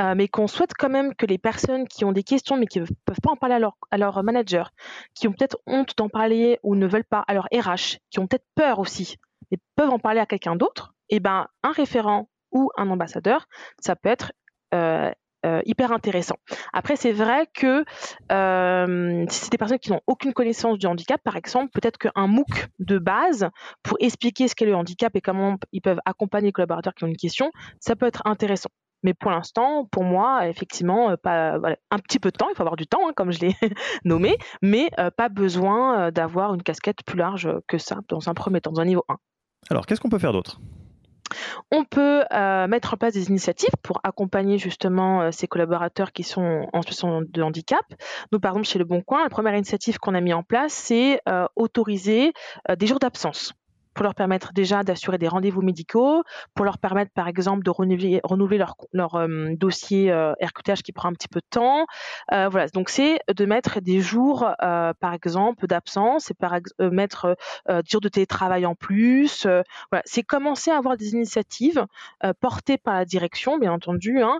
euh, 0.00 0.14
mais 0.16 0.26
qu'on 0.28 0.46
souhaite 0.46 0.72
quand 0.78 0.88
même 0.88 1.14
que 1.14 1.26
les 1.26 1.38
personnes 1.38 1.86
qui 1.86 2.04
ont 2.04 2.12
des 2.12 2.22
questions 2.22 2.56
mais 2.56 2.66
qui 2.66 2.80
ne 2.80 2.86
peuvent 3.04 3.20
pas 3.22 3.30
en 3.30 3.36
parler 3.36 3.56
à 3.56 3.58
leur, 3.58 3.76
à 3.90 3.98
leur 3.98 4.22
manager, 4.22 4.70
qui 5.14 5.28
ont 5.28 5.32
peut-être 5.32 5.58
honte 5.66 5.92
d'en 5.96 6.08
parler 6.08 6.58
ou 6.62 6.76
ne 6.76 6.86
veulent 6.86 7.04
pas, 7.04 7.24
à 7.28 7.34
leur 7.34 7.46
RH, 7.52 7.98
qui 8.10 8.20
ont 8.20 8.26
peut-être 8.26 8.46
peur 8.54 8.78
aussi, 8.78 9.16
et 9.50 9.58
peuvent 9.76 9.90
en 9.90 9.98
parler 9.98 10.20
à 10.20 10.26
quelqu'un 10.26 10.56
d'autre, 10.56 10.94
et 11.10 11.16
eh 11.16 11.20
ben 11.20 11.46
un 11.62 11.72
référent 11.72 12.28
ou 12.52 12.70
un 12.76 12.88
ambassadeur, 12.90 13.46
ça 13.80 13.96
peut 13.96 14.08
être 14.08 14.32
euh, 14.74 15.10
euh, 15.46 15.60
hyper 15.66 15.92
intéressant. 15.92 16.36
Après, 16.72 16.96
c'est 16.96 17.12
vrai 17.12 17.46
que 17.54 17.84
euh, 18.32 19.24
si 19.30 19.44
c'est 19.44 19.52
des 19.52 19.58
personnes 19.58 19.78
qui 19.78 19.92
n'ont 19.92 20.00
aucune 20.08 20.32
connaissance 20.32 20.78
du 20.78 20.86
handicap, 20.86 21.20
par 21.22 21.36
exemple, 21.36 21.70
peut-être 21.72 21.96
qu'un 21.96 22.26
MOOC 22.26 22.66
de 22.80 22.98
base 22.98 23.48
pour 23.84 23.96
expliquer 24.00 24.48
ce 24.48 24.56
qu'est 24.56 24.66
le 24.66 24.74
handicap 24.74 25.14
et 25.14 25.20
comment 25.20 25.56
ils 25.72 25.80
peuvent 25.80 26.00
accompagner 26.04 26.46
les 26.46 26.52
collaborateurs 26.52 26.92
qui 26.94 27.04
ont 27.04 27.06
une 27.06 27.16
question, 27.16 27.52
ça 27.78 27.94
peut 27.94 28.06
être 28.06 28.22
intéressant. 28.24 28.70
Mais 29.04 29.14
pour 29.14 29.30
l'instant, 29.30 29.86
pour 29.92 30.02
moi, 30.02 30.48
effectivement, 30.48 31.10
euh, 31.10 31.16
pas, 31.16 31.60
un 31.90 31.98
petit 31.98 32.18
peu 32.18 32.32
de 32.32 32.36
temps, 32.36 32.48
il 32.50 32.56
faut 32.56 32.62
avoir 32.62 32.74
du 32.74 32.88
temps, 32.88 33.08
hein, 33.08 33.12
comme 33.14 33.30
je 33.30 33.38
l'ai 33.38 33.54
nommé, 34.04 34.36
mais 34.60 34.90
pas 35.16 35.28
besoin 35.28 36.10
d'avoir 36.10 36.52
une 36.54 36.64
casquette 36.64 37.04
plus 37.06 37.16
large 37.16 37.48
que 37.68 37.78
ça 37.78 37.98
dans 38.08 38.28
un 38.28 38.34
premier 38.34 38.60
temps, 38.60 38.72
dans 38.72 38.80
un 38.80 38.86
niveau 38.86 39.04
1. 39.08 39.16
Alors, 39.70 39.86
qu'est-ce 39.86 40.00
qu'on 40.00 40.08
peut 40.08 40.18
faire 40.18 40.32
d'autre? 40.32 40.60
On 41.70 41.84
peut 41.84 42.24
euh, 42.32 42.66
mettre 42.66 42.94
en 42.94 42.96
place 42.96 43.14
des 43.14 43.28
initiatives 43.28 43.74
pour 43.82 44.00
accompagner 44.04 44.58
justement 44.58 45.22
euh, 45.22 45.30
ces 45.30 45.46
collaborateurs 45.46 46.12
qui 46.12 46.22
sont 46.22 46.68
en 46.72 46.82
situation 46.82 47.22
de 47.22 47.42
handicap. 47.42 47.84
Nous, 48.32 48.40
par 48.40 48.52
exemple, 48.52 48.66
chez 48.66 48.78
Le 48.78 48.84
Bon 48.84 49.02
Coin, 49.02 49.22
la 49.22 49.30
première 49.30 49.54
initiative 49.54 49.98
qu'on 49.98 50.14
a 50.14 50.20
mis 50.20 50.32
en 50.32 50.42
place, 50.42 50.72
c'est 50.72 51.20
euh, 51.28 51.46
autoriser 51.56 52.32
des 52.78 52.86
jours 52.86 52.98
d'absence 52.98 53.52
pour 53.98 54.04
leur 54.04 54.14
permettre 54.14 54.52
déjà 54.52 54.84
d'assurer 54.84 55.18
des 55.18 55.26
rendez-vous 55.26 55.60
médicaux, 55.60 56.22
pour 56.54 56.64
leur 56.64 56.78
permettre 56.78 57.10
par 57.10 57.26
exemple 57.26 57.64
de 57.64 57.70
renouveler, 57.70 58.20
leur, 58.92 59.14
euh, 59.16 59.56
dossier 59.56 60.12
euh, 60.12 60.34
RQTH 60.40 60.82
qui 60.84 60.92
prend 60.92 61.08
un 61.08 61.14
petit 61.14 61.26
peu 61.26 61.40
de 61.40 61.46
temps. 61.50 61.84
Euh, 62.32 62.48
voilà, 62.48 62.68
donc 62.68 62.90
c'est 62.90 63.18
de 63.26 63.44
mettre 63.44 63.80
des 63.80 64.00
jours 64.00 64.48
par 64.60 65.14
exemple 65.14 65.66
d'absence 65.66 66.30
et 66.30 66.34
par 66.34 66.58
mettre 66.78 67.36
des 67.68 67.90
jours 67.90 68.00
de 68.00 68.08
télétravail 68.08 68.66
en 68.66 68.76
plus. 68.76 69.46
voilà, 69.90 70.02
c'est 70.04 70.22
commencer 70.22 70.70
à 70.70 70.76
avoir 70.76 70.96
des 70.96 71.14
initiatives 71.14 71.84
portées 72.38 72.78
par 72.78 72.94
la 72.94 73.04
direction, 73.04 73.58
bien 73.58 73.72
entendu, 73.72 74.22
hein, 74.22 74.38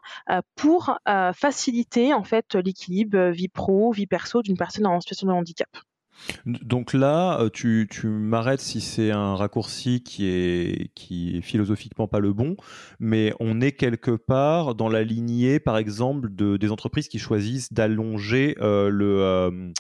pour 0.54 0.96
faciliter 1.34 2.14
en 2.14 2.22
fait 2.22 2.54
l'équilibre 2.54 3.30
vie 3.30 3.48
pro, 3.48 3.90
vie 3.90 4.06
perso 4.06 4.40
d'une 4.40 4.56
personne 4.56 4.86
en 4.86 5.00
situation 5.00 5.26
de 5.26 5.32
handicap. 5.32 5.68
Donc 6.46 6.92
là, 6.92 7.40
euh, 7.40 7.50
tu, 7.50 7.88
m'arrêtes 8.04 8.60
si 8.60 8.80
c'est 8.80 9.10
un 9.10 9.34
raccourci 9.34 10.02
qui 10.02 10.26
est, 10.26 10.90
qui 10.94 11.36
est 11.36 11.40
philosophiquement 11.40 12.08
pas 12.08 12.20
le 12.20 12.32
bon, 12.32 12.56
mais 12.98 13.32
on 13.40 13.60
est 13.60 13.72
quelque 13.72 14.12
part 14.12 14.74
dans 14.74 14.88
la 14.88 15.02
lignée, 15.02 15.60
par 15.60 15.78
exemple, 15.78 16.28
de, 16.34 16.56
des 16.56 16.70
entreprises 16.70 17.08
qui 17.08 17.18
choisissent 17.18 17.72
d'allonger 17.72 18.56
euh, 18.60 18.88
le, 18.88 19.72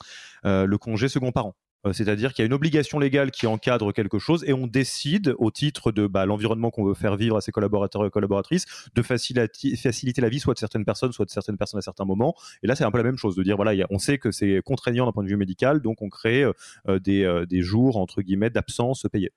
euh, 0.44 0.66
le 0.66 0.78
congé 0.78 1.08
second 1.08 1.32
parent. 1.32 1.54
Euh, 1.88 1.92
c'est-à-dire 1.92 2.32
qu'il 2.32 2.42
y 2.42 2.44
a 2.44 2.46
une 2.46 2.52
obligation 2.52 2.98
légale 2.98 3.30
qui 3.30 3.46
encadre 3.46 3.92
quelque 3.92 4.18
chose 4.18 4.44
et 4.46 4.52
on 4.52 4.66
décide, 4.66 5.34
au 5.38 5.50
titre 5.50 5.92
de 5.92 6.06
bah, 6.06 6.26
l'environnement 6.26 6.70
qu'on 6.70 6.84
veut 6.84 6.94
faire 6.94 7.16
vivre 7.16 7.36
à 7.36 7.40
ses 7.40 7.52
collaborateurs 7.52 8.04
et 8.06 8.10
collaboratrices, 8.10 8.66
de 8.94 9.02
faciliter, 9.02 10.20
la 10.20 10.28
vie 10.28 10.40
soit 10.40 10.54
de 10.54 10.58
certaines 10.58 10.84
personnes, 10.84 11.12
soit 11.12 11.24
de 11.24 11.30
certaines 11.30 11.56
personnes 11.56 11.78
à 11.78 11.82
certains 11.82 12.04
moments. 12.04 12.34
Et 12.62 12.66
là, 12.66 12.74
c'est 12.74 12.84
un 12.84 12.90
peu 12.90 12.98
la 12.98 13.04
même 13.04 13.18
chose, 13.18 13.36
de 13.36 13.42
dire 13.42 13.56
voilà, 13.56 13.86
on 13.90 13.98
sait 13.98 14.18
que 14.18 14.30
c'est 14.30 14.60
contraignant 14.64 15.06
d'un 15.06 15.12
point 15.12 15.24
de 15.24 15.28
vue 15.28 15.36
médical, 15.36 15.80
donc 15.80 16.02
on 16.02 16.08
crée 16.08 16.42
euh, 16.42 16.52
euh, 16.88 17.46
des, 17.46 17.62
jours 17.62 17.96
entre 17.96 18.22
guillemets 18.22 18.50
d'absence 18.50 19.06
payée. 19.10 19.32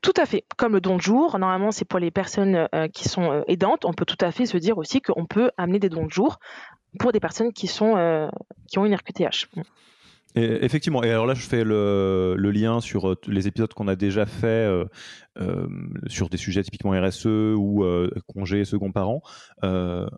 Tout 0.00 0.12
à 0.16 0.26
fait. 0.26 0.44
Comme 0.56 0.72
le 0.72 0.80
don 0.80 0.96
de 0.96 1.02
jour, 1.02 1.38
normalement 1.38 1.70
c'est 1.70 1.84
pour 1.84 1.98
les 1.98 2.10
personnes 2.10 2.68
qui 2.94 3.08
sont 3.08 3.44
aidantes, 3.48 3.84
on 3.84 3.92
peut 3.92 4.04
tout 4.04 4.16
à 4.20 4.30
fait 4.30 4.46
se 4.46 4.56
dire 4.56 4.78
aussi 4.78 5.00
qu'on 5.00 5.26
peut 5.26 5.50
amener 5.56 5.78
des 5.78 5.88
dons 5.88 6.06
de 6.06 6.10
jour 6.10 6.38
pour 6.98 7.12
des 7.12 7.20
personnes 7.20 7.52
qui, 7.52 7.66
sont, 7.66 8.30
qui 8.68 8.78
ont 8.78 8.86
une 8.86 8.94
RQTH 8.94 9.48
effectivement, 10.34 11.02
et 11.02 11.10
alors 11.10 11.26
là 11.26 11.34
je 11.34 11.42
fais 11.42 11.64
le, 11.64 12.36
lien 12.36 12.80
sur 12.80 13.08
euh, 13.08 13.16
les 13.26 13.46
épisodes 13.46 13.72
qu'on 13.72 13.88
a 13.88 13.96
déjà 13.96 14.26
fait 14.26 14.46
euh, 14.46 14.84
euh, 15.40 15.66
sur 16.06 16.28
des 16.28 16.36
sujets 16.36 16.62
typiquement 16.62 16.90
RSE 16.90 17.26
ou 17.26 17.84
congés 18.26 18.64
second 18.64 18.92
parent. 18.92 19.22
je 19.62 20.08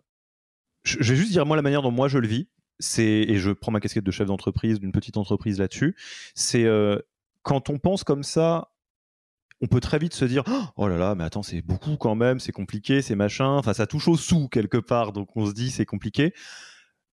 vais 0.97 1.15
juste 1.15 1.31
dire 1.31 1.45
moi 1.45 1.55
la 1.55 1.61
manière 1.61 1.81
dont 1.81 1.91
moi 1.91 2.07
je 2.07 2.17
le 2.17 2.27
vis, 2.27 2.47
c'est 2.79 3.03
et 3.03 3.37
je 3.37 3.51
prends 3.51 3.71
ma 3.71 3.79
casquette 3.79 4.03
de 4.03 4.11
chef 4.11 4.27
d'entreprise 4.27 4.79
d'une 4.79 4.91
petite 4.91 5.17
entreprise 5.17 5.59
là-dessus, 5.59 5.95
c'est 6.35 6.67
quand 7.43 7.69
on 7.69 7.79
pense 7.79 8.03
comme 8.03 8.23
ça, 8.23 8.69
on 9.61 9.67
peut 9.67 9.79
très 9.79 9.99
vite 9.99 10.13
se 10.13 10.25
dire 10.25 10.43
oh 10.75 10.87
là 10.87 10.97
là 10.97 11.13
mais 11.13 11.23
attends 11.23 11.43
c'est 11.43 11.61
beaucoup 11.61 11.95
quand 11.95 12.15
même 12.15 12.39
c'est 12.39 12.51
compliqué 12.51 13.03
c'est 13.03 13.15
machin 13.15 13.57
enfin 13.57 13.73
ça 13.73 13.85
touche 13.85 14.07
au 14.07 14.17
sous 14.17 14.47
quelque 14.47 14.77
part 14.77 15.13
donc 15.13 15.29
on 15.37 15.45
se 15.45 15.53
dit 15.53 15.69
c'est 15.69 15.85
compliqué 15.85 16.33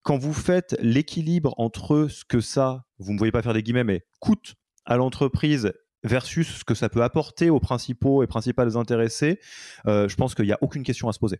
quand 0.03 0.17
vous 0.17 0.33
faites 0.33 0.75
l'équilibre 0.81 1.53
entre 1.57 2.07
ce 2.09 2.23
que 2.25 2.41
ça, 2.41 2.85
vous 2.97 3.13
ne 3.13 3.17
voyez 3.17 3.31
pas 3.31 3.41
faire 3.41 3.53
des 3.53 3.63
guillemets, 3.63 3.83
mais 3.83 4.05
coûte 4.19 4.55
à 4.85 4.97
l'entreprise 4.97 5.73
versus 6.03 6.59
ce 6.59 6.63
que 6.63 6.75
ça 6.75 6.89
peut 6.89 7.03
apporter 7.03 7.49
aux 7.49 7.59
principaux 7.59 8.23
et 8.23 8.27
principales 8.27 8.77
intéressés, 8.77 9.39
euh, 9.87 10.07
je 10.07 10.15
pense 10.15 10.35
qu'il 10.35 10.45
n'y 10.45 10.53
a 10.53 10.57
aucune 10.61 10.83
question 10.83 11.09
à 11.09 11.13
se 11.13 11.19
poser. 11.19 11.39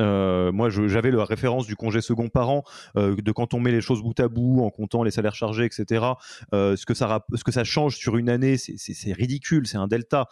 Euh, 0.00 0.52
moi, 0.52 0.68
j'avais 0.70 1.10
la 1.10 1.24
référence 1.24 1.66
du 1.66 1.76
congé 1.76 2.00
second 2.00 2.28
parent, 2.28 2.64
euh, 2.96 3.16
de 3.16 3.32
quand 3.32 3.54
on 3.54 3.60
met 3.60 3.70
les 3.70 3.80
choses 3.80 4.02
bout 4.02 4.18
à 4.20 4.28
bout, 4.28 4.62
en 4.62 4.70
comptant 4.70 5.02
les 5.02 5.10
salaires 5.10 5.34
chargés, 5.34 5.64
etc. 5.64 6.04
Euh, 6.52 6.76
ce, 6.76 6.86
que 6.86 6.94
ça, 6.94 7.64
change 7.64 7.96
sur 7.96 8.16
une 8.16 8.28
année, 8.28 8.56
c'est 8.56 9.12
ridicule, 9.12 9.66
c'est 9.66 9.78
un 9.78 9.86
delta. 9.86 10.26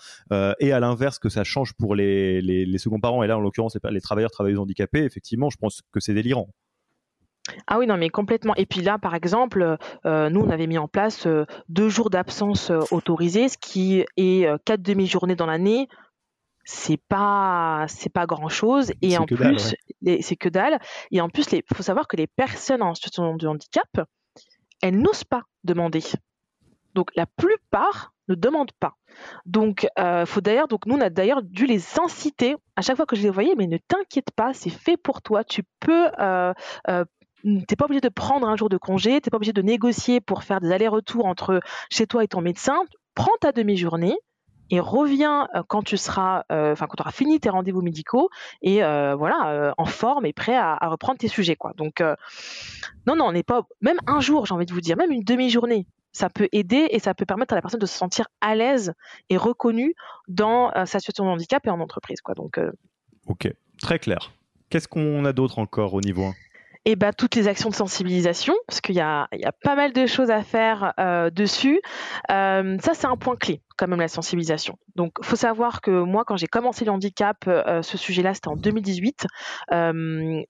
et 0.61 0.73
à 0.73 0.81
l'inverse, 0.81 1.19
que 1.19 1.29
ça 1.29 1.45
change 1.45 1.75
pour 1.75 1.95
les, 1.95 2.41
les, 2.41 2.79
seconds 2.79 3.01
parents, 3.01 3.23
et 3.23 3.27
là, 3.27 3.37
en 3.37 3.41
l'occurrence, 3.41 3.77
les, 3.83 3.91
les 3.91 4.01
travailleurs, 4.01 4.31
travailleuses 4.31 4.59
handicapés, 4.59 5.05
effectivement, 5.05 5.51
je 5.51 5.57
pense 5.57 5.83
que 5.93 6.01
c'est 6.01 6.15
délirant. 6.15 6.49
Ah 7.67 7.79
oui, 7.79 7.87
non, 7.87 7.97
mais 7.97 8.09
complètement. 8.09 8.55
Et 8.57 8.67
puis 8.67 8.83
là, 8.83 8.99
par 8.99 9.15
exemple, 9.15 9.77
nous, 10.05 10.41
on 10.41 10.51
avait 10.51 10.67
mis 10.67 10.79
en 10.79 10.89
place 10.89 11.27
deux 11.69 11.89
jours 11.89 12.11
d'absence 12.11 12.71
autorisés, 12.91 13.49
ce 13.49 13.59
qui 13.59 14.05
est 14.17 14.47
quatre 14.65 14.83
demi-journées 14.83 15.37
dans 15.37 15.47
l'année. 15.47 15.89
C'est 16.65 17.01
pas, 17.09 17.87
c'est 17.89 18.13
pas 18.13 18.27
grand 18.27 18.49
chose. 18.49 18.93
Et 19.03 19.19
en 19.19 19.27
plus, 19.27 19.75
c'est 20.21 20.37
que 20.37 20.49
dalle. 20.49 20.79
Et 21.11 21.21
en 21.21 21.29
plus, 21.29 21.51
il 21.53 21.63
faut 21.75 21.83
savoir 21.83 22.07
que 22.09 22.17
les 22.17 22.27
personnes 22.27 22.83
en 22.83 22.95
situation 22.95 23.37
de 23.37 23.47
handicap, 23.47 23.89
elles 24.81 24.99
n'osent 24.99 25.25
pas 25.25 25.43
demander. 25.65 26.03
Donc 26.95 27.11
la 27.17 27.27
plupart 27.27 28.13
ne 28.29 28.35
demandent 28.35 28.73
pas. 28.79 28.95
Donc 29.47 29.87
faut 30.27 30.41
d'ailleurs, 30.41 30.69
donc 30.69 30.87
nous 30.87 30.97
on 30.97 31.01
a 31.01 31.11
d'ailleurs 31.11 31.43
dû 31.43 31.67
les 31.67 31.99
inciter 31.99 32.55
à 32.77 32.83
chaque 32.83 32.97
fois 32.97 33.07
que 33.07 33.17
je 33.17 33.23
les 33.23 33.31
voyais, 33.31 33.55
mais 33.57 33.67
ne 33.67 33.79
t'inquiète 33.79 34.31
pas, 34.37 34.53
c'est 34.55 34.71
fait 34.71 34.97
pour 34.97 35.23
toi. 35.23 35.43
Tu 35.45 35.63
peux 35.81 36.11
t'es 36.87 37.75
pas 37.77 37.87
obligé 37.87 38.01
de 38.01 38.09
prendre 38.09 38.49
un 38.49 38.57
jour 38.57 38.69
de 38.69 38.77
congé, 38.77 39.21
t'es 39.21 39.31
pas 39.31 39.37
obligé 39.37 39.53
de 39.53 39.63
négocier 39.63 40.21
pour 40.21 40.45
faire 40.45 40.61
des 40.61 40.71
allers-retours 40.71 41.27
entre 41.27 41.61
chez 41.91 42.07
toi 42.07 42.23
et 42.23 42.29
ton 42.29 42.41
médecin. 42.41 42.79
Prends 43.15 43.37
ta 43.41 43.51
demi-journée 43.53 44.17
et 44.73 44.81
reviens 44.81 45.49
euh, 45.55 45.63
quand 45.69 45.83
tu 45.83 45.97
seras, 45.99 46.45
euh, 46.51 46.73
enfin 46.73 46.87
quand 46.87 46.97
tu 46.97 47.03
auras 47.03 47.13
fini 47.13 47.39
tes 47.39 47.51
rendez-vous 47.51 47.83
médicaux 47.83 48.31
et 48.63 48.83
euh, 48.83 49.15
voilà, 49.15 49.75
en 49.77 49.85
forme 49.85 50.27
et 50.27 50.33
prêt 50.33 50.57
à, 50.57 50.79
reprendre 50.89 51.19
tes 51.19 51.29
sujets 51.29 51.57
quoi. 51.57 51.73
Donc 51.77 52.03
non 53.07 53.15
non, 53.15 53.27
on 53.27 53.33
n'est 53.33 53.43
pas 53.43 53.69
même 53.83 53.99
un 54.07 54.21
jour, 54.21 54.47
j'ai 54.47 54.55
envie 54.55 54.67
de 54.67 54.73
vous 54.73 54.81
dire, 54.81 54.97
même 54.97 55.13
une 55.13 55.23
demi-journée, 55.23 55.87
ça 56.13 56.31
peut 56.31 56.49
aider 56.53 56.89
et 56.91 56.99
ça 56.99 57.15
peut 57.15 57.27
permettre 57.27 57.53
à 57.53 57.57
la 57.57 57.63
personne 57.63 57.81
de 57.81 57.87
se 57.87 57.97
sentir 57.97 58.27
à 58.41 58.55
l'aise 58.55 58.95
et 59.29 59.37
reconnue 59.37 59.95
dans 60.27 60.73
sa 60.87 60.99
situation 60.99 61.27
de 61.27 61.31
handicap 61.31 61.67
et 61.67 61.71
en 61.71 61.81
entreprise 61.81 62.23
quoi. 62.23 62.35
Donc 62.35 62.59
ok, 63.27 63.53
très 63.81 63.99
clair. 63.99 64.33
Qu'est-ce 64.71 64.89
qu'on 64.89 65.27
a 65.27 65.35
d'autre 65.35 65.59
encore 65.59 65.93
au 65.93 66.01
niveau 66.01 66.25
1 66.25 66.33
et 66.85 66.97
bah, 66.97 67.13
toutes 67.13 67.37
les 67.37 67.47
actions 67.47 67.69
de 67.69 67.77
sensibilisation, 67.77 68.55
parce 68.67 68.81
qu'il 68.81 68.97
y 68.97 69.01
a, 69.01 69.29
y 69.33 69.45
a, 69.45 69.53
pas 69.53 69.77
mal 69.77 69.93
de 69.93 70.07
choses 70.07 70.31
à 70.31 70.43
faire 70.43 70.95
euh, 70.99 71.31
dessus. 71.31 71.81
Ça, 72.29 72.93
c'est 72.93 73.07
un 73.07 73.17
point 73.17 73.37
clé, 73.37 73.61
quand 73.77 73.89
même, 73.89 74.01
la 74.01 74.09
sensibilisation. 74.09 74.79
Donc, 74.97 75.13
faut 75.23 75.37
savoir 75.37 75.81
que 75.81 75.91
moi, 75.91 76.25
quand 76.25 76.37
j'ai 76.37 76.47
commencé 76.47 76.85
le 76.85 76.93
handicap, 76.93 77.37
euh, 77.47 77.83
ce 77.83 77.97
sujet-là, 77.97 78.35
c'était 78.35 78.49
en 78.49 78.57
2018. 78.57 79.27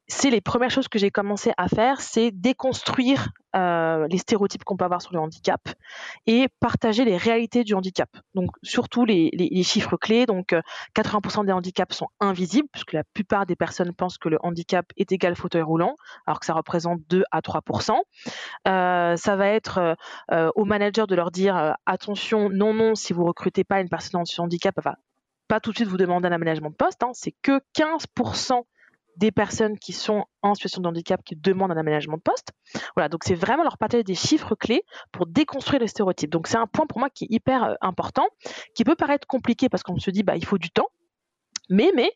c'est 0.08 0.30
les 0.30 0.40
premières 0.40 0.70
choses 0.70 0.88
que 0.88 0.98
j'ai 0.98 1.10
commencé 1.10 1.52
à 1.56 1.68
faire, 1.68 2.00
c'est 2.00 2.30
déconstruire 2.30 3.28
euh, 3.54 4.06
les 4.08 4.16
stéréotypes 4.16 4.64
qu'on 4.64 4.78
peut 4.78 4.86
avoir 4.86 5.02
sur 5.02 5.12
le 5.12 5.18
handicap 5.18 5.60
et 6.26 6.48
partager 6.58 7.04
les 7.04 7.18
réalités 7.18 7.64
du 7.64 7.74
handicap. 7.74 8.08
Donc 8.34 8.50
surtout 8.62 9.04
les, 9.04 9.30
chiffres 9.62 9.98
clés. 9.98 10.24
Donc 10.24 10.54
80% 10.96 11.40
euh, 11.40 11.44
des 11.44 11.52
handicaps 11.52 11.94
sont 11.94 12.08
invisibles 12.18 12.68
puisque 12.72 12.94
la 12.94 13.04
plupart 13.04 13.44
des 13.44 13.54
personnes 13.54 13.92
pensent 13.92 14.16
que 14.16 14.30
le 14.30 14.38
handicap 14.42 14.86
est 14.96 15.12
égal 15.12 15.36
fauteuil 15.36 15.60
roulant 15.60 15.96
alors 16.26 16.40
que 16.40 16.46
ça 16.46 16.54
représente 16.54 17.00
2 17.10 17.24
à 17.30 17.40
3%. 17.40 17.98
Euh, 18.68 19.16
ça 19.16 19.36
va 19.36 19.48
être 19.48 19.96
au 20.54 20.64
manager 20.64 21.06
de 21.06 21.14
leur 21.14 21.30
dire 21.30 21.74
attention, 21.84 22.48
non, 22.48 22.72
non, 22.72 22.94
si 22.94 23.11
vous 23.12 23.24
recrutez 23.24 23.64
pas 23.64 23.80
une 23.80 23.88
personne 23.88 24.20
en 24.20 24.42
handicap, 24.42 24.74
elle 24.76 24.84
va 24.84 24.96
pas 25.48 25.60
tout 25.60 25.70
de 25.70 25.76
suite 25.76 25.88
vous 25.88 25.96
demander 25.96 26.28
un 26.28 26.32
aménagement 26.32 26.70
de 26.70 26.74
poste. 26.74 27.02
Hein, 27.02 27.10
c'est 27.12 27.34
que 27.42 27.60
15% 27.76 28.62
des 29.16 29.30
personnes 29.30 29.78
qui 29.78 29.92
sont 29.92 30.24
en 30.42 30.54
situation 30.54 30.80
de 30.80 30.88
handicap 30.88 31.22
qui 31.24 31.36
demandent 31.36 31.72
un 31.72 31.76
aménagement 31.76 32.16
de 32.16 32.22
poste. 32.22 32.52
Voilà, 32.96 33.08
donc 33.08 33.24
c'est 33.24 33.34
vraiment 33.34 33.62
leur 33.62 33.78
partager 33.78 34.04
des 34.04 34.14
chiffres 34.14 34.54
clés 34.54 34.84
pour 35.12 35.26
déconstruire 35.26 35.80
les 35.80 35.88
stéréotypes. 35.88 36.30
Donc 36.30 36.46
c'est 36.46 36.56
un 36.56 36.66
point 36.66 36.86
pour 36.86 36.98
moi 36.98 37.10
qui 37.10 37.24
est 37.24 37.30
hyper 37.30 37.64
euh, 37.64 37.74
important, 37.80 38.26
qui 38.74 38.84
peut 38.84 38.96
paraître 38.96 39.26
compliqué 39.26 39.68
parce 39.68 39.82
qu'on 39.82 39.98
se 39.98 40.10
dit 40.10 40.22
bah 40.22 40.36
il 40.36 40.44
faut 40.44 40.58
du 40.58 40.70
temps. 40.70 40.88
Mais, 41.70 41.92
mais 41.94 42.12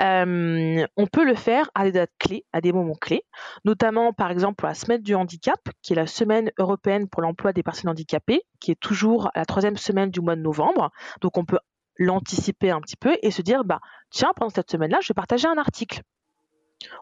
euh, 0.00 0.86
on 0.96 1.06
peut 1.06 1.24
le 1.24 1.34
faire 1.34 1.70
à 1.74 1.84
des 1.84 1.92
dates 1.92 2.12
clés, 2.18 2.44
à 2.52 2.60
des 2.60 2.72
moments 2.72 2.94
clés, 2.94 3.24
notamment 3.64 4.12
par 4.12 4.30
exemple 4.30 4.64
la 4.64 4.74
semaine 4.74 5.02
du 5.02 5.14
handicap, 5.14 5.60
qui 5.82 5.92
est 5.92 5.96
la 5.96 6.06
semaine 6.06 6.50
européenne 6.58 7.08
pour 7.08 7.22
l'emploi 7.22 7.52
des 7.52 7.62
personnes 7.62 7.90
handicapées, 7.90 8.42
qui 8.60 8.70
est 8.70 8.80
toujours 8.80 9.30
la 9.34 9.44
troisième 9.44 9.76
semaine 9.76 10.10
du 10.10 10.20
mois 10.20 10.36
de 10.36 10.40
novembre. 10.40 10.90
Donc 11.20 11.36
on 11.36 11.44
peut 11.44 11.58
l'anticiper 11.96 12.70
un 12.70 12.80
petit 12.80 12.96
peu 12.96 13.16
et 13.22 13.30
se 13.30 13.42
dire 13.42 13.64
bah 13.64 13.80
tiens 14.10 14.32
pendant 14.34 14.50
cette 14.50 14.70
semaine-là 14.70 14.98
je 15.00 15.08
vais 15.08 15.14
partager 15.14 15.46
un 15.46 15.58
article 15.58 16.02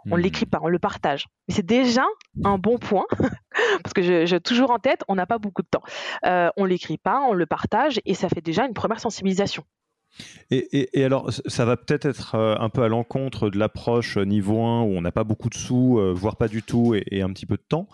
on 0.07 0.11
ne 0.11 0.17
hmm. 0.17 0.21
l'écrit 0.21 0.47
pas, 0.47 0.59
on 0.63 0.69
le 0.69 0.79
partage. 0.79 1.27
Mais 1.49 1.55
c'est 1.55 1.67
déjà 1.67 2.05
un 2.45 2.59
bon 2.59 2.79
point, 2.79 3.07
parce 3.83 3.93
que 3.95 4.27
j'ai 4.27 4.41
toujours 4.41 4.71
en 4.71 4.79
tête, 4.79 5.03
on 5.09 5.15
n'a 5.15 5.27
pas 5.27 5.39
beaucoup 5.39 5.63
de 5.63 5.69
temps. 5.69 5.83
Euh, 6.27 6.51
on 6.57 6.65
l'écrit 6.65 6.99
pas, 6.99 7.21
on 7.29 7.33
le 7.33 7.47
partage, 7.47 8.01
et 8.05 8.15
ça 8.15 8.29
fait 8.29 8.41
déjà 8.41 8.67
une 8.67 8.75
première 8.75 9.01
sensibilisation. 9.01 9.65
Et, 10.51 11.05
alors, 11.05 11.31
ça 11.47 11.65
va 11.65 11.77
peut-être 11.77 12.07
être 12.07 12.35
euh, 12.35 12.55
un 12.59 12.69
peu 12.69 12.83
à 12.83 12.89
l'encontre 12.89 13.49
de 13.49 13.59
l'approche 13.59 14.19
niveau 14.19 14.63
1 14.63 14.83
où 14.83 14.97
on 14.97 15.01
n'a 15.01 15.13
pas 15.13 15.25
beaucoup 15.25 15.49
de 15.49 15.55
sous, 15.55 15.99
euh, 15.99 16.13
voire 16.13 16.37
pas 16.37 16.49
du 16.49 16.63
tout, 16.63 16.95
et, 16.95 17.23
un 17.23 17.31
petit 17.33 17.47
peu 17.47 17.57
de 17.57 17.65
temps. 17.67 17.89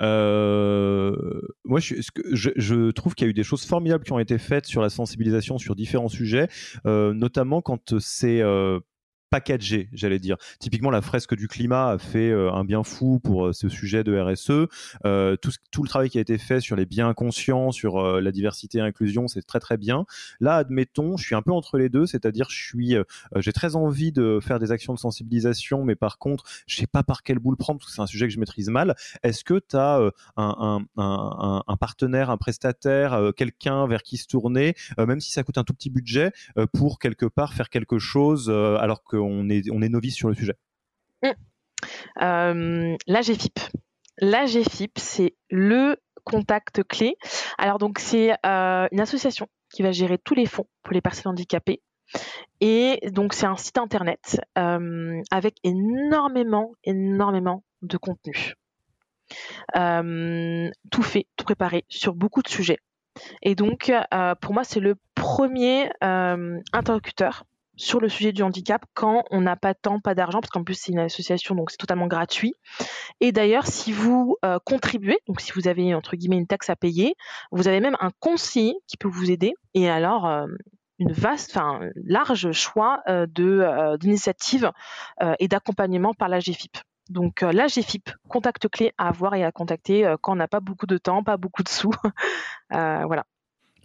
Euh, 0.00 1.14
moi, 1.64 1.78
je, 1.78 2.90
trouve 2.90 3.14
qu'il 3.14 3.26
y 3.26 3.28
a 3.28 3.30
eu 3.30 3.34
des 3.34 3.42
choses 3.42 3.64
formidables 3.64 4.04
qui 4.04 4.12
ont 4.12 4.18
été 4.18 4.38
faites 4.38 4.66
sur 4.66 4.82
la 4.82 4.88
sensibilisation 4.88 5.58
sur 5.58 5.76
différents 5.76 6.08
sujets, 6.08 6.48
notamment 6.84 7.60
quand 7.62 7.98
c'est 7.98 8.42
packagé, 9.30 9.88
j'allais 9.92 10.18
dire. 10.18 10.36
Typiquement, 10.58 10.90
la 10.90 11.00
fresque 11.02 11.34
du 11.34 11.46
climat 11.46 11.90
a 11.90 11.98
fait 11.98 12.30
euh, 12.30 12.52
un 12.52 12.64
bien 12.64 12.82
fou 12.82 13.20
pour 13.20 13.46
euh, 13.46 13.52
ce 13.52 13.68
sujet 13.68 14.02
de 14.02 14.18
RSE. 14.18 14.68
Euh, 15.06 15.36
tout, 15.36 15.82
le 15.82 15.88
travail 15.88 16.10
qui 16.10 16.18
a 16.18 16.20
été 16.20 16.36
fait 16.36 16.60
sur 16.60 16.76
les 16.76 16.84
biens 16.84 17.14
conscients, 17.14 17.70
sur 17.70 18.20
la 18.20 18.32
diversité 18.32 18.78
et 18.78 18.80
l'inclusion, 18.80 19.28
c'est 19.28 19.42
très 19.42 19.60
très 19.60 19.76
bien. 19.76 20.04
Là, 20.40 20.56
admettons, 20.56 21.16
je 21.16 21.24
suis 21.24 21.34
un 21.34 21.42
peu 21.42 21.52
entre 21.52 21.78
les 21.78 21.88
deux, 21.88 22.06
c'est-à-dire 22.06 22.48
je 22.50 22.62
suis, 22.62 22.96
j'ai 23.36 23.52
très 23.52 23.76
envie 23.76 24.12
de 24.12 24.40
faire 24.42 24.58
des 24.58 24.72
actions 24.72 24.92
de 24.92 24.98
sensibilisation, 24.98 25.84
mais 25.84 25.94
par 25.94 26.18
contre, 26.18 26.44
je 26.66 26.76
sais 26.76 26.86
pas 26.86 27.02
par 27.02 27.22
quel 27.22 27.38
bout 27.38 27.50
le 27.50 27.56
prendre 27.56 27.78
parce 27.78 27.90
que 27.90 27.94
c'est 27.96 28.02
un 28.02 28.06
sujet 28.06 28.26
que 28.26 28.34
je 28.34 28.40
maîtrise 28.40 28.68
mal. 28.68 28.94
Est-ce 29.22 29.44
que 29.44 29.58
tu 29.58 29.76
as 29.76 30.00
un, 30.36 31.76
partenaire, 31.78 32.30
un 32.30 32.36
prestataire, 32.36 33.32
quelqu'un 33.36 33.86
vers 33.86 34.02
qui 34.02 34.16
se 34.16 34.26
tourner, 34.26 34.74
même 34.98 35.20
si 35.20 35.32
ça 35.32 35.42
coûte 35.42 35.58
un 35.58 35.64
tout 35.64 35.74
petit 35.74 35.90
budget, 35.90 36.32
pour 36.74 36.98
quelque 36.98 37.26
part 37.26 37.54
faire 37.54 37.70
quelque 37.70 37.98
chose 37.98 38.50
alors 38.50 39.02
que 39.04 39.19
on 39.20 39.48
est, 39.48 39.88
novice 39.88 40.14
sur 40.14 40.28
le 40.28 40.34
sujet 40.34 40.54
mmh. 41.22 41.28
euh, 42.22 42.96
L'AGFIP. 43.06 43.58
L'AGFIP, 44.18 44.98
c'est 44.98 45.34
le 45.50 45.96
contact 46.24 46.82
clé. 46.84 47.16
Alors 47.58 47.78
donc 47.78 47.98
c'est 47.98 48.32
euh, 48.44 48.88
une 48.92 49.00
association 49.00 49.48
qui 49.72 49.82
va 49.82 49.92
gérer 49.92 50.18
tous 50.18 50.34
les 50.34 50.46
fonds 50.46 50.66
pour 50.82 50.92
les 50.92 51.00
personnes 51.00 51.32
handicapées. 51.32 51.80
Et 52.60 53.00
donc 53.12 53.34
c'est 53.34 53.46
un 53.46 53.56
site 53.56 53.78
internet 53.78 54.40
euh, 54.58 55.20
avec 55.30 55.56
énormément, 55.62 56.72
énormément 56.84 57.64
de 57.82 57.96
contenu. 57.96 58.54
tout 60.90 61.02
fait, 61.02 61.26
tout 61.36 61.44
préparé 61.44 61.84
sur 61.88 62.14
beaucoup 62.14 62.42
de 62.42 62.48
sujets. 62.48 62.78
Et 63.42 63.54
donc 63.54 63.92
pour 64.40 64.54
moi 64.54 64.64
c'est 64.64 64.80
le 64.80 64.96
premier 65.14 65.90
interlocuteur 66.00 67.44
sur 67.80 68.00
le 68.00 68.08
sujet 68.08 68.32
du 68.32 68.42
handicap 68.42 68.84
quand 68.94 69.24
on 69.30 69.40
n'a 69.40 69.56
pas 69.56 69.72
de 69.72 69.78
temps, 69.80 70.00
pas 70.00 70.14
d'argent, 70.14 70.40
parce 70.40 70.50
qu'en 70.50 70.64
plus 70.64 70.74
c'est 70.74 70.92
une 70.92 70.98
association, 70.98 71.54
donc 71.54 71.70
c'est 71.70 71.78
totalement 71.78 72.06
gratuit. 72.06 72.54
Et 73.20 73.32
d'ailleurs, 73.32 73.66
si 73.66 73.92
vous 73.92 74.36
euh, 74.44 74.58
contribuez, 74.64 75.18
donc 75.26 75.40
si 75.40 75.52
vous 75.52 75.66
avez 75.66 75.94
entre 75.94 76.16
guillemets 76.16 76.36
une 76.36 76.46
taxe 76.46 76.68
à 76.70 76.76
payer, 76.76 77.14
vous 77.50 77.68
avez 77.68 77.80
même 77.80 77.96
un 78.00 78.10
conseiller 78.20 78.74
qui 78.86 78.96
peut 78.96 79.08
vous 79.08 79.30
aider. 79.30 79.54
Et 79.74 79.88
alors, 79.88 80.26
euh, 80.26 80.46
une 80.98 81.12
vaste, 81.12 81.56
enfin 81.56 81.80
large 82.04 82.52
choix 82.52 83.00
euh, 83.08 83.26
de 83.26 83.96
d'initiatives 83.96 84.70
et 85.38 85.48
d'accompagnement 85.48 86.12
par 86.12 86.28
la 86.28 86.38
GFIP. 86.38 86.76
Donc 87.08 87.40
la 87.40 87.66
GFIP, 87.66 88.10
contact 88.28 88.68
clé 88.68 88.92
à 88.98 89.08
avoir 89.08 89.34
et 89.34 89.44
à 89.44 89.50
contacter 89.50 90.14
quand 90.20 90.32
on 90.32 90.36
n'a 90.36 90.48
pas 90.48 90.60
beaucoup 90.60 90.86
de 90.86 90.98
temps, 90.98 91.24
pas 91.24 91.38
beaucoup 91.38 91.62
de 91.62 91.68
sous. 91.68 91.90
voilà. 92.70 93.24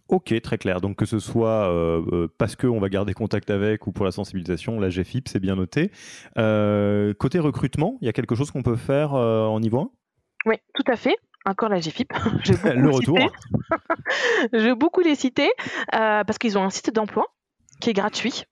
Ok, 0.08 0.40
très 0.42 0.58
clair. 0.58 0.82
Donc 0.82 0.98
que 0.98 1.06
ce 1.06 1.20
soit 1.20 1.70
euh, 1.70 2.02
euh, 2.12 2.28
parce 2.38 2.56
qu'on 2.56 2.80
va 2.80 2.90
garder 2.90 3.14
contact 3.14 3.50
avec 3.50 3.88
ou 3.88 3.92
pour 3.92 4.06
la 4.06 4.12
sensibilisation, 4.12 4.80
la 4.80 4.90
GFIP, 4.90 5.28
c'est 5.28 5.40
bien 5.40 5.56
noté. 5.56 5.92
Euh, 6.38 7.14
côté 7.16 7.40
recrutement, 7.40 7.98
il 8.02 8.06
y 8.06 8.10
a 8.10 8.14
quelque 8.14 8.36
chose 8.36 8.52
qu'on 8.52 8.64
peut 8.64 8.76
faire 8.76 9.14
en 9.14 9.60
niveau 9.60 9.80
1 9.80 9.90
Oui, 10.46 10.56
tout 10.74 10.92
à 10.92 10.96
fait. 10.96 11.16
Encore 11.48 11.70
la 11.70 11.80
GFIP. 11.80 12.12
Le 12.66 12.90
retour. 12.90 13.18
Je 14.54 14.60
vais 14.60 14.76
beaucoup 14.76 15.02
les 15.02 15.16
citer 15.16 15.50
parce 15.92 16.38
qu'ils 16.38 16.58
ont 16.58 16.64
un 16.64 16.70
site 16.70 16.94
d'emploi 16.94 17.26
qui 17.82 17.90
est 17.90 17.94
gratuit. 17.94 18.44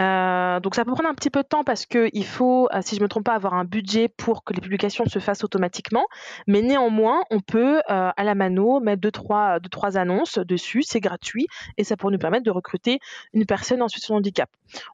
Euh, 0.00 0.60
donc 0.60 0.74
ça 0.74 0.84
peut 0.84 0.92
prendre 0.92 1.08
un 1.08 1.14
petit 1.14 1.30
peu 1.30 1.42
de 1.42 1.48
temps 1.48 1.64
parce 1.64 1.86
qu'il 1.86 2.24
faut, 2.24 2.68
euh, 2.72 2.80
si 2.82 2.94
je 2.94 3.00
ne 3.00 3.04
me 3.04 3.08
trompe 3.08 3.24
pas, 3.24 3.34
avoir 3.34 3.54
un 3.54 3.64
budget 3.64 4.08
pour 4.08 4.44
que 4.44 4.52
les 4.54 4.60
publications 4.60 5.04
se 5.06 5.18
fassent 5.18 5.44
automatiquement. 5.44 6.06
Mais 6.46 6.62
néanmoins, 6.62 7.22
on 7.30 7.40
peut 7.40 7.78
euh, 7.90 8.10
à 8.16 8.24
la 8.24 8.34
mano 8.34 8.80
mettre 8.80 9.00
deux 9.00 9.10
trois, 9.10 9.60
deux, 9.60 9.68
trois 9.68 9.98
annonces 9.98 10.38
dessus, 10.38 10.82
c'est 10.82 11.00
gratuit 11.00 11.46
et 11.76 11.84
ça 11.84 11.96
pourrait 11.96 12.12
nous 12.12 12.18
permettre 12.18 12.44
de 12.44 12.50
recruter 12.50 13.00
une 13.34 13.44
personne 13.44 13.82
en 13.82 13.88
situation 13.88 14.14
de 14.14 14.18
handicap. 14.20 14.48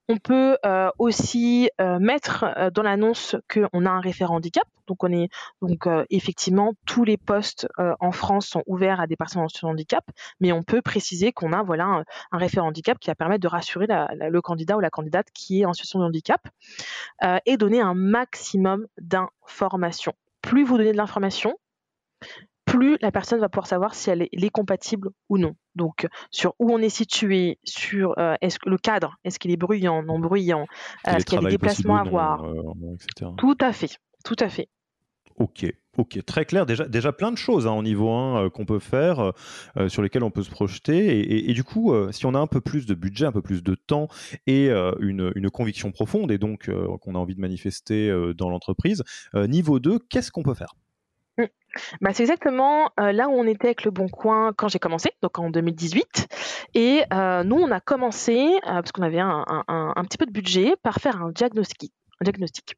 On 0.09 0.17
peut 0.17 0.57
aussi 0.99 1.69
mettre 2.01 2.71
dans 2.73 2.83
l'annonce 2.83 3.37
qu'on 3.53 3.85
a 3.85 3.91
un 3.91 4.01
référent 4.01 4.37
handicap. 4.37 4.65
Donc 4.87 5.05
on 5.05 5.12
est 5.12 5.28
donc 5.62 5.89
effectivement 6.11 6.72
tous 6.87 7.05
les 7.05 7.16
postes 7.16 7.66
en 7.78 8.12
France 8.12 8.47
sont 8.47 8.62
ouverts 8.66 9.01
à 9.01 9.07
des 9.07 9.16
personnes 9.16 9.43
en 9.43 9.49
situation 9.49 9.68
de 9.68 9.72
handicap, 9.72 10.05
mais 10.41 10.53
on 10.53 10.62
peut 10.62 10.82
préciser 10.82 11.32
qu'on 11.32 11.53
a 11.53 11.62
voilà 11.62 12.03
un, 12.32 12.39
référent 12.39 12.68
handicap 12.68 12.99
qui 12.99 13.11
va 13.11 13.14
permettre 13.14 13.43
de 13.43 13.49
rassurer 13.49 13.87
le 13.89 14.41
candidat 14.41 14.76
ou 14.76 14.80
la 14.80 14.91
candidate 14.91 15.28
qui 15.32 15.62
est 15.62 15.64
en 15.64 15.72
situation 15.72 16.01
de 16.01 16.05
handicap 16.05 16.41
euh, 17.24 17.39
et 17.47 17.57
donner 17.57 17.80
un 17.80 17.95
maximum 17.95 18.87
d'informations 18.99 20.14
plus 20.47 20.64
vous 20.64 20.78
donnez 20.78 20.93
de 20.93 20.97
l'information, 20.97 21.59
plus 22.64 22.97
la 23.01 23.12
personne 23.12 23.41
va 23.41 23.49
pouvoir 23.49 23.66
savoir 23.66 23.95
si 23.95 24.11
elle 24.11 24.22
est, 24.22 24.51
compatible 24.51 25.11
ou 25.28 25.39
non. 25.39 25.55
Donc, 25.74 26.07
sur 26.30 26.55
où 26.59 26.72
on 26.72 26.78
est 26.78 26.89
situé, 26.89 27.59
sur 27.64 28.18
euh, 28.18 28.34
est-ce 28.41 28.59
que 28.59 28.68
le 28.68 28.78
cadre, 28.78 29.16
est-ce 29.24 29.39
qu'il 29.39 29.51
est 29.51 29.57
bruyant, 29.57 30.03
non 30.03 30.18
bruyant, 30.18 30.66
est-ce 31.07 31.24
qu'il 31.24 31.34
y 31.34 31.39
a 31.39 31.45
des 31.45 31.51
déplacements 31.51 31.97
à 31.97 32.05
voir. 32.05 32.45
Tout 33.37 33.57
à 33.61 33.72
fait, 33.72 33.99
tout 34.24 34.37
à 34.39 34.49
fait. 34.49 34.68
Ok, 35.39 35.66
ok, 35.99 36.24
très 36.24 36.47
clair. 36.47 36.64
Déjà, 36.64 36.89
déjà 36.89 37.12
plein 37.12 37.30
de 37.30 37.37
choses 37.37 37.66
hein, 37.66 37.70
en 37.70 37.82
niveau 37.82 38.11
1 38.11 38.45
euh, 38.45 38.51
qu'on 38.51 38.64
peut 38.64 38.78
faire, 38.78 39.32
euh, 39.76 39.89
sur 39.89 40.01
lesquelles 40.03 40.22
on 40.22 40.30
peut 40.30 40.43
se 40.43 40.51
projeter. 40.51 41.51
Et, 41.51 41.53
du 41.53 41.62
coup, 41.62 41.93
euh, 41.93 42.11
si 42.11 42.24
on 42.24 42.34
a 42.34 42.39
un 42.39 42.47
peu 42.47 42.62
plus 42.62 42.87
de 42.87 42.95
budget, 42.95 43.26
un 43.26 43.32
peu 43.32 43.43
plus 43.43 43.62
de 43.62 43.74
temps 43.74 44.09
et 44.47 44.70
une, 45.01 45.51
conviction 45.53 45.93
profonde, 45.93 46.30
et 46.32 46.39
donc 46.39 46.70
qu'on 47.01 47.14
a 47.14 47.18
envie 47.18 47.34
de 47.34 47.41
manifester 47.41 48.12
dans 48.37 48.51
l'entreprise, 48.51 49.05
niveau 49.34 49.78
2, 49.78 49.99
qu'est-ce 50.11 50.30
qu'on 50.30 50.43
peut 50.43 50.55
faire? 50.55 50.74
Mmh. 51.39 51.45
bah, 52.01 52.11
c'est 52.12 52.22
exactement 52.22 52.91
là 52.97 53.28
où 53.28 53.32
on 53.32 53.47
était 53.47 53.68
avec 53.68 53.84
le 53.84 53.91
Bon 53.91 54.09
Coin 54.09 54.53
quand 54.57 54.68
j'ai 54.68 54.78
commencé, 54.78 55.11
donc 55.22 55.39
en 55.39 55.51
2018. 55.51 56.28
Et 56.74 57.03
nous, 57.45 57.57
on 57.57 57.70
a 57.70 57.80
commencé, 57.80 58.59
parce 58.64 58.93
qu'on 58.93 59.03
avait 59.03 59.20
un, 59.20 59.45
un, 59.68 60.05
petit 60.05 60.18
peu 60.18 60.26
de 60.26 60.32
budget, 60.32 60.74
par 60.82 60.97
faire 60.97 61.22
un 61.22 61.30
diagnostic. 61.30 61.93
Un 62.20 62.24
diagnostic. 62.24 62.76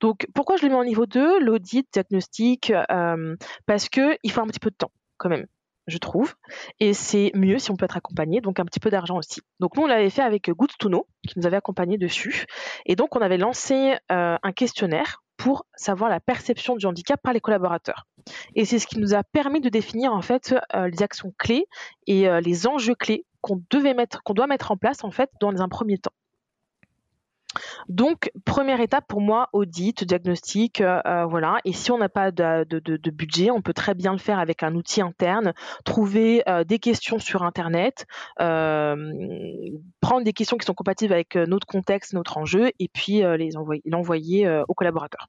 Donc, 0.00 0.26
pourquoi 0.34 0.56
je 0.56 0.62
le 0.64 0.70
mets 0.70 0.76
en 0.76 0.84
niveau 0.84 1.06
2, 1.06 1.40
l'audit, 1.40 1.86
diagnostic 1.92 2.72
euh, 2.90 3.36
Parce 3.66 3.88
qu'il 3.88 4.30
faut 4.30 4.40
un 4.40 4.46
petit 4.46 4.60
peu 4.60 4.70
de 4.70 4.76
temps, 4.76 4.92
quand 5.16 5.28
même, 5.28 5.46
je 5.86 5.98
trouve. 5.98 6.34
Et 6.80 6.92
c'est 6.92 7.30
mieux 7.34 7.58
si 7.58 7.70
on 7.70 7.76
peut 7.76 7.84
être 7.84 7.96
accompagné, 7.96 8.40
donc 8.40 8.60
un 8.60 8.64
petit 8.64 8.80
peu 8.80 8.90
d'argent 8.90 9.16
aussi. 9.16 9.40
Donc, 9.60 9.76
nous, 9.76 9.84
on 9.84 9.86
l'avait 9.86 10.10
fait 10.10 10.22
avec 10.22 10.50
Good 10.50 10.70
qui 10.78 10.88
nous 10.88 11.46
avait 11.46 11.56
accompagné 11.56 11.98
dessus. 11.98 12.46
Et 12.84 12.96
donc, 12.96 13.16
on 13.16 13.20
avait 13.20 13.38
lancé 13.38 13.96
euh, 14.10 14.36
un 14.42 14.52
questionnaire 14.52 15.22
pour 15.36 15.66
savoir 15.76 16.08
la 16.08 16.18
perception 16.18 16.76
du 16.76 16.86
handicap 16.86 17.20
par 17.22 17.34
les 17.34 17.40
collaborateurs. 17.40 18.06
Et 18.54 18.64
c'est 18.64 18.78
ce 18.78 18.86
qui 18.86 18.98
nous 18.98 19.14
a 19.14 19.22
permis 19.22 19.60
de 19.60 19.68
définir 19.68 20.14
en 20.14 20.22
fait 20.22 20.54
euh, 20.74 20.88
les 20.88 21.02
actions 21.02 21.34
clés 21.36 21.66
et 22.06 22.26
les 22.40 22.66
enjeux 22.66 22.94
clés 22.94 23.26
qu'on 23.42 23.62
devait 23.70 23.94
qu'on 24.24 24.32
doit 24.32 24.46
mettre 24.46 24.72
en 24.72 24.78
place 24.78 25.04
en 25.04 25.10
fait 25.10 25.30
dans 25.40 25.60
un 25.60 25.68
premier 25.68 25.98
temps. 25.98 26.14
Donc, 27.88 28.30
première 28.44 28.80
étape 28.80 29.06
pour 29.06 29.20
moi, 29.20 29.48
audit, 29.52 30.04
diagnostic, 30.04 30.80
euh, 30.80 31.00
euh, 31.06 31.26
voilà. 31.26 31.58
Et 31.64 31.72
si 31.72 31.92
on 31.92 31.98
n'a 31.98 32.08
pas 32.08 32.30
de, 32.30 33.10
budget, 33.10 33.50
on 33.50 33.62
peut 33.62 33.72
très 33.72 33.94
bien 33.94 34.12
le 34.12 34.18
faire 34.18 34.38
avec 34.38 34.62
un 34.62 34.74
outil 34.74 35.00
interne, 35.00 35.52
trouver 35.84 36.42
euh, 36.48 36.64
des 36.64 36.78
questions 36.78 37.18
sur 37.18 37.42
Internet, 37.42 38.06
prendre 38.36 40.24
des 40.24 40.32
questions 40.32 40.56
qui 40.56 40.66
sont 40.66 40.74
compatibles 40.74 41.12
avec 41.12 41.36
notre 41.36 41.66
contexte, 41.66 42.12
notre 42.12 42.38
enjeu, 42.38 42.70
et 42.78 42.88
puis 42.88 43.22
les 43.38 43.56
envoyer, 43.56 43.82
l'envoyer 43.86 44.62
aux 44.68 44.74
collaborateurs. 44.74 45.28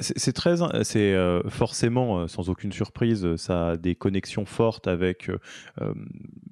C'est 0.00 0.32
très, 0.32 0.56
c'est 0.82 1.12
euh, 1.12 1.42
forcément, 1.48 2.20
euh, 2.20 2.28
sans 2.28 2.48
aucune 2.48 2.72
surprise, 2.72 3.36
ça 3.36 3.70
a 3.70 3.76
des 3.76 3.94
connexions 3.94 4.46
fortes 4.46 4.86
avec 4.86 5.28
euh, 5.28 5.94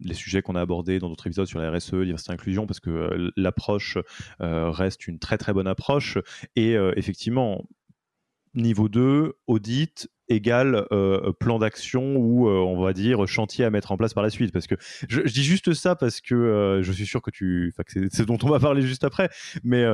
les 0.01 0.15
sujets 0.15 0.43
qu'on 0.43 0.55
a 0.55 0.61
abordés 0.61 0.99
dans 0.99 1.09
d'autres 1.09 1.27
épisodes 1.27 1.47
sur 1.47 1.59
la 1.59 1.71
RSE, 1.71 1.95
diversité 1.95 2.33
inclusion, 2.33 2.67
parce 2.67 2.81
que 2.81 3.31
l'approche 3.37 3.99
reste 4.41 5.07
une 5.07 5.19
très 5.19 5.39
très 5.39 5.53
bonne 5.53 5.67
approche. 5.67 6.19
Et 6.57 6.75
effectivement, 6.97 7.65
niveau 8.55 8.89
2, 8.89 9.35
audit 9.47 10.09
égale 10.29 10.87
plan 11.39 11.59
d'action 11.59 12.17
ou 12.17 12.49
on 12.49 12.81
va 12.83 12.93
dire 12.93 13.27
chantier 13.27 13.65
à 13.65 13.71
mettre 13.71 13.93
en 13.93 13.97
place 13.97 14.15
par 14.15 14.23
la 14.23 14.31
suite 14.31 14.53
parce 14.53 14.67
que 14.67 14.75
je, 15.09 15.21
dis 15.21 15.45
juste 15.45 15.75
ça 15.75 15.95
parce 15.95 16.21
que 16.21 16.81
je 16.83 16.93
suis 16.93 17.07
sûr 17.07 17.23
que 17.23 17.31
tu 17.31 17.73
c'est 18.11 18.27
dont 18.27 18.39
on 18.43 18.49
va 18.49 18.59
parler 18.59 18.83
juste 18.83 19.05
après 19.05 19.29
mais 19.63 19.85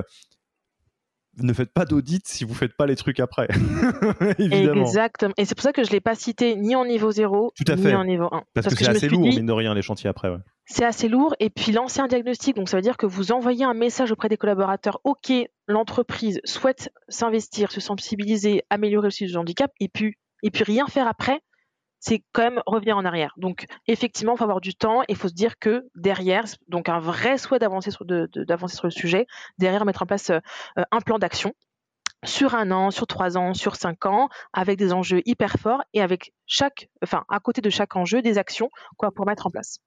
ne 1.41 1.53
faites 1.53 1.73
pas 1.73 1.85
d'audit 1.85 2.27
si 2.27 2.45
vous 2.45 2.55
faites 2.55 2.77
pas 2.77 2.87
les 2.87 2.97
trucs 2.97 3.21
après. 3.21 3.49
Exactement. 4.39 5.35
Et 5.37 5.45
c'est 5.45 5.55
pour 5.55 5.63
ça 5.63 5.73
que 5.73 5.85
je 5.85 5.89
ne 5.89 5.93
l'ai 5.93 6.01
pas 6.01 6.15
cité 6.15 6.57
ni 6.57 6.75
en 6.77 6.85
niveau 6.85 7.11
0, 7.11 7.53
ni 7.77 7.95
en 7.95 8.05
niveau 8.05 8.29
1. 8.31 8.43
Parce, 8.55 8.75
que, 8.75 8.85
c'est 8.85 8.89
assez 8.89 9.09
lourd, 9.09 9.23
mine 9.23 9.47
de 9.47 9.53
rien, 9.53 9.75
les 9.75 9.83
chantiers 9.83 10.11
après. 10.11 10.31
C'est 10.67 10.85
assez 10.85 11.09
lourd. 11.09 11.35
Et 11.41 11.51
puis 11.51 11.73
lancer 11.73 12.01
un 12.01 12.09
diagnostic, 12.09 12.57
donc 12.57 12.69
ça 12.69 12.77
veut 12.77 12.83
dire 12.83 12.97
que 12.97 13.07
vous 13.07 13.33
envoyez 13.33 13.65
un 13.65 13.75
message 13.75 14.13
auprès 14.13 14.29
des 14.29 14.37
collaborateurs, 14.37 15.01
OK, 15.05 15.33
l'entreprise 15.67 16.41
souhaite 16.45 16.91
s'investir, 17.09 17.73
se 17.73 17.81
sensibiliser, 17.81 18.63
améliorer 18.71 19.09
le 19.09 19.13
sujet 19.13 19.33
du 19.33 19.37
handicap, 19.37 19.71
et 19.81 19.89
puis, 19.89 20.17
et 20.43 20.51
puis 20.51 20.65
rien 20.65 20.87
faire 20.87 21.09
après, 21.09 21.41
c'est 22.01 22.23
quand 22.33 22.43
même 22.43 22.63
revenir 22.67 22.97
en 22.97 23.05
arrière. 23.05 23.35
Donc 23.37 23.67
effectivement, 23.87 24.35
il 24.35 24.39
faut 24.39 24.45
avoir 24.45 24.61
du 24.61 24.75
temps 24.75 25.03
et 25.03 25.07
il 25.11 25.17
faut 25.17 25.29
se 25.29 25.35
dire 25.35 25.59
que 25.59 25.89
derrière, 25.95 26.45
donc 26.69 26.89
un 26.89 27.01
vrai 27.01 27.39
souhait 27.39 27.59
d'avancer 27.59 27.91
sur, 27.91 28.05
le 28.05 28.91
sujet, 28.91 29.27
derrière 29.59 29.85
mettre 29.85 30.03
en 30.03 30.07
place 30.07 30.31
euh, 30.31 30.41
un 30.91 31.01
plan 31.01 31.19
d'action 31.19 31.55
sur 32.25 32.55
un 32.55 32.71
an, 32.73 32.91
sur 32.91 33.07
trois 33.07 33.39
ans, 33.39 33.55
sur 33.55 33.77
cinq 33.77 34.07
ans, 34.07 34.29
avec 34.53 34.77
des 34.77 34.93
enjeux 34.93 35.23
hyper 35.25 35.57
forts 35.59 35.83
et 35.93 36.03
avec 36.03 36.33
chaque, 36.47 36.89
enfin 37.03 37.25
à 37.29 37.39
côté 37.39 37.61
de 37.61 37.71
chaque 37.71 37.95
enjeu, 37.97 38.23
des 38.23 38.39
actions 38.39 38.71
quoi 38.97 39.13
pour 39.13 39.27
mettre 39.27 39.47
en 39.47 39.51
place. 39.51 39.79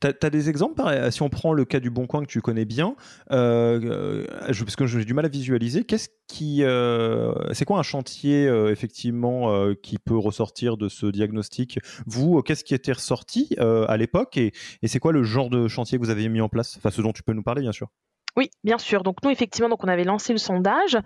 Tu 0.00 0.08
as, 0.08 0.30
des 0.30 0.48
exemples 0.48 0.82
Si 1.10 1.22
on 1.22 1.28
prend 1.28 1.52
le 1.52 1.64
cas 1.64 1.80
du 1.80 1.90
Bon 1.90 2.06
Coin 2.06 2.22
que 2.22 2.26
tu 2.26 2.40
connais 2.40 2.64
bien, 2.64 2.96
euh, 3.30 3.80
euh, 3.84 4.52
parce 4.58 4.76
que 4.76 4.86
j'ai 4.86 5.04
du 5.04 5.14
mal 5.14 5.24
à 5.24 5.28
visualiser, 5.28 5.84
qu'est-ce 5.84 6.08
qui, 6.26 6.62
euh, 6.62 7.32
c'est 7.52 7.64
quoi 7.64 7.78
un 7.78 7.82
chantier 7.82 8.46
effectivement 8.70 9.74
qui 9.82 9.98
peut 9.98 10.16
ressortir 10.16 10.76
de 10.76 10.88
ce 10.88 11.06
diagnostic? 11.06 11.78
Vous, 12.06 12.42
qu'est-ce 12.42 12.64
qui 12.64 12.74
était 12.74 12.92
ressorti 12.92 13.56
à 13.58 13.96
l'époque 13.96 14.36
et, 14.36 14.52
c'est 14.84 14.98
quoi 14.98 15.12
le 15.12 15.22
genre 15.22 15.50
de 15.50 15.68
chantier 15.68 15.98
que 15.98 16.04
vous 16.04 16.10
avez 16.10 16.28
mis 16.28 16.40
en 16.40 16.48
place? 16.48 16.76
Enfin, 16.78 16.90
ce 16.90 17.02
dont 17.02 17.12
tu 17.12 17.22
peux 17.22 17.32
nous 17.32 17.42
parler, 17.42 17.62
bien 17.62 17.72
sûr. 17.72 17.88
Oui, 18.36 18.50
bien 18.64 18.78
sûr. 18.78 19.02
Donc 19.02 19.16
nous, 19.22 19.30
effectivement, 19.30 19.68
donc 19.68 19.82
on 19.82 19.88
avait 19.88 20.04
lancé 20.04 20.32
le 20.32 20.38
sondage 20.38 20.98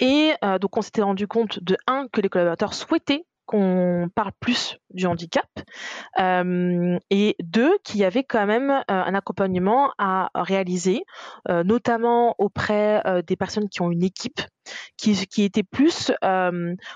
et 0.00 0.32
donc 0.60 0.76
on 0.76 0.82
s'était 0.82 1.02
rendu 1.02 1.26
compte 1.26 1.62
de 1.62 1.76
un 1.86 2.06
que 2.12 2.20
les 2.20 2.28
collaborateurs 2.28 2.74
souhaitaient 2.74 3.24
qu'on 3.50 4.08
parle 4.14 4.30
plus 4.38 4.78
du 4.90 5.06
handicap 5.06 5.48
euh, 6.20 6.96
et 7.10 7.34
deux 7.42 7.76
qu'il 7.82 7.98
y 7.98 8.04
avait 8.04 8.22
quand 8.22 8.46
même 8.46 8.70
euh, 8.70 8.82
un 8.88 9.12
accompagnement 9.12 9.90
à 9.98 10.30
réaliser, 10.36 11.02
euh, 11.48 11.64
notamment 11.64 12.36
auprès 12.38 13.02
des 13.26 13.34
personnes 13.34 13.68
qui 13.68 13.82
ont 13.82 13.90
une 13.90 14.04
équipe 14.04 14.40
qui, 14.96 15.42
était 15.42 15.62
plus 15.62 16.12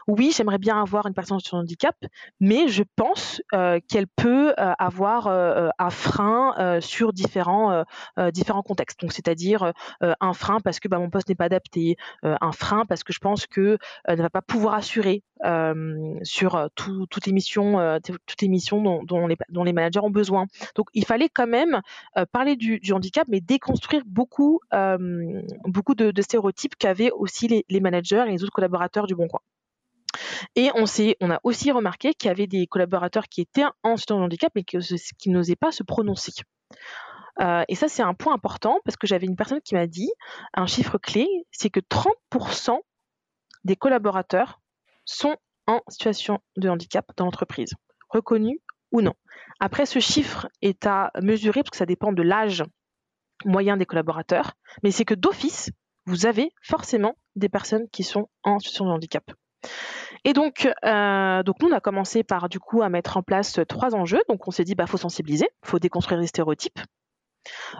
oui 0.07 0.33
j'aimerais 0.37 0.59
bien 0.59 0.81
avoir 0.81 1.07
une 1.07 1.15
personne 1.15 1.41
sur 1.41 1.57
handicap 1.57 1.97
mais 2.41 2.69
je 2.69 2.83
pense 2.97 3.41
qu'elle 3.89 4.07
peut 4.07 4.55
avoir 4.57 5.29
un 5.29 5.91
frein 5.91 6.81
sur 6.81 7.13
différents 7.13 7.85
différents 8.33 8.63
contextes. 8.63 9.01
Donc 9.01 9.13
c'est-à-dire 9.13 9.73
un 10.01 10.33
frein 10.33 10.59
parce 10.61 10.81
que 10.81 10.89
bah, 10.89 10.99
mon 10.99 11.11
poste 11.11 11.29
n'est 11.29 11.35
pas 11.35 11.45
adapté 11.45 11.97
un 12.23 12.53
frein 12.53 12.85
parce 12.87 13.05
que 13.05 13.13
je 13.13 13.19
pense 13.19 13.47
que 13.47 13.79
ne 14.09 14.23
va 14.23 14.31
pas 14.31 14.43
pouvoir 14.43 14.75
assurer 14.75 15.23
sur 16.23 16.69
toutes 16.75 17.27
les 17.27 17.33
missions 17.33 18.01
toutes 18.03 18.43
les 18.43 18.49
missions 18.49 19.03
dont, 19.05 19.27
les, 19.27 19.37
dont, 19.51 19.65
les, 19.65 19.73
managers 19.73 20.01
ont 20.01 20.11
besoin. 20.11 20.47
Donc 20.75 20.89
il 20.95 21.05
fallait 21.05 21.29
quand 21.29 21.47
même 21.47 21.81
parler 22.33 22.57
du, 22.57 22.81
handicap 22.93 23.27
mais 23.29 23.41
déconstruire 23.41 24.03
beaucoup 24.07 24.61
beaucoup 25.65 25.95
de, 25.95 26.11
de 26.11 26.23
stéréotypes 26.23 26.77
qu'avaient 26.77 27.11
aussi 27.11 27.49
les, 27.49 27.64
les 27.69 27.81
managers 27.81 28.25
et 28.27 28.31
les 28.31 28.43
autres 28.43 28.53
collaborateurs 28.53 29.07
du 29.07 29.15
Bon 29.15 29.29
Coin. 29.29 29.41
Et 30.57 30.71
on, 30.75 30.85
on 31.21 31.31
a 31.31 31.41
aussi 31.43 31.73
remarqué 31.73 32.15
qu'il 32.15 32.29
y 32.29 32.31
avait 32.31 32.47
des 32.47 32.67
collaborateurs 32.67 33.29
qui 33.29 33.41
étaient 33.41 33.65
en 33.83 33.97
situation 33.97 34.21
de 34.21 34.25
handicap 34.25 34.53
mais 34.55 34.65
qui, 34.65 35.31
n'osaient 35.31 35.57
pas 35.57 35.73
se 35.73 35.83
prononcer. 35.83 36.33
Euh, 37.41 37.65
et 37.69 37.75
ça, 37.75 37.89
c'est 37.89 38.03
un 38.03 38.15
point 38.15 38.35
important 38.35 38.79
parce 38.85 38.97
que 38.97 39.07
j'avais 39.07 39.27
une 39.27 39.37
personne 39.37 39.61
qui 39.61 39.75
m'a 39.75 39.87
dit 39.87 40.11
un 40.55 40.67
chiffre 40.67 40.99
clé, 40.99 41.27
c'est 41.51 41.71
que 41.71 41.81
30% 41.81 42.79
des 43.65 43.77
collaborateurs 43.77 44.61
sont 45.05 45.37
en 45.67 45.81
situation 45.89 46.41
de 46.57 46.69
handicap 46.69 47.11
dans 47.17 47.25
l'entreprise, 47.25 47.75
reconnus 48.09 48.59
ou 48.93 49.01
non. 49.01 49.15
Après, 49.59 49.87
ce 49.87 49.99
chiffre 49.99 50.49
est 50.63 50.87
à 50.87 51.11
mesurer 51.21 51.63
parce 51.63 51.71
que 51.71 51.77
ça 51.77 51.87
dépend 51.87 52.13
de 52.13 52.23
l'âge 52.23 52.63
moyen 53.45 53.77
des 53.77 53.87
collaborateurs, 53.87 54.53
mais 54.83 54.91
c'est 54.91 55.05
que 55.05 55.15
d'office, 55.15 55.71
vous 56.07 56.27
avez 56.27 56.53
forcément 56.63 57.17
des 57.37 57.49
personnes 57.49 57.89
qui 57.91 58.03
sont 58.03 58.29
en 58.43 58.59
situation 58.59 58.87
de 58.87 58.91
handicap. 58.91 59.31
Et 60.25 60.33
donc, 60.33 60.69
euh, 60.85 61.43
donc 61.43 61.61
nous, 61.61 61.69
on 61.69 61.73
a 61.73 61.81
commencé 61.81 62.25
par 62.25 62.49
du 62.49 62.59
coup 62.59 62.83
à 62.83 62.89
mettre 62.89 63.17
en 63.17 63.23
place 63.23 63.61
trois 63.69 63.95
enjeux. 63.95 64.23
Donc, 64.29 64.47
on 64.49 64.51
s'est 64.51 64.65
dit, 64.65 64.75
bah, 64.75 64.87
faut 64.87 64.97
sensibiliser, 64.97 65.49
faut 65.63 65.79
déconstruire 65.79 66.21
les 66.21 66.27
stéréotypes. 66.27 66.81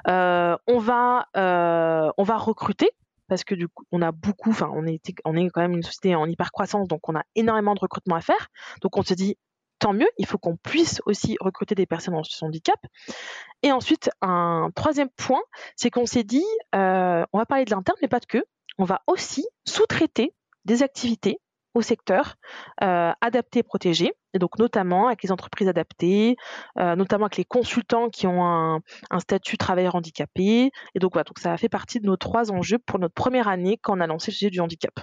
Euh, 0.09 0.57
on 0.67 0.79
va, 0.79 1.27
euh, 1.37 2.11
on 2.19 2.23
va 2.23 2.37
recruter 2.37 2.91
parce 3.29 3.45
que 3.45 3.55
du 3.55 3.69
coup, 3.69 3.85
on 3.91 4.03
a 4.03 4.13
beaucoup, 4.13 4.51
enfin, 4.51 4.71
on 4.75 4.87
est, 4.87 5.01
quand 5.51 5.63
même 5.63 5.73
une 5.73 5.83
société 5.83 6.15
en 6.15 6.27
hyper 6.27 6.53
croissance, 6.53 6.87
donc 6.89 7.09
on 7.09 7.17
a 7.17 7.23
énormément 7.35 7.75
de 7.75 7.81
recrutement 7.81 8.17
à 8.17 8.21
faire. 8.21 8.49
Donc, 8.83 8.99
on 8.99 9.03
s'est 9.03 9.15
dit, 9.15 9.39
tant 9.79 9.95
mieux, 9.95 10.09
il 10.19 10.27
faut 10.27 10.37
qu'on 10.37 10.57
puisse 10.57 11.01
aussi 11.07 11.39
recruter 11.41 11.75
des 11.75 11.87
personnes 11.87 12.15
en 12.15 12.23
situation 12.23 12.47
de 12.47 12.51
handicap. 12.51 12.79
Et 13.63 13.73
ensuite, 13.73 14.11
un 14.21 14.69
troisième 14.75 15.09
point, 15.17 15.41
c'est 15.77 15.89
qu'on 15.89 16.05
s'est 16.05 16.25
dit, 16.25 16.45
on 16.75 17.27
va 17.33 17.47
parler 17.49 17.65
de 17.65 17.71
l'interne, 17.71 17.97
mais 18.03 18.09
pas 18.09 18.21
de 18.21 18.27
que, 18.27 18.45
on 18.79 18.85
va 18.85 19.03
aussi 19.07 19.47
sous-traiter 19.67 20.35
des 20.65 20.83
activités 20.83 21.39
au 21.75 21.83
secteur 21.83 22.37
euh, 22.83 23.13
adapté 23.21 23.59
et 23.59 23.63
protégé, 23.63 24.13
et 24.33 24.39
donc 24.39 24.59
notamment 24.59 25.09
avec 25.09 25.23
les 25.23 25.33
entreprises 25.33 25.69
adaptées, 25.69 26.37
euh, 26.79 26.95
notamment 26.95 27.27
avec 27.27 27.37
les 27.37 27.45
consultants 27.45 28.09
qui 28.09 28.27
ont 28.27 28.45
un, 28.45 28.81
statut 29.19 29.59
travailleur 29.59 29.97
handicapé. 29.97 30.71
Et 30.95 30.99
donc 30.99 31.13
voilà, 31.13 31.25
donc 31.25 31.39
ça 31.41 31.53
a 31.53 31.57
fait 31.57 31.69
partie 31.69 32.01
de 32.01 32.07
nos 32.07 32.17
trois 32.17 32.53
enjeux 32.53 32.79
pour 32.79 32.99
notre 32.99 33.15
première 33.15 33.49
année 33.49 33.79
quand 33.83 33.97
on 33.97 34.01
a 34.01 34.07
lancé 34.07 34.31
le 34.31 34.37
sujet 34.37 34.51
du 34.51 34.61
handicap. 34.61 34.95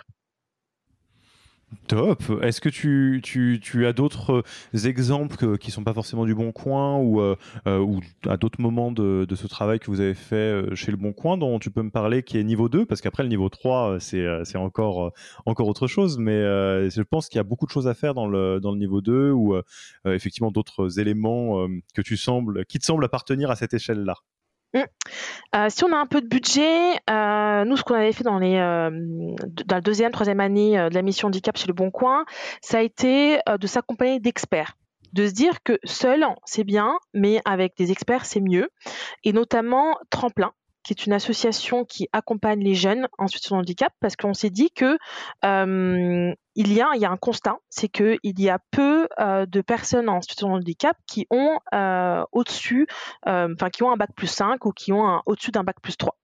Top. 1.88 2.24
Est-ce 2.42 2.62
que 2.62 2.70
tu, 2.70 3.86
as 3.86 3.94
d'autres 3.94 4.44
exemples 4.84 5.58
qui 5.58 5.70
ne 5.70 5.72
sont 5.72 5.84
pas 5.84 5.94
forcément 5.94 6.26
du 6.26 6.36
Bon 6.36 6.52
Coin 6.52 6.98
ou, 6.98 7.22
ou 7.22 8.00
à 8.28 8.38
d'autres 8.38 8.62
moments 8.62 8.92
de, 8.92 9.26
ce 9.34 9.48
travail 9.48 9.80
que 9.80 9.88
vous 9.88 10.02
avez 10.02 10.14
fait 10.14 10.76
chez 10.76 10.92
le 10.92 10.98
Bon 10.98 11.14
Coin 11.14 11.38
dont 11.38 11.60
tu 11.60 11.72
peux 11.72 11.82
me 11.82 11.90
parler 11.90 12.24
qui 12.24 12.38
est 12.38 12.44
niveau 12.44 12.70
2 12.70 12.86
Parce 12.86 13.02
qu'après, 13.02 13.24
le 13.24 13.30
niveau 13.30 13.50
3, 13.50 13.98
c'est 14.00 14.58
encore, 14.58 15.14
autre 15.46 15.88
chose. 15.88 16.18
Mais 16.18 16.42
je 16.90 17.02
pense 17.02 17.30
qu'il 17.30 17.38
y 17.38 17.42
a 17.42 17.44
beaucoup 17.44 17.66
de 17.66 17.72
choses 17.72 17.88
à 17.88 17.94
faire 17.94 18.14
dans 18.14 18.28
le, 18.28 18.60
niveau 18.76 19.02
2 19.02 19.32
ou 19.32 19.56
effectivement 20.06 20.52
d'autres 20.52 21.00
éléments 21.00 21.68
qui 21.94 22.80
te 22.80 22.86
semblent 22.86 23.06
appartenir 23.06 23.50
à 23.52 23.56
cette 23.56 23.74
échelle-là. 23.74 24.16
Mmh. 24.74 24.80
Euh, 25.56 25.68
si 25.70 25.84
on 25.84 25.92
a 25.92 25.98
un 25.98 26.06
peu 26.06 26.22
de 26.22 26.28
budget, 26.28 26.94
euh, 27.10 27.66
nous, 27.66 27.76
ce 27.76 27.84
qu'on 27.84 27.96
avait 27.96 28.14
fait 28.14 28.24
dans, 28.24 28.40
les, 28.40 28.56
euh, 28.56 28.90
dans 29.66 29.76
la 29.76 29.82
deuxième, 29.82 30.12
troisième 30.12 30.40
année 30.40 30.78
de 30.78 30.94
la 30.94 31.02
mission 31.02 31.28
handicap 31.28 31.58
chez 31.58 31.68
Le 31.68 31.74
Bon 31.74 31.92
Coin, 31.92 32.26
ça 32.62 32.78
a 32.78 32.82
été 32.82 33.40
de 33.60 33.68
s'accompagner 33.68 34.20
d'experts 34.20 34.78
de 35.14 35.28
se 35.28 35.34
dire 35.34 35.62
que 35.64 35.78
seul, 35.84 36.26
c'est 36.46 36.64
bien, 36.64 36.98
mais 37.14 37.42
avec 37.44 37.76
des 37.78 37.92
experts, 37.92 38.26
c'est 38.26 38.40
mieux. 38.40 38.70
Et 39.26 39.34
notamment 39.34 39.98
Tremplin, 40.10 40.54
qui 40.84 40.94
est 40.94 41.06
une 41.06 41.14
association 41.14 41.86
qui 41.86 42.08
accompagne 42.14 42.60
les 42.60 42.76
jeunes 42.76 43.08
en 43.18 43.28
situation 43.28 43.56
de 43.58 43.62
handicap, 43.62 43.94
parce 44.00 44.16
qu'on 44.16 44.34
s'est 44.34 44.50
dit 44.50 44.72
que 44.72 44.98
a, 45.42 45.66
il 46.56 46.74
y 46.74 46.82
a 47.06 47.12
un 47.12 47.18
constat, 47.18 47.58
c'est 47.70 47.88
qu'il 47.88 48.20
y 48.24 48.50
a 48.50 48.60
peu 48.72 49.08
de 49.20 49.62
personnes 49.62 50.10
en 50.10 50.22
situation 50.22 50.50
de 50.50 50.56
handicap 50.56 50.98
qui 51.08 51.28
ont 51.30 51.60
au-dessus, 52.32 52.88
enfin 53.26 53.70
qui 53.72 53.84
ont 53.84 53.92
un 53.92 53.98
bac 53.98 54.10
plus 54.16 54.28
5 54.28 54.66
ou 54.66 54.72
qui 54.72 54.92
ont 54.92 55.22
au-dessus 55.26 55.52
d'un 55.52 55.64
bac 55.64 55.78
plus 55.82 55.98
3. 55.98 56.16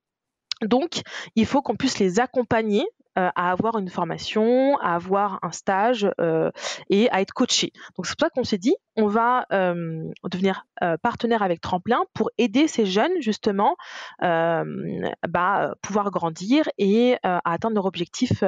Donc, 0.64 1.02
il 1.36 1.46
faut 1.46 1.62
qu'on 1.62 1.76
puisse 1.76 2.00
les 2.00 2.20
accompagner 2.20 2.84
euh, 3.18 3.30
à 3.36 3.52
avoir 3.52 3.80
une 3.80 3.90
formation, 3.90 4.78
à 4.78 4.94
avoir 4.94 5.40
un 5.42 5.52
stage 5.52 6.08
euh, 6.22 6.52
et 6.90 7.10
à 7.10 7.22
être 7.22 7.34
coaché. 7.34 7.72
Donc 7.96 8.06
c'est 8.06 8.16
pour 8.18 8.28
ça 8.28 8.30
qu'on 8.30 8.44
s'est 8.44 8.60
dit, 8.60 8.76
on 8.96 9.08
va 9.08 9.46
euh, 9.52 10.04
devenir 10.30 10.66
partenaire 11.02 11.42
avec 11.42 11.60
Tremplin 11.60 12.04
pour 12.14 12.30
aider 12.38 12.68
ces 12.68 12.86
jeunes 12.86 13.20
justement 13.20 13.76
bah, 14.22 15.74
pouvoir 15.82 16.12
grandir 16.12 16.70
et 16.78 17.18
à 17.24 17.42
atteindre 17.52 17.76
leurs 17.76 17.88
objectifs 17.88 18.44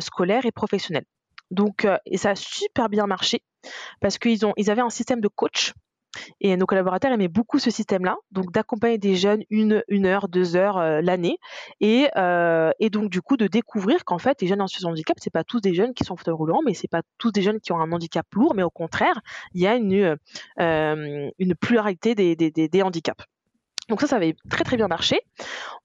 scolaires 0.00 0.46
et 0.46 0.52
professionnels. 0.52 1.04
Donc, 1.50 1.86
et 2.06 2.16
ça 2.16 2.30
a 2.30 2.34
super 2.34 2.88
bien 2.88 3.06
marché 3.06 3.42
parce 4.00 4.18
qu'ils 4.18 4.44
ont, 4.44 4.52
ils 4.56 4.70
avaient 4.70 4.82
un 4.82 4.90
système 4.90 5.20
de 5.20 5.28
coach 5.28 5.72
et 6.40 6.56
nos 6.56 6.66
collaborateurs 6.66 7.12
aimaient 7.12 7.28
beaucoup 7.28 7.58
ce 7.58 7.70
système-là, 7.70 8.16
donc 8.30 8.52
d'accompagner 8.52 8.98
des 8.98 9.16
jeunes 9.16 9.44
une, 9.50 9.82
heure, 10.06 10.28
deux 10.28 10.56
heures 10.56 10.78
euh, 10.78 11.00
l'année, 11.02 11.38
et, 11.80 12.08
euh, 12.16 12.70
et, 12.80 12.90
donc 12.90 13.10
du 13.10 13.20
coup 13.20 13.36
de 13.36 13.46
découvrir 13.46 14.04
qu'en 14.04 14.18
fait 14.18 14.40
les 14.42 14.48
jeunes 14.48 14.60
en 14.60 14.66
situation 14.66 14.88
de 14.88 14.94
handicap, 14.94 15.16
c'est 15.20 15.32
pas 15.32 15.44
tous 15.44 15.60
des 15.60 15.74
jeunes 15.74 15.94
qui 15.94 16.04
sont 16.04 16.16
fauteuil 16.16 16.34
roulant, 16.34 16.60
mais 16.64 16.74
c'est 16.74 16.88
pas 16.88 17.02
tous 17.18 17.32
des 17.32 17.42
jeunes 17.42 17.60
qui 17.60 17.72
ont 17.72 17.80
un 17.80 17.90
handicap 17.92 18.26
lourd, 18.34 18.54
mais 18.54 18.62
au 18.62 18.70
contraire, 18.70 19.20
il 19.54 19.60
y 19.60 19.66
a 19.66 19.74
une, 19.76 20.16
euh, 20.60 21.30
pluralité 21.60 22.14
des, 22.14 22.82
handicaps. 22.82 23.24
Donc 23.88 24.00
ça, 24.00 24.06
ça 24.06 24.16
avait 24.16 24.34
très 24.50 24.64
très 24.64 24.76
bien 24.76 24.88
marché. 24.88 25.20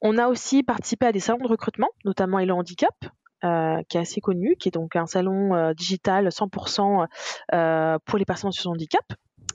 On 0.00 0.18
a 0.18 0.28
aussi 0.28 0.62
participé 0.62 1.06
à 1.06 1.12
des 1.12 1.20
salons 1.20 1.42
de 1.42 1.48
recrutement, 1.48 1.88
notamment 2.04 2.38
Hello 2.38 2.56
Handicap, 2.56 2.94
qui 3.42 3.96
est 3.96 4.00
assez 4.00 4.20
connu, 4.20 4.56
qui 4.58 4.68
est 4.68 4.72
donc 4.72 4.96
un 4.96 5.06
salon 5.06 5.72
digital 5.72 6.28
100% 6.28 7.06
euh, 7.52 7.98
pour 8.04 8.18
les 8.18 8.24
personnes 8.24 8.48
en 8.48 8.52
situation 8.52 8.70
de 8.70 8.76
handicap. 8.76 9.04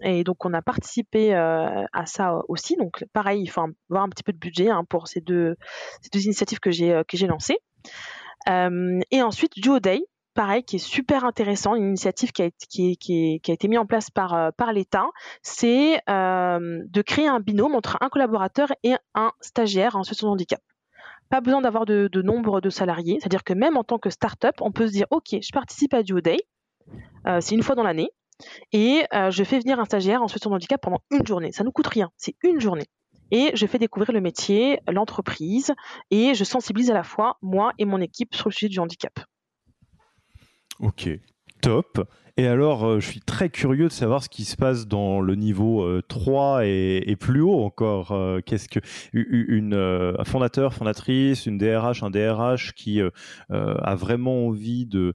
Et 0.02 0.24
donc, 0.24 0.46
on 0.46 0.54
a 0.54 0.62
participé 0.62 1.34
euh, 1.36 1.86
à 1.94 2.06
ça 2.06 2.40
aussi. 2.48 2.76
Donc, 2.76 3.06
pareil, 3.14 3.42
il 3.42 3.48
faut 3.48 3.62
avoir 3.90 4.04
un 4.04 4.10
petit 4.10 4.24
peu 4.24 4.34
de 4.34 4.38
budget 4.38 4.70
hein, 4.70 4.84
pour 4.88 5.08
ces 5.08 5.22
deux, 5.22 5.56
initiatives 6.14 6.60
que 6.60 6.72
j'ai, 6.72 6.94
euh, 6.94 7.04
lancées. 7.28 7.58
Euh, 8.50 9.00
et 9.12 9.22
ensuite, 9.22 9.54
Duo 9.58 9.80
Day, 9.80 10.02
pareil, 10.34 10.64
qui 10.64 10.76
est 10.76 10.80
super 10.80 11.24
intéressant, 11.24 11.76
une 11.76 11.88
initiative 11.88 12.32
qui 12.32 12.42
a 12.42 12.46
été, 12.46 13.68
mise 13.68 13.80
en 13.80 13.86
place 13.86 14.10
par, 14.10 14.52
l'État, 14.74 15.06
c'est 15.42 16.02
de 16.08 17.02
créer 17.02 17.28
un 17.28 17.40
binôme 17.40 17.76
entre 17.76 17.98
un 18.02 18.10
collaborateur 18.10 18.68
et 18.84 18.96
un 19.14 19.32
stagiaire 19.40 19.96
en 19.96 20.04
situation 20.04 20.28
de 20.28 20.34
handicap. 20.34 20.62
Pas 21.30 21.42
besoin 21.42 21.62
d'avoir 21.62 21.86
de, 21.86 22.08
de 22.12 22.22
nombre 22.22 22.62
de 22.62 22.70
salariés, 22.70 23.18
c'est-à-dire 23.20 23.44
que 23.44 23.54
même 23.54 23.78
en 23.78 23.84
tant 23.84 23.98
que 23.98 24.10
start-up, 24.10 24.56
on 24.60 24.72
peut 24.72 24.88
se 24.88 24.92
dire, 24.92 25.08
OK, 25.10 25.30
je 25.32 25.52
participe 25.54 25.94
à 25.94 26.04
Duo 26.04 26.20
Day, 26.20 26.38
c'est 27.40 27.56
une 27.56 27.64
fois 27.64 27.76
dans 27.76 27.84
l'année, 27.84 28.10
et 28.72 29.04
euh, 29.14 29.32
je 29.32 29.44
fais 29.44 29.60
venir 29.60 29.80
un 29.80 29.86
stagiaire 29.86 30.22
en 30.22 30.28
situation 30.28 30.50
de 30.50 30.56
handicap 30.56 30.82
pendant 30.82 31.02
une 31.12 31.26
journée. 31.26 31.52
Ça 31.52 31.64
ne 31.64 31.68
nous 31.68 31.72
coûte 31.72 31.88
rien, 31.88 32.10
c'est 32.18 32.36
une 32.44 32.60
journée. 32.60 32.88
Et 33.32 33.52
je 33.56 33.66
fais 33.66 33.80
découvrir 33.80 34.12
le 34.12 34.22
métier, 34.22 34.80
l'entreprise, 34.88 35.74
et 36.12 36.36
je 36.36 36.44
sensibilise 36.44 36.92
à 36.92 36.94
la 36.94 37.04
fois 37.04 37.38
moi 37.42 37.74
et 37.80 37.86
mon 37.86 38.00
équipe 38.00 38.36
sur 38.36 38.50
le 38.50 38.54
sujet 38.54 38.70
du 38.70 38.80
handicap. 38.80 39.14
Ok, 40.80 41.10
top. 41.62 42.08
Et 42.38 42.48
alors, 42.48 42.86
euh, 42.86 43.00
je 43.00 43.08
suis 43.08 43.22
très 43.22 43.50
curieux 43.50 43.86
de 43.86 43.94
savoir 43.94 44.22
ce 44.22 44.28
qui 44.28 44.44
se 44.44 44.58
passe 44.58 44.88
dans 44.88 45.22
le 45.22 45.36
niveau 45.36 46.02
3 46.10 46.60
euh, 46.60 46.64
et, 46.64 47.16
plus 47.16 47.42
haut 47.42 47.64
encore. 47.64 48.14
Qu'est-ce 48.46 48.68
que 48.68 48.80
fondateur, 50.26 50.74
fondatrice, 50.74 51.46
une 51.46 51.58
DRH, 51.58 52.04
un 52.04 52.12
DRH 52.12 52.74
qui 52.74 53.02
a 53.50 53.96
vraiment 53.96 54.48
envie 54.48 54.86
de, 54.86 55.14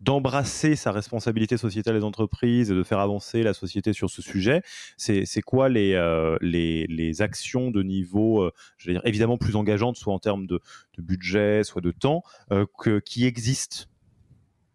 d'embrasser 0.00 0.76
sa 0.76 0.92
responsabilité 0.92 1.56
sociétale 1.56 1.94
des 1.94 2.04
entreprises 2.04 2.70
et 2.70 2.74
de 2.74 2.82
faire 2.82 3.00
avancer 3.00 3.42
la 3.42 3.52
société 3.52 3.92
sur 3.92 4.10
ce 4.10 4.22
sujet. 4.22 4.62
C'est 4.96 5.42
quoi 5.42 5.68
les, 5.68 5.94
euh, 5.94 6.36
les, 6.40 7.22
actions 7.22 7.70
de 7.70 7.82
niveau, 7.82 8.42
euh, 8.42 8.52
je 8.78 8.88
veux 8.88 8.94
dire, 8.94 9.02
évidemment 9.04 9.36
plus 9.36 9.56
engageantes, 9.56 9.96
soit 9.96 10.14
en 10.14 10.18
termes 10.18 10.46
de, 10.46 10.60
de 10.96 11.02
budget, 11.02 11.64
soit 11.64 11.82
de 11.82 11.90
temps, 11.90 12.22
euh, 12.50 12.64
que, 12.78 12.98
qui 12.98 13.26
existent? 13.26 13.84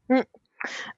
Mmh. 0.09 0.21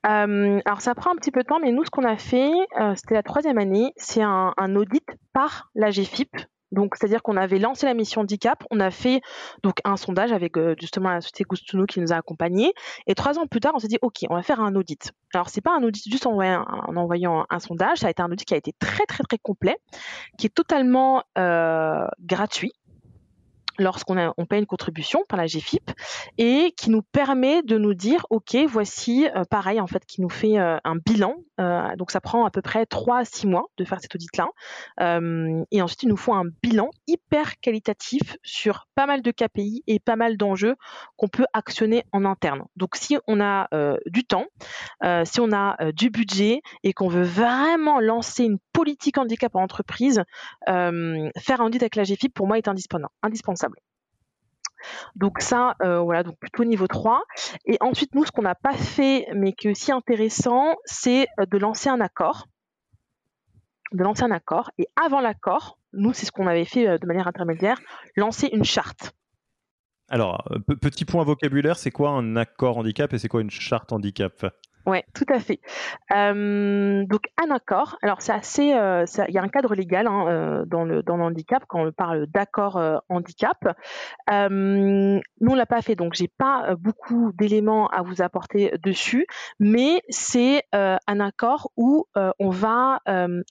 alors 0.04 0.82
ça 0.82 0.94
prend 0.96 1.12
un 1.12 1.16
petit 1.16 1.32
peu 1.32 1.44
de 1.44 1.48
temps, 1.48 1.60
mais 1.62 1.72
nous 1.72 1.86
ce 1.86 1.90
qu'on 1.90 2.04
a 2.04 2.18
fait, 2.18 2.52
c'était 2.96 3.14
la 3.14 3.24
troisième 3.24 3.58
année, 3.58 3.94
c'est 3.96 4.22
un, 4.22 4.54
un, 4.58 4.76
audit 4.76 5.06
par 5.32 5.72
la 5.76 5.92
GFIP, 5.92 6.36
donc, 6.72 6.96
c'est-à-dire 6.96 7.22
qu'on 7.24 7.38
avait 7.38 7.60
lancé 7.60 7.86
la 7.86 7.94
mission 7.94 8.22
handicap, 8.22 8.64
on 8.72 8.80
a 8.80 8.92
fait 8.92 9.22
donc 9.64 9.76
un 9.86 9.98
sondage 9.98 10.32
avec 10.32 10.58
euh, 10.58 10.76
justement 10.80 11.10
la 11.10 11.22
société 11.22 11.46
Gustuno 11.50 11.86
qui 11.86 12.00
nous 12.00 12.12
a 12.12 12.18
accompagnés, 12.18 12.74
et 13.08 13.16
trois 13.16 13.40
ans 13.40 13.48
plus 13.48 13.60
tard, 13.60 13.74
on 13.76 13.80
s'est 13.80 13.88
dit 13.88 14.00
ok, 14.02 14.26
on 14.30 14.36
va 14.36 14.44
faire 14.44 14.60
un 14.60 14.76
audit. 14.76 15.12
Alors, 15.34 15.50
c'est 15.50 15.62
pas 15.62 15.76
un 15.76 15.84
audit 15.84 16.04
juste 16.10 16.26
en 16.26 16.32
envoyant, 16.32 16.66
en 16.68 16.96
envoyant 16.96 17.46
un 17.50 17.60
sondage, 17.60 18.00
ça 18.00 18.08
a 18.08 18.10
été 18.10 18.22
un 18.22 18.32
audit 18.32 18.46
qui 18.46 18.54
a 18.54 18.58
été 18.58 18.74
très 18.80 19.06
très 19.06 19.24
très 19.24 19.38
complet, 19.38 19.78
qui 20.38 20.48
est 20.48 20.54
totalement 20.54 21.24
euh, 21.38 22.08
gratuit 22.22 22.74
lorsqu'on 23.78 24.34
on 24.38 24.46
paye 24.46 24.60
une 24.60 24.66
contribution 24.66 25.24
par 25.28 25.38
la 25.38 25.46
GFIP 25.46 25.92
et 26.38 26.74
qui 26.78 26.90
nous 26.90 27.02
permet 27.02 27.62
de 27.64 27.78
nous 27.78 27.94
dire 27.94 28.26
ok 28.30 28.58
voici 28.68 29.28
euh, 29.36 29.44
pareil 29.50 29.80
en 29.80 29.88
fait 29.88 30.06
qui 30.06 30.22
nous 30.22 30.30
fait 30.30 30.60
euh, 30.60 30.78
un 30.84 30.96
bilan. 30.96 31.36
Euh, 31.60 31.96
donc 31.96 32.12
ça 32.12 32.22
prend 32.22 32.46
à 32.46 32.52
peu 32.52 32.62
près 32.62 32.86
3 32.86 33.20
à 33.20 33.26
6 33.26 33.48
mois 33.48 33.66
de 33.78 33.84
faire 33.84 34.00
cet 34.00 34.14
audit 34.14 34.36
là 34.38 34.48
et 35.72 35.82
ensuite 35.82 36.04
il 36.04 36.10
nous 36.10 36.18
faut 36.18 36.34
un 36.34 36.46
bilan 36.62 36.90
hyper 37.08 37.60
qualitatif 37.60 38.38
sur 38.44 38.88
pas 38.96 39.06
mal 39.06 39.22
de 39.22 39.32
KPI 39.32 39.84
et 39.88 40.00
pas 40.00 40.16
mal 40.16 40.38
d'enjeux 40.38 40.76
qu'on 41.16 41.28
peut 41.28 41.46
actionner 41.54 42.04
en 42.12 42.26
interne. 42.26 42.64
Donc 42.76 42.96
si 42.96 43.18
on 43.28 43.42
a 43.42 43.68
du 44.06 44.24
temps 44.24 44.46
si 45.24 45.40
on 45.40 45.52
a 45.52 45.92
du 45.92 46.10
budget 46.10 46.62
et 46.84 46.94
qu'on 46.94 47.08
veut 47.08 47.24
vraiment 47.24 48.00
lancer 48.00 48.44
une 48.44 48.60
politique 48.74 49.18
handicap 49.18 49.56
en 49.56 49.64
entreprise 49.64 50.24
faire 50.66 51.62
un 51.62 51.66
audit 51.66 51.82
avec 51.82 51.96
la 51.96 52.04
GFIP 52.04 52.34
pour 52.34 52.48
moi 52.48 52.58
est 52.58 52.68
indispensable 52.68 53.67
donc 55.16 55.42
ça, 55.42 55.76
euh, 55.82 56.00
voilà, 56.00 56.24
donc 56.24 56.38
plutôt 56.40 56.64
niveau 56.64 56.88
3. 56.88 57.22
Et 57.66 57.78
ensuite, 57.82 58.14
nous, 58.16 58.26
ce 58.26 58.32
qu'on 58.32 58.42
n'a 58.42 58.56
pas 58.56 58.74
fait, 58.74 59.28
mais 59.34 59.54
qui 59.54 59.68
est 59.68 59.72
aussi 59.72 59.92
intéressant, 59.92 60.76
c'est 60.86 61.28
euh, 61.40 61.46
de 61.46 61.58
lancer 61.58 61.90
un 61.90 62.02
accord. 62.02 62.48
De 63.94 64.04
lancer 64.04 64.24
un 64.24 64.32
accord. 64.32 64.72
Et 64.78 64.88
avant 65.02 65.22
l'accord, 65.22 65.78
nous, 65.94 66.14
c'est 66.14 66.26
ce 66.26 66.32
qu'on 66.32 66.48
avait 66.48 66.66
fait 66.66 66.88
euh, 66.88 66.98
de 66.98 67.06
manière 67.06 67.28
intermédiaire, 67.28 67.80
lancer 68.16 68.50
une 68.52 68.64
charte. 68.64 69.14
Alors, 70.10 70.48
petit 70.82 71.04
point 71.04 71.26
vocabulaire, 71.26 71.78
c'est 71.78 71.92
quoi 71.92 72.12
un 72.12 72.38
accord 72.38 72.78
handicap 72.78 73.14
et 73.14 73.18
c'est 73.18 73.28
quoi 73.28 73.42
une 73.42 73.52
charte 73.52 73.92
handicap? 73.92 74.46
Oui, 74.88 75.00
tout 75.14 75.26
à 75.28 75.40
fait. 75.42 75.60
donc 76.10 77.30
un 77.38 77.52
accord, 77.52 77.98
alors 78.02 78.22
c'est 78.22 78.32
assez, 78.32 78.74
euh, 78.74 79.04
il 79.28 79.34
y 79.34 79.38
a 79.38 79.44
un 79.44 79.50
cadre 79.50 79.76
légal 79.76 80.08
hein, 80.08 80.28
euh, 80.30 80.66
dans, 80.66 80.86
le, 80.86 81.04
dans 81.04 81.18
le 81.18 81.24
handicap 81.24 81.66
quand 81.68 81.86
on 81.86 81.92
parle 81.92 82.26
d'accord 82.28 82.78
euh, 82.78 82.98
handicap. 83.10 83.58
nous 84.30 85.22
on 85.42 85.56
l'a 85.56 85.66
pas 85.66 85.82
fait, 85.82 85.96
donc 85.96 86.14
j'ai 86.14 86.30
pas 86.30 86.74
beaucoup 86.80 87.34
d'éléments 87.34 87.88
à 87.90 88.02
vous 88.02 88.22
apporter 88.22 88.72
dessus, 88.82 89.28
mais 89.60 90.02
c'est 90.08 90.64
un 90.72 91.20
accord 91.20 91.70
où 91.76 92.06
on 92.16 92.50
va 92.50 93.02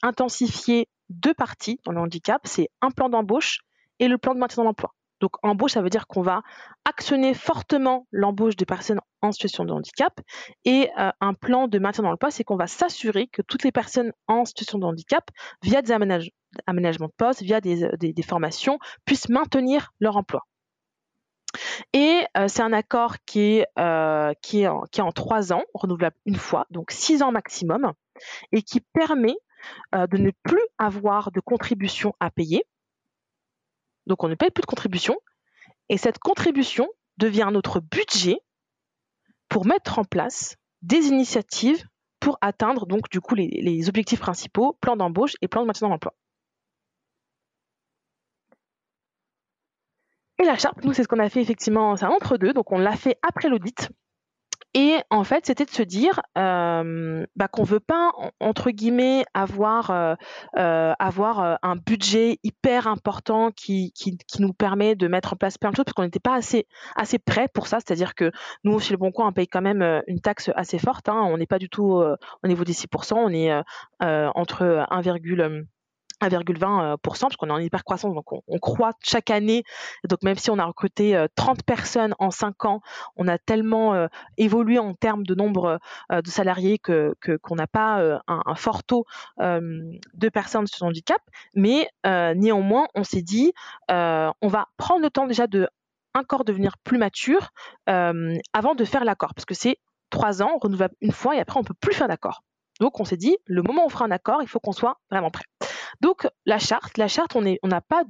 intensifier 0.03 0.89
deux 1.11 1.35
parties 1.35 1.81
dans 1.85 1.93
le 1.93 2.01
handicap, 2.01 2.41
c'est 2.45 2.71
un 2.81 2.91
plan 2.91 3.11
d'embauche 3.11 3.61
et 3.99 4.09
le 4.09 4.17
plan 4.17 4.35
de 4.35 4.41
maintien 4.41 4.63
dans 4.63 4.69
l'emploi. 4.69 4.95
Donc 5.21 5.33
embauche, 5.43 5.73
ça 5.73 5.83
veut 5.83 5.91
dire 5.91 6.07
qu'on 6.07 6.23
va 6.23 6.43
actionner 6.85 7.35
fortement 7.35 8.07
l'embauche 8.11 8.57
des 8.57 8.67
personnes 8.67 9.01
en 9.23 9.33
situation 9.33 9.65
de 9.65 9.73
handicap. 9.73 10.21
Et 10.65 10.91
euh, 10.99 11.11
un 11.21 11.35
plan 11.35 11.69
de 11.69 11.79
maintien 11.79 12.05
dans 12.05 12.11
l'emploi, 12.11 12.31
c'est 12.31 12.45
qu'on 12.45 12.57
va 12.57 12.67
s'assurer 12.67 13.27
que 13.29 13.43
toutes 13.43 13.65
les 13.65 13.73
personnes 13.73 14.13
en 14.29 14.45
situation 14.45 14.79
de 14.79 14.85
handicap, 14.85 15.31
via 15.63 15.83
des 15.83 15.93
aménagements 15.93 17.07
de 17.07 17.15
poste, 17.17 17.43
via 17.43 17.61
des, 17.61 17.85
euh, 17.85 17.97
des 17.99 18.23
formations, 18.23 18.79
puissent 19.05 19.29
maintenir 19.29 19.93
leur 20.01 20.17
emploi. 20.17 20.43
Et 21.95 22.27
c'est 22.49 22.63
un 22.63 22.73
accord 22.73 23.17
qui 23.25 23.41
est, 23.41 23.67
qui, 24.43 24.63
est 24.63 24.67
en, 24.67 24.83
qui 24.91 25.01
est 25.01 25.03
en 25.03 25.13
trois 25.13 25.55
ans, 25.55 25.63
renouvelable 25.73 26.17
une 26.27 26.37
fois, 26.37 26.67
donc 26.71 26.91
six 26.91 27.23
ans 27.23 27.33
maximum, 27.33 27.93
et 28.53 28.63
qui 28.63 28.81
permet 28.81 29.37
de 29.95 30.17
ne 30.19 30.31
plus 30.43 30.61
avoir 30.77 31.31
de 31.33 31.41
contribution 31.41 32.15
à 32.21 32.31
payer. 32.31 32.65
Donc 34.07 34.25
on 34.25 34.29
ne 34.29 34.35
paye 34.35 34.51
plus 34.51 34.63
de 34.63 34.67
contribution. 34.67 35.17
Et 35.89 35.99
cette 35.99 36.19
contribution 36.19 36.89
devient 37.19 37.49
notre 37.53 37.81
budget 37.81 38.39
pour 39.49 39.67
mettre 39.67 39.99
en 39.99 40.05
place 40.05 40.57
des 40.83 41.09
initiatives 41.09 41.85
pour 42.21 42.39
atteindre 42.41 42.87
donc 42.87 43.09
du 43.11 43.21
coup 43.21 43.35
les, 43.35 43.89
objectifs 43.89 44.21
principaux, 44.21 44.77
plan 44.81 44.97
d'embauche 44.97 45.35
et 45.43 45.49
plan 45.49 45.63
de 45.63 45.67
maintien 45.67 45.89
d'emploi. 45.89 46.15
Et 50.39 50.45
la 50.45 50.59
charte, 50.59 50.85
nous, 50.85 50.93
c'est 50.93 51.03
ce 51.03 51.09
qu'on 51.09 51.19
a 51.19 51.31
fait 51.31 51.41
effectivement, 51.41 51.97
c'est 51.97 52.05
entre-deux, 52.05 52.53
donc 52.53 52.71
on 52.71 52.79
l'a 52.79 52.95
fait 52.97 53.19
après 53.23 53.49
l'audit. 53.49 53.89
Et 54.79 54.99
en 55.09 55.25
fait, 55.25 55.47
c'était 55.47 55.65
de 55.65 55.71
se 55.71 55.83
dire 55.83 56.21
euh, 56.37 57.25
bah, 57.35 57.49
qu'on 57.49 57.63
ne 57.63 57.67
veut 57.67 57.81
pas, 57.81 58.13
entre 58.41 58.71
guillemets, 58.71 59.25
avoir, 59.33 59.91
euh, 59.91 60.15
euh, 60.59 60.93
avoir 60.99 61.59
un 61.63 61.77
budget 61.77 62.39
hyper 62.43 62.87
important 62.87 63.53
qui, 63.53 63.93
qui, 63.93 64.19
nous 64.39 64.53
permet 64.53 64.95
de 64.95 65.09
mettre 65.09 65.33
en 65.33 65.37
place 65.37 65.57
plein 65.57 65.71
de 65.71 65.77
choses, 65.77 65.87
parce 65.87 65.95
qu'on 65.95 66.03
n'était 66.03 66.21
pas 66.21 66.35
assez, 66.35 66.67
assez 66.95 67.19
prêt 67.19 67.49
pour 67.55 67.69
ça. 67.69 67.79
C'est-à-dire 67.79 68.15
que 68.15 68.31
nous, 68.65 68.79
chez 68.79 68.93
Le 68.93 68.99
Bon 68.99 69.13
Coin, 69.13 69.29
on 69.29 69.33
paye 69.33 69.49
quand 69.49 69.63
même 69.63 70.03
une 70.09 70.21
taxe 70.21 70.51
assez 70.57 70.79
forte. 70.79 71.09
Hein. 71.09 71.23
On 71.23 71.39
n'est 71.39 71.47
pas 71.47 71.59
du 71.59 71.71
tout 71.71 71.95
au 71.95 72.47
niveau 72.47 72.65
des 72.65 72.75
6%, 72.75 73.15
on 73.15 73.31
est 73.31 73.51
entre 74.03 74.85
1, 74.91 75.01
1,20%, 76.23 76.83
euh, 76.83 76.97
parce 77.03 77.37
qu'on 77.37 77.49
est 77.49 77.53
en 77.53 77.59
hyper 77.59 77.85
croissance, 77.85 78.15
donc 78.15 78.33
on, 78.33 78.59
croît 78.59 78.93
chaque 79.03 79.31
année. 79.31 79.65
Donc 80.09 80.23
même 80.23 80.37
si 80.37 80.51
on 80.51 80.59
a 80.59 80.65
recruté 80.65 81.27
30 81.35 81.59
euh, 81.59 81.63
personnes 81.67 82.15
en 82.19 82.31
5 82.31 82.65
ans, 82.65 82.81
on 83.17 83.29
a 83.29 83.39
tellement 83.39 83.95
euh, 83.95 84.07
évolué 84.37 84.79
en 84.79 84.95
termes 84.95 85.25
de 85.25 85.35
nombre 85.35 85.79
de 86.11 86.29
salariés 86.29 86.79
que 86.79 87.15
qu'on 87.43 87.57
n'a 87.57 87.67
pas 87.67 88.21
un, 88.27 88.55
fort 88.55 88.85
taux 88.85 89.05
de 89.39 90.29
personnes 90.29 90.67
sur 90.67 90.87
handicap. 90.87 91.21
Mais 91.55 91.89
néanmoins, 92.05 92.87
on 92.95 93.05
s'est 93.05 93.23
dit, 93.23 93.53
on 93.89 94.49
va 94.49 94.67
prendre 94.77 95.03
le 95.03 95.11
temps 95.11 95.27
déjà 95.27 95.47
de 95.47 95.69
encore 96.15 96.45
devenir 96.45 96.79
plus 96.79 96.99
mature 96.99 97.51
avant 97.87 98.75
de 98.75 98.85
faire 98.85 99.05
l'accord, 99.05 99.35
parce 99.35 99.45
que 99.45 99.55
c'est 99.55 99.79
trois 100.11 100.43
ans, 100.43 100.59
renouvelable 100.61 100.95
une 101.01 101.13
fois, 101.13 101.37
et 101.37 101.41
après 101.41 101.59
on 101.59 101.65
peut 101.65 101.75
plus 101.75 101.95
faire 101.95 102.09
d'accord. 102.09 102.43
Donc 102.81 103.01
on 103.01 103.05
s'est 103.05 103.17
dit, 103.17 103.37
le 103.47 103.63
moment 103.63 103.85
où 103.85 103.87
on 103.87 103.91
fera 103.91 104.05
un 104.05 104.11
accord, 104.11 104.43
il 104.43 104.49
faut 104.49 104.61
qu'on 104.61 104.73
soit 104.73 104.99
vraiment 105.11 105.31
prêt. 105.31 105.45
Donc 106.01 106.29
la 106.45 106.59
charte, 106.59 106.99
la 106.99 107.09
charte, 107.09 107.37
on 107.37 107.69
n'a 107.69 107.81
pas 107.81 108.05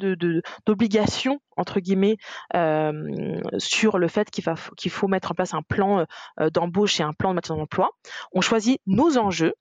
d'obligation 0.67 1.41
entre 1.57 1.81
guillemets 1.81 2.17
euh, 2.55 3.41
sur 3.59 3.99
le 3.99 4.09
fait 4.09 4.31
qu'il 4.31 4.91
faut 4.91 5.09
mettre 5.09 5.33
en 5.33 5.35
place 5.35 5.55
un 5.55 5.63
plan 5.63 6.05
euh, 6.41 6.51
d'embauche 6.51 7.01
et 7.01 7.03
un 7.03 7.13
plan 7.13 7.31
de 7.31 7.37
maintien 7.37 7.57
d'emploi. 7.57 7.91
On 8.33 8.41
choisit 8.41 8.81
nos 8.87 9.19
enjeux. 9.19 9.55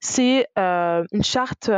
C'est 0.00 0.46
euh, 0.58 1.04
une 1.10 1.22
charte 1.22 1.70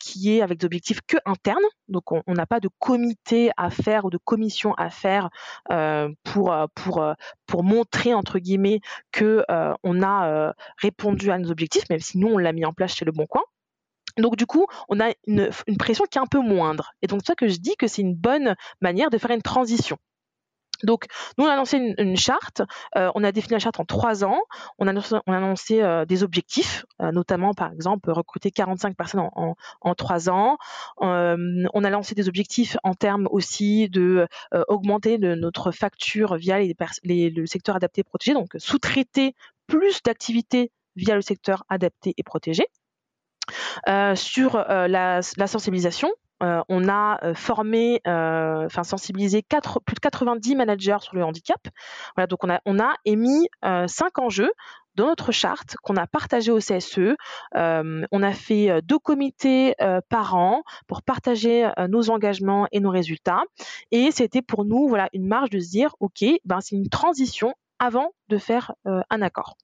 qui 0.00 0.36
est 0.36 0.42
avec 0.42 0.58
des 0.58 0.66
objectifs 0.66 1.00
que 1.06 1.16
internes, 1.26 1.62
donc 1.86 2.10
on 2.10 2.34
n'a 2.34 2.46
pas 2.46 2.58
de 2.58 2.68
comité 2.80 3.50
à 3.56 3.70
faire 3.70 4.04
ou 4.04 4.10
de 4.10 4.18
commission 4.18 4.74
à 4.74 4.90
faire 4.90 5.30
pour 6.24 7.62
montrer 7.62 8.14
entre 8.14 8.40
guillemets 8.40 8.80
que 9.12 9.44
on 9.84 10.02
a 10.02 10.54
répondu 10.78 11.30
à 11.30 11.38
nos 11.38 11.52
objectifs, 11.52 11.88
même 11.88 12.00
si 12.00 12.18
nous 12.18 12.28
on 12.28 12.38
l'a 12.38 12.52
mis 12.52 12.64
en 12.64 12.72
place 12.72 12.96
chez 12.96 13.04
Le 13.04 13.12
Bon 13.12 13.26
Coin. 13.26 13.42
Donc 14.18 14.36
du 14.36 14.46
coup, 14.46 14.66
on 14.88 15.00
a 15.00 15.12
une, 15.26 15.50
pression 15.78 16.04
qui 16.10 16.18
est 16.18 16.20
un 16.20 16.26
peu 16.26 16.40
moindre. 16.40 16.92
Et 17.02 17.06
donc 17.06 17.20
c'est 17.22 17.28
ça 17.28 17.34
que 17.34 17.48
je 17.48 17.58
dis 17.58 17.76
que 17.76 17.86
c'est 17.86 18.02
une 18.02 18.14
bonne 18.14 18.54
manière 18.80 19.10
de 19.10 19.18
faire 19.18 19.30
une 19.30 19.42
transition. 19.42 19.98
Donc, 20.82 21.06
nous, 21.38 21.44
on 21.44 21.48
a 21.48 21.56
lancé 21.56 21.94
une, 21.98 22.16
charte, 22.16 22.62
euh, 22.96 23.10
on 23.14 23.24
a 23.24 23.32
défini 23.32 23.52
la 23.52 23.58
charte 23.58 23.80
en 23.80 23.84
trois 23.84 24.24
ans, 24.24 24.38
on 24.78 24.86
a, 24.86 25.22
on 25.26 25.32
annoncé 25.32 25.82
euh, 25.82 26.04
des 26.04 26.22
objectifs, 26.22 26.84
euh, 27.00 27.12
notamment, 27.12 27.54
par 27.54 27.72
exemple, 27.72 28.10
recruter 28.10 28.50
45 28.50 28.96
personnes 28.96 29.22
en, 29.32 29.94
trois 29.94 30.28
ans. 30.28 30.58
on 30.98 31.84
a 31.84 31.90
lancé 31.90 32.14
des 32.14 32.28
objectifs 32.28 32.76
en 32.82 32.94
termes 32.94 33.28
aussi 33.30 33.88
de 33.88 34.28
augmenter 34.68 35.18
notre 35.18 35.70
facture 35.70 36.36
via 36.36 36.58
le 36.60 37.46
secteur 37.46 37.76
adapté 37.76 38.02
et 38.02 38.04
protégé, 38.04 38.34
donc 38.34 38.50
sous-traiter 38.58 39.34
plus 39.66 40.02
d'activités 40.02 40.70
via 40.96 41.14
le 41.14 41.22
secteur 41.22 41.64
adapté 41.68 42.14
et 42.16 42.22
protégé. 42.22 42.66
Euh, 43.88 44.14
sur 44.14 44.56
euh, 44.56 44.88
la, 44.88 45.22
sensibilisation, 45.22 46.10
euh, 46.42 46.62
on 46.68 46.88
a 46.88 47.34
formé, 47.34 48.00
enfin 48.04 48.82
sensibilisé 48.82 49.42
plus 49.42 49.94
de 49.94 50.00
90 50.00 50.56
managers 50.56 50.98
sur 51.00 51.16
le 51.16 51.24
handicap. 51.24 51.60
Voilà, 52.14 52.26
donc 52.26 52.40
on 52.44 52.78
a, 52.78 52.94
émis 53.04 53.48
cinq 53.86 54.18
enjeux 54.18 54.52
dans 54.96 55.06
notre 55.06 55.30
charte 55.30 55.76
qu'on 55.82 55.96
a 55.96 56.06
partagé 56.06 56.50
au 56.50 56.58
CSE. 56.58 57.16
on 57.54 58.22
a 58.22 58.32
fait 58.32 58.82
deux 58.82 58.98
comités 58.98 59.74
par 60.10 60.36
an 60.36 60.62
pour 60.86 61.02
partager 61.02 61.70
nos 61.88 62.10
engagements 62.10 62.66
et 62.70 62.80
nos 62.80 62.90
résultats. 62.90 63.42
Et 63.90 64.10
c'était 64.10 64.42
pour 64.42 64.64
nous 64.64 64.88
voilà 64.88 65.08
une 65.14 65.26
marge 65.26 65.50
de 65.50 65.58
se 65.58 65.70
dire 65.70 65.94
ok, 66.00 66.24
ben 66.44 66.60
c'est 66.60 66.76
une 66.76 66.88
transition 66.88 67.54
avant 67.78 68.12
de 68.28 68.36
faire 68.36 68.74
un 68.84 69.22
accord. 69.22 69.56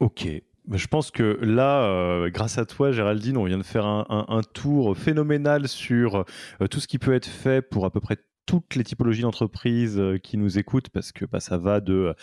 Ok, 0.00 0.28
je 0.72 0.86
pense 0.86 1.10
que 1.10 1.38
là, 1.42 1.84
euh, 1.84 2.30
grâce 2.30 2.58
à 2.58 2.66
toi, 2.66 2.92
Géraldine, 2.92 3.36
on 3.36 3.44
vient 3.44 3.58
de 3.58 3.62
faire 3.62 3.86
un, 3.86 4.40
tour 4.52 4.96
phénoménal 4.96 5.68
sur 5.68 6.24
euh, 6.60 6.66
tout 6.68 6.80
ce 6.80 6.86
qui 6.86 6.98
peut 6.98 7.14
être 7.14 7.26
fait 7.26 7.62
pour 7.62 7.84
à 7.84 7.90
peu 7.90 8.00
près 8.00 8.16
toutes 8.46 8.76
les 8.76 8.84
typologies 8.84 9.22
d'entreprises 9.22 9.98
euh, 9.98 10.16
qui 10.16 10.38
nous 10.38 10.58
écoutent 10.58 10.88
parce 10.88 11.12
que 11.12 11.26
bah, 11.26 11.40
ça 11.40 11.58
va 11.58 11.80
de 11.80 12.14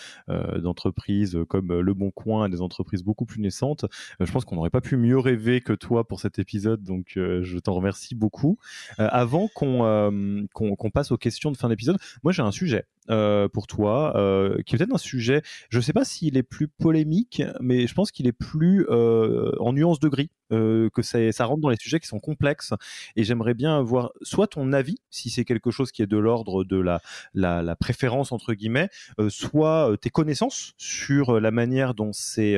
d'entreprises 0.60 1.38
comme 1.50 1.80
Le 1.80 1.93
Bon 1.93 2.12
Coin 2.12 2.46
à 2.46 2.50
des 2.50 2.62
entreprises 2.62 3.04
beaucoup 3.04 3.26
plus 3.26 3.39
naissantes. 3.41 3.86
je 4.20 4.32
pense 4.32 4.46
qu'on 4.46 4.56
n'aurait 4.56 4.70
pas 4.70 4.82
pu 4.82 4.98
mieux 4.98 5.20
rêver 5.20 5.62
que 5.62 5.74
toi 5.74 6.08
pour 6.08 6.20
cet 6.20 6.39
épisode, 6.39 6.84
donc 6.84 7.12
je 7.16 7.60
t'en 7.60 7.74
remercie 7.74 8.16
beaucoup. 8.16 8.58
avant 8.98 9.48
qu'on 9.54 10.48
qu'on 10.54 10.91
passe 10.91 11.12
aux 11.12 11.18
questions 11.18 11.52
de 11.52 11.58
fin 11.58 11.70
d'épisode, 11.70 11.98
moi 12.24 12.32
j'ai 12.32 12.41
un 12.41 12.52
sujet. 12.52 12.86
Euh, 13.12 13.47
pour 13.47 13.68
toi, 13.68 14.18
euh, 14.18 14.62
qui 14.66 14.74
est 14.74 14.78
peut-être 14.80 14.93
un 14.93 14.97
sujet, 14.97 15.43
je 15.70 15.78
ne 15.78 15.84
sais 15.84 15.93
pas 15.93 16.03
s'il 16.03 16.38
est 16.38 16.43
plus 16.43 16.68
polémique, 16.68 17.43
mais 17.60 17.86
je 17.86 17.93
pense 17.93 18.12
qu'il 18.12 18.26
est 18.26 18.32
plus 18.32 18.88
euh, 18.89 19.51
en 19.60 19.74
nuance 19.74 19.99
de 19.99 20.08
gris, 20.10 20.32
que 20.49 21.01
ça, 21.01 21.45
rentre 21.45 21.62
dans 21.62 21.70
les 21.70 21.78
sujets 21.78 21.99
qui 21.99 22.08
sont 22.08 22.20
complexes. 22.20 22.74
Et 23.16 23.24
j'aimerais 23.24 23.53
bien 23.53 23.78
avoir 23.78 24.12
soit 24.22 24.47
ton 24.47 24.74
avis, 24.74 24.97
si 25.10 25.30
c'est 25.30 25.45
quelque 25.45 25.70
chose 25.70 25.91
qui 25.91 26.01
est 26.01 26.08
de 26.08 26.18
l'ordre 26.18 26.64
de 26.64 26.78
la, 26.78 27.01
la, 27.34 27.62
la, 27.62 27.76
préférence, 27.76 28.32
entre 28.32 28.53
guillemets, 28.53 28.89
soit 29.30 29.95
tes 30.01 30.10
connaissances 30.10 30.74
sur 30.78 31.39
la 31.39 31.51
manière 31.51 31.93
dont 31.93 32.14
c'est 32.14 32.58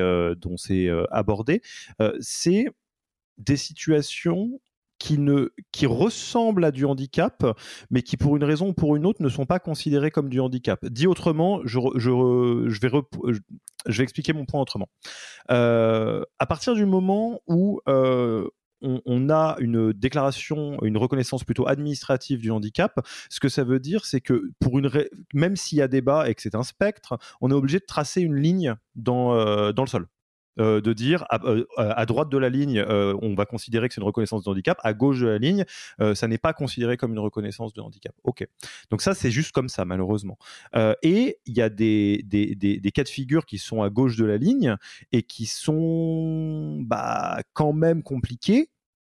abordé. 1.11 1.61
c'est 2.19 2.67
des 3.37 3.57
situations 3.57 4.59
qui, 4.99 5.17
ne, 5.17 5.49
qui 5.71 5.85
ressemblent 5.85 6.65
à 6.65 6.71
du 6.71 6.85
handicap, 6.85 7.45
mais 7.89 8.01
qui 8.01 8.17
pour 8.17 8.35
une 8.35 8.43
raison 8.43 8.69
ou 8.69 8.73
pour 8.73 8.95
une 8.95 9.05
autre 9.05 9.21
ne 9.21 9.29
sont 9.29 9.45
pas 9.45 9.59
considérés 9.59 10.11
comme 10.11 10.29
du 10.29 10.39
handicap. 10.39 10.85
Dit 10.85 11.07
autrement, 11.07 11.61
je, 11.65 11.79
je, 11.95 12.65
je 12.67 12.81
vais, 12.81 12.89
je 13.85 13.97
vais 13.97 14.03
expliquer 14.03 14.33
mon 14.33 14.45
point 14.45 14.61
autrement. 14.61 14.89
Euh, 15.51 16.23
à 16.39 16.45
partir 16.45 16.75
du 16.75 16.85
moment 16.85 17.41
où 17.47 17.79
euh, 17.87 18.47
on, 18.81 19.29
a 19.29 19.55
une 19.59 19.91
déclaration, 19.93 20.77
une 20.83 20.97
reconnaissance 20.97 21.43
plutôt 21.43 21.67
administrative 21.67 22.39
du 22.39 22.51
handicap. 22.51 22.99
Ce 23.29 23.39
que 23.39 23.49
ça 23.49 23.63
veut 23.63 23.79
dire, 23.79 24.05
c'est 24.05 24.21
que 24.21 24.51
pour 24.59 24.77
une 24.77 24.89
même 25.33 25.55
s'il 25.55 25.79
y 25.79 25.81
a 25.81 25.87
débat 25.87 26.29
et 26.29 26.35
que 26.35 26.41
c'est 26.41 26.55
un 26.55 26.63
spectre, 26.63 27.17
on 27.41 27.49
est 27.49 27.55
obligé 27.55 27.79
de 27.79 27.85
tracer 27.85 28.21
une 28.21 28.35
ligne 28.35 28.75
dans, 28.95 29.33
euh, 29.33 29.71
dans 29.71 29.83
le 29.83 29.89
sol. 29.89 30.07
Euh, 30.59 30.81
de 30.81 30.91
dire 30.93 31.25
euh, 31.43 31.65
à, 31.77 32.05
droite 32.07 32.29
de 32.29 32.37
la 32.37 32.49
ligne, 32.49 32.79
euh, 32.79 33.15
on 33.21 33.35
va 33.35 33.45
considérer 33.45 33.87
que 33.87 33.93
c'est 33.93 34.01
une 34.01 34.07
reconnaissance 34.07 34.43
de 34.43 34.49
handicap, 34.49 34.79
à 34.83 34.93
gauche 34.93 35.19
de 35.19 35.27
la 35.27 35.37
ligne, 35.37 35.65
ça 36.15 36.27
n'est 36.27 36.37
pas 36.37 36.53
considéré 36.53 36.97
comme 36.97 37.11
une 37.11 37.19
reconnaissance 37.19 37.73
de 37.73 37.81
handicap. 37.81 38.15
Ok. 38.23 38.47
Donc 38.89 39.01
ça, 39.01 39.13
c'est 39.13 39.31
juste 39.31 39.51
comme 39.51 39.69
ça, 39.69 39.85
malheureusement. 39.85 40.37
et 41.03 41.39
il 41.45 41.57
y 41.57 41.61
a 41.61 41.69
des, 41.69 42.23
cas 42.93 43.03
de 43.03 43.09
figure 43.09 43.45
qui 43.45 43.57
sont 43.57 43.81
à 43.83 43.89
gauche 43.89 44.15
de 44.17 44.25
la 44.25 44.37
ligne 44.37 44.75
et 45.11 45.23
qui 45.23 45.45
sont 45.45 46.77
bah, 46.81 47.39
quand 47.53 47.73
même 47.73 48.03
compliqués 48.03 48.69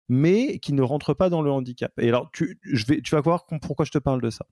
mais 0.09 0.61
qui 0.61 0.73
ne 0.73 0.83
rentrent 0.83 1.15
pas 1.15 1.31
dans 1.31 1.43
le 1.43 1.51
handicap. 1.51 1.93
Et 2.01 2.09
alors, 2.09 2.31
tu 2.33 2.57
vas 3.11 3.21
voir 3.21 3.47
pourquoi 3.61 3.85
je 3.85 3.91
te 3.91 3.99
parle 3.99 4.23
de 4.23 4.31
ça. 4.31 4.47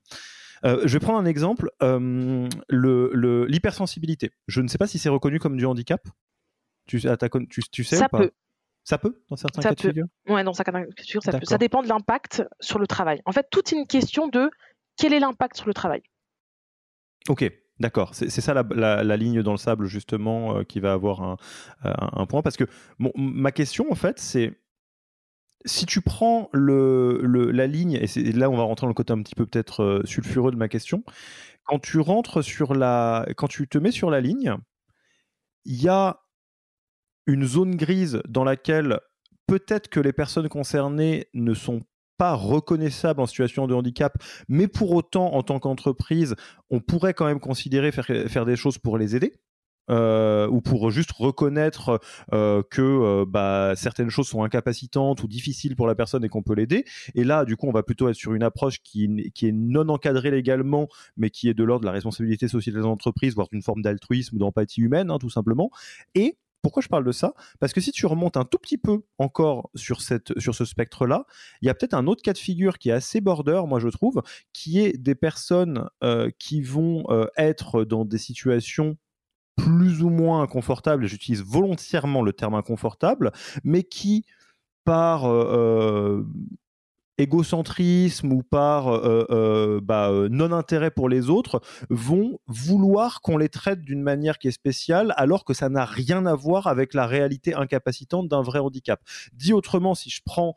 je 0.64 0.92
vais 0.92 0.99
prendre 0.99 1.18
un 1.18 1.26
exemple, 1.26 1.70
l'hypersensibilité. 2.70 4.30
je 4.49 4.61
ne 4.61 4.68
sais 4.68 4.78
pas 4.78 4.86
si 4.86 4.99
c'est 4.99 5.09
reconnu 5.09 5.38
comme 5.38 5.57
du 5.57 5.66
handicap. 5.66 6.09
Tu, 6.87 7.01
tu, 7.49 7.62
tu 7.70 7.85
sais 7.85 7.97
Ça 7.97 8.09
peut. 8.09 8.30
Ça 8.87 8.99
peut, 8.99 9.22
dans 9.30 9.37
certains 9.37 9.62
cas 9.62 9.74
de 9.74 9.80
figure 9.80 10.07
Oui, 10.28 10.45
dans 10.45 10.53
certains 10.53 10.72
cas 10.72 10.85
de 10.85 11.01
figure, 11.01 11.22
ça 11.22 11.32
peut. 11.32 11.47
Ça 11.47 11.57
dépend 11.57 11.82
de 11.82 11.89
l'impact 11.89 12.45
sur 12.61 12.78
le 12.78 12.87
travail. 12.87 13.22
En 13.24 13.32
fait, 13.32 13.47
tout 13.51 13.61
est 13.61 13.72
une 13.72 13.87
question 13.87 14.28
de 14.28 14.51
quel 14.97 15.14
est 15.14 15.20
l'impact 15.20 15.57
sur 15.57 15.66
le 15.66 15.72
travail. 15.72 16.03
Ok, 17.28 17.51
D'accord, 17.80 18.14
c'est 18.14 18.30
ça 18.30 18.55
la, 18.55 19.03
la, 19.03 19.16
ligne 19.16 19.43
dans 19.43 19.51
le 19.51 19.59
sable 19.59 19.87
justement 19.87 20.59
euh, 20.59 20.62
qui 20.62 20.78
va 20.78 20.93
avoir 20.93 21.22
un, 21.22 21.37
un, 21.82 22.24
point. 22.24 22.41
Parce 22.41 22.57
que 22.57 22.64
ma 22.99 23.51
question 23.51 23.91
en 23.91 23.97
fait 23.97 24.20
c'est 24.20 24.57
si 25.64 25.85
tu 25.85 26.01
prends 26.01 26.51
le, 26.53 27.18
le, 27.22 27.51
la 27.51 27.66
ligne, 27.66 27.95
et 27.95 28.32
là 28.32 28.49
on 28.49 28.57
va 28.57 28.62
rentrer 28.62 28.85
dans 28.85 28.91
le 28.91 28.95
côté 28.95 29.12
un 29.12 29.22
petit 29.22 29.35
peu 29.35 29.45
peut-être 29.45 29.82
euh, 29.82 30.03
sulfureux 30.05 30.53
de 30.53 30.57
ma 30.57 30.68
question, 30.68 31.03
quand 31.64 31.80
tu 31.80 31.99
rentres 31.99 32.45
sur 32.45 32.74
la, 32.74 33.26
quand 33.37 33.49
tu 33.49 33.66
te 33.66 33.78
mets 33.78 33.91
sur 33.91 34.11
la 34.11 34.20
ligne, 34.20 34.57
il 35.64 35.82
y 35.82 35.89
a 35.89 36.20
une 37.27 37.45
zone 37.45 37.77
grise 37.77 38.20
dans 38.29 38.45
laquelle 38.45 39.01
peut-être 39.47 39.89
que 39.89 40.01
les 40.01 40.12
personnes 40.12 40.49
concernées 40.49 41.27
ne 41.35 41.55
sont 41.55 41.83
pas 42.16 42.35
reconnaissables 42.35 43.20
en 43.20 43.27
situation 43.27 43.66
de 43.66 43.75
handicap, 43.75 44.16
mais 44.49 44.68
pour 44.68 44.93
autant, 44.93 45.35
en 45.35 45.43
tant 45.43 45.59
qu'entreprise, 45.59 46.37
on 46.70 46.81
pourrait 46.81 47.14
quand 47.14 47.27
même 47.27 47.41
considérer 47.41 47.93
faire, 47.93 48.07
faire 48.07 48.45
des 48.45 48.57
choses 48.57 48.79
pour 48.79 48.99
les 48.99 49.16
aider. 49.16 49.33
Euh, 49.91 50.49
ou 50.49 50.62
pour 50.62 50.91
juste 50.91 51.12
reconnaître 51.12 52.01
euh, 52.33 52.62
que 52.70 52.81
euh, 52.81 53.27
bah, 53.29 53.75
certaines 53.77 54.09
choses 54.09 54.27
sont 54.29 54.43
incapacitantes 54.43 55.22
ou 55.22 55.29
difficiles 55.29 55.77
pour 55.77 55.87
la 55.87 55.95
personne 55.95 56.25
et 56.25 56.31
qu'on 56.31 56.43
peut 56.43 56.55
l'aider. 56.55 56.87
Et 57.14 57.22
là, 57.22 57.45
du 57.45 57.59
coup, 57.59 57.66
on 57.66 57.72
va 57.72 57.83
plutôt 57.83 58.09
être 58.09 58.16
sur 58.16 58.33
une 58.33 58.43
approche 58.43 58.79
qui, 58.83 59.05
est 59.05 59.53
non 59.53 59.87
encadrée 59.91 60.31
légalement, 60.31 60.89
mais 61.18 61.29
qui 61.29 61.51
est 61.51 61.55
de 61.55 61.62
l'ordre 61.64 61.83
de 61.83 61.87
la 61.87 61.93
responsabilité 61.93 62.49
sociale 62.49 62.77
des 62.77 62.85
entreprises, 62.87 63.35
voire 63.35 63.49
d'une 63.53 63.62
forme 63.62 63.83
d'altruisme 63.83 64.37
ou 64.37 64.39
d'empathie 64.39 64.81
humaine, 64.81 65.11
hein, 65.11 65.18
tout 65.18 65.29
simplement. 65.29 65.70
Et 66.14 66.39
pourquoi 66.64 66.82
je 66.82 66.88
parle 66.88 67.04
de 67.04 67.12
ça? 67.12 67.34
Parce 67.60 67.72
que 67.72 67.80
si 67.80 67.92
tu 67.92 68.06
remontes 68.06 68.36
un 68.36 68.44
tout 68.44 68.58
petit 68.58 68.78
peu 68.78 69.02
encore 69.18 69.70
sur, 69.76 70.00
cette, 70.00 70.36
sur 70.40 70.56
ce 70.56 70.64
spectre-là, 70.64 71.26
il 71.62 71.66
y 71.66 71.68
a 71.68 71.74
peut-être 71.74 71.94
un 71.94 72.08
autre 72.08 72.22
cas 72.22 72.32
de 72.32 72.38
figure 72.38 72.78
qui 72.78 72.88
est 72.88 72.92
assez 72.92 73.20
border, 73.20 73.62
moi 73.68 73.78
je 73.78 73.88
trouve, 73.88 74.22
qui 74.52 74.80
est 74.80 74.96
des 74.96 75.14
personnes 75.14 75.88
qui 76.40 76.62
vont 76.62 77.04
être 77.36 77.84
dans 77.84 78.04
des 78.04 78.18
situations 78.18 78.96
plus 79.56 80.02
ou 80.02 80.08
moins 80.08 80.42
inconfortables, 80.42 81.06
j'utilise 81.06 81.44
volontairement 81.44 82.22
le 82.22 82.32
terme 82.32 82.54
inconfortable, 82.54 83.30
mais 83.62 83.84
qui, 83.84 84.24
par 84.84 85.22
égocentrisme 87.18 88.32
ou 88.32 88.42
par 88.42 88.88
euh, 88.88 89.26
euh, 89.30 89.80
bah, 89.80 90.10
euh, 90.10 90.28
non-intérêt 90.28 90.90
pour 90.90 91.08
les 91.08 91.30
autres 91.30 91.60
vont 91.88 92.38
vouloir 92.46 93.20
qu'on 93.20 93.36
les 93.36 93.48
traite 93.48 93.82
d'une 93.82 94.02
manière 94.02 94.38
qui 94.38 94.48
est 94.48 94.52
spéciale 94.52 95.14
alors 95.16 95.44
que 95.44 95.54
ça 95.54 95.68
n'a 95.68 95.84
rien 95.84 96.26
à 96.26 96.34
voir 96.34 96.66
avec 96.66 96.94
la 96.94 97.06
réalité 97.06 97.54
incapacitante 97.54 98.28
d'un 98.28 98.42
vrai 98.42 98.58
handicap. 98.58 99.00
Dit 99.32 99.52
autrement, 99.52 99.94
si 99.94 100.10
je 100.10 100.20
prends 100.24 100.54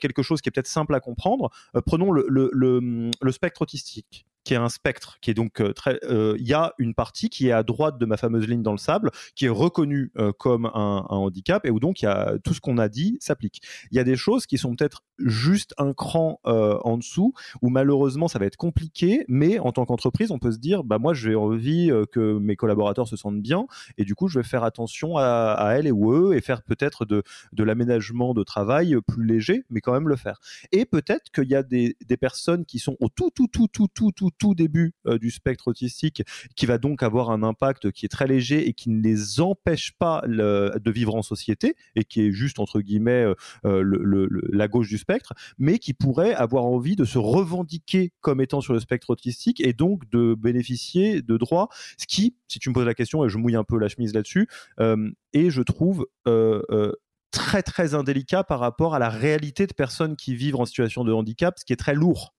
quelque 0.00 0.22
chose 0.22 0.40
qui 0.40 0.48
est 0.48 0.52
peut-être 0.52 0.66
simple 0.66 0.94
à 0.94 1.00
comprendre, 1.00 1.50
prenons 1.86 2.10
le, 2.10 2.26
le, 2.28 3.32
spectre 3.32 3.62
autistique 3.62 4.26
qui 4.48 4.54
est 4.54 4.58
un 4.58 4.70
spectre, 4.70 5.18
qui 5.20 5.30
est 5.30 5.34
donc 5.34 5.62
très. 5.74 6.00
Il 6.10 6.46
y 6.46 6.54
a 6.54 6.72
une 6.78 6.94
partie 6.94 7.28
qui 7.28 7.48
est 7.48 7.52
à 7.52 7.62
droite 7.62 7.98
de 7.98 8.06
ma 8.06 8.16
fameuse 8.16 8.46
ligne 8.46 8.62
dans 8.62 8.72
le 8.72 8.78
sable, 8.78 9.10
qui 9.34 9.44
est 9.44 9.50
reconnue 9.50 10.10
comme 10.38 10.66
un, 10.66 11.06
un, 11.10 11.16
handicap 11.16 11.66
et 11.66 11.70
où 11.70 11.80
donc 11.80 12.00
il 12.00 12.06
y 12.06 12.08
a 12.08 12.38
tout 12.42 12.54
ce 12.54 12.60
qu'on 12.60 12.78
a 12.78 12.88
dit 12.88 13.18
s'applique. 13.20 13.60
Il 13.90 13.96
y 13.96 14.00
a 14.00 14.04
des 14.04 14.16
choses 14.16 14.46
qui 14.46 14.58
sont 14.58 14.74
peut-être 14.74 15.02
juste 15.18 15.74
un 15.78 15.92
cran 15.92 16.40
euh, 16.46 16.78
en 16.82 16.96
dessous, 16.96 17.32
où 17.62 17.70
malheureusement 17.70 18.28
ça 18.28 18.38
va 18.38 18.46
être 18.46 18.56
compliqué, 18.56 19.24
mais 19.28 19.58
en 19.58 19.72
tant 19.72 19.84
qu'entreprise, 19.84 20.30
on 20.30 20.38
peut 20.38 20.52
se 20.52 20.58
dire, 20.58 20.84
bah 20.84 20.98
moi 20.98 21.14
j'ai 21.14 21.34
envie 21.34 21.90
euh, 21.90 22.04
que 22.10 22.38
mes 22.38 22.56
collaborateurs 22.56 23.08
se 23.08 23.16
sentent 23.16 23.42
bien, 23.42 23.66
et 23.96 24.04
du 24.04 24.14
coup 24.14 24.28
je 24.28 24.38
vais 24.38 24.44
faire 24.44 24.64
attention 24.64 25.16
à, 25.16 25.54
à 25.58 25.74
elles 25.74 25.86
et 25.86 25.92
ou 25.92 26.12
eux, 26.12 26.36
et 26.36 26.40
faire 26.40 26.62
peut-être 26.62 27.04
de, 27.04 27.22
de 27.52 27.64
l'aménagement 27.64 28.34
de 28.34 28.42
travail 28.42 28.96
plus 29.06 29.24
léger, 29.24 29.64
mais 29.70 29.80
quand 29.80 29.92
même 29.92 30.08
le 30.08 30.16
faire. 30.16 30.40
Et 30.72 30.84
peut-être 30.84 31.30
qu'il 31.32 31.48
y 31.48 31.54
a 31.54 31.62
des, 31.62 31.96
des, 32.06 32.16
personnes 32.16 32.64
qui 32.64 32.78
sont 32.78 32.96
au 33.00 33.08
tout, 33.08 33.30
tout, 33.30 33.48
tout, 33.48 33.68
tout, 33.68 33.88
tout, 33.88 34.12
tout, 34.12 34.30
tout 34.38 34.54
début 34.54 34.94
euh, 35.06 35.18
du 35.18 35.30
spectre 35.30 35.68
autistique, 35.68 36.22
qui 36.56 36.66
va 36.66 36.78
donc 36.78 37.02
avoir 37.02 37.30
un 37.30 37.42
impact 37.42 37.90
qui 37.90 38.06
est 38.06 38.08
très 38.08 38.26
léger 38.26 38.68
et 38.68 38.72
qui 38.72 38.90
ne 38.90 39.02
les 39.02 39.40
empêche 39.40 39.92
pas 39.98 40.22
de 40.26 40.90
vivre 40.90 41.14
en 41.14 41.22
société, 41.22 41.74
et 41.94 42.04
qui 42.04 42.22
est 42.22 42.32
juste, 42.32 42.58
entre 42.58 42.80
guillemets, 42.80 43.24
le, 43.64 43.82
le, 43.82 44.28
la 44.52 44.68
gauche 44.68 44.88
du 44.88 44.98
spectre 44.98 45.34
mais 45.58 45.78
qui 45.78 45.94
pourrait 45.94 46.34
avoir 46.34 46.64
envie 46.64 46.96
de 46.96 47.04
se 47.04 47.18
revendiquer 47.18 48.12
comme 48.20 48.40
étant 48.40 48.60
sur 48.60 48.72
le 48.72 48.80
spectre 48.80 49.10
autistique 49.10 49.60
et 49.60 49.72
donc 49.72 50.08
de 50.10 50.34
bénéficier 50.34 51.22
de 51.22 51.36
droits, 51.36 51.68
ce 51.96 52.06
qui, 52.06 52.36
si 52.48 52.58
tu 52.58 52.68
me 52.68 52.74
poses 52.74 52.86
la 52.86 52.94
question, 52.94 53.24
et 53.24 53.28
je 53.28 53.38
mouille 53.38 53.56
un 53.56 53.64
peu 53.64 53.78
la 53.78 53.88
chemise 53.88 54.14
là-dessus, 54.14 54.48
euh, 54.80 55.10
et 55.32 55.50
je 55.50 55.62
trouve 55.62 56.06
euh, 56.26 56.62
euh, 56.70 56.92
très 57.30 57.62
très 57.62 57.94
indélicat 57.94 58.44
par 58.44 58.60
rapport 58.60 58.94
à 58.94 58.98
la 58.98 59.10
réalité 59.10 59.66
de 59.66 59.74
personnes 59.74 60.16
qui 60.16 60.34
vivent 60.34 60.56
en 60.56 60.64
situation 60.64 61.04
de 61.04 61.12
handicap, 61.12 61.58
ce 61.58 61.64
qui 61.64 61.72
est 61.72 61.76
très 61.76 61.94
lourd. 61.94 62.34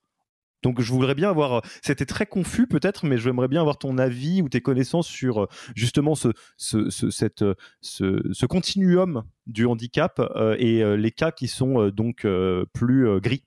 Donc 0.62 0.82
je 0.82 0.92
voudrais 0.92 1.16
bien 1.16 1.30
avoir, 1.30 1.62
c'était 1.82 2.06
très 2.06 2.26
confus 2.26 2.68
peut-être, 2.68 3.06
mais 3.06 3.18
j'aimerais 3.18 3.48
bien 3.48 3.62
avoir 3.62 3.78
ton 3.78 3.98
avis 3.98 4.42
ou 4.42 4.50
tes 4.50 4.62
connaissances 4.62 5.08
sur 5.08 5.48
justement 5.76 6.16
ce, 6.16 6.30
ce, 6.58 6.90
ce, 6.90 7.10
cette, 7.10 7.46
ce, 7.82 8.46
continuum 8.46 9.24
du 9.48 9.66
handicap 9.66 10.20
euh, 10.20 10.56
et 10.60 10.84
euh, 10.84 10.96
les 10.96 11.12
cas 11.12 11.32
qui 11.32 11.48
sont 11.48 11.82
euh, 11.82 11.92
donc 11.92 12.26
plus 12.74 13.22
gris. 13.22 13.44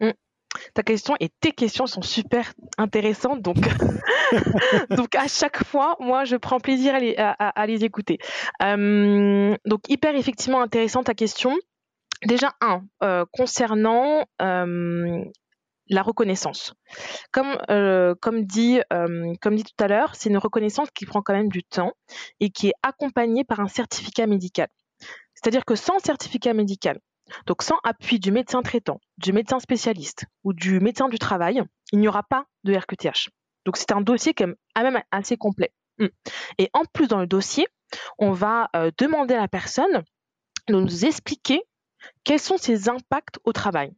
Mmh. 0.00 0.10
Ta 0.72 0.82
question 0.82 1.16
et 1.20 1.28
tes 1.40 1.52
questions 1.52 1.86
sont 1.86 2.02
super 2.02 2.54
intéressantes, 2.78 3.42
donc, 3.42 3.56
donc 4.90 5.14
à 5.16 5.28
chaque 5.28 5.62
fois, 5.64 5.96
moi, 6.00 6.24
je 6.24 6.36
prends 6.36 6.60
plaisir 6.60 6.94
à 6.94 7.00
les, 7.00 7.14
à, 7.16 7.66
les 7.66 7.84
écouter. 7.84 8.18
donc 8.60 9.88
hyper 9.88 10.14
effectivement 10.14 10.62
intéressant 10.62 11.02
ta 11.02 11.14
question. 11.14 11.56
Déjà, 12.26 12.52
un, 12.60 12.84
concernant 13.32 14.24
la 15.88 16.02
reconnaissance. 16.02 16.74
Comme, 17.32 17.58
euh, 17.70 18.14
euh, 18.14 18.14
comme 18.20 18.44
dit 18.44 18.82
tout 19.64 19.84
à 19.84 19.88
l'heure, 19.88 20.14
c'est 20.14 20.30
une 20.30 20.38
reconnaissance 20.38 20.88
qui 20.90 21.06
prend 21.06 21.22
quand 21.22 21.34
même 21.34 21.48
du 21.48 21.62
temps 21.62 21.92
et 22.40 22.50
qui 22.50 22.68
est 22.68 22.74
accompagnée 22.82 23.44
par 23.44 23.60
un 23.60 23.68
certificat 23.68 24.26
médical. 24.26 24.68
C'est-à-dire 25.34 25.64
que 25.64 25.74
sans 25.74 25.98
certificat 25.98 26.54
médical, 26.54 27.00
donc 27.46 27.62
sans 27.62 27.78
appui 27.84 28.18
du 28.18 28.32
médecin 28.32 28.62
traitant, 28.62 29.00
du 29.18 29.32
médecin 29.32 29.58
spécialiste 29.58 30.24
ou 30.42 30.52
du 30.52 30.80
médecin 30.80 31.08
du 31.08 31.18
travail, 31.18 31.62
il 31.92 31.98
n'y 31.98 32.08
aura 32.08 32.22
pas 32.22 32.46
de 32.64 32.74
RQTH. 32.74 33.30
Donc 33.64 33.76
c'est 33.76 33.92
un 33.92 34.00
dossier 34.00 34.34
quand 34.34 34.48
même 34.76 35.02
assez 35.10 35.36
complet. 35.36 35.72
Hum. 36.00 36.10
Et 36.58 36.70
en 36.72 36.84
plus 36.84 37.08
dans 37.08 37.20
le 37.20 37.26
dossier, 37.26 37.66
on 38.18 38.32
va 38.32 38.68
euh, 38.74 38.90
demander 38.98 39.34
à 39.34 39.40
la 39.40 39.48
personne 39.48 40.02
de 40.68 40.74
nous 40.74 41.04
expliquer 41.04 41.62
quels 42.24 42.40
sont 42.40 42.56
ses 42.56 42.88
impacts 42.88 43.38
au 43.44 43.52
travail. 43.52 43.92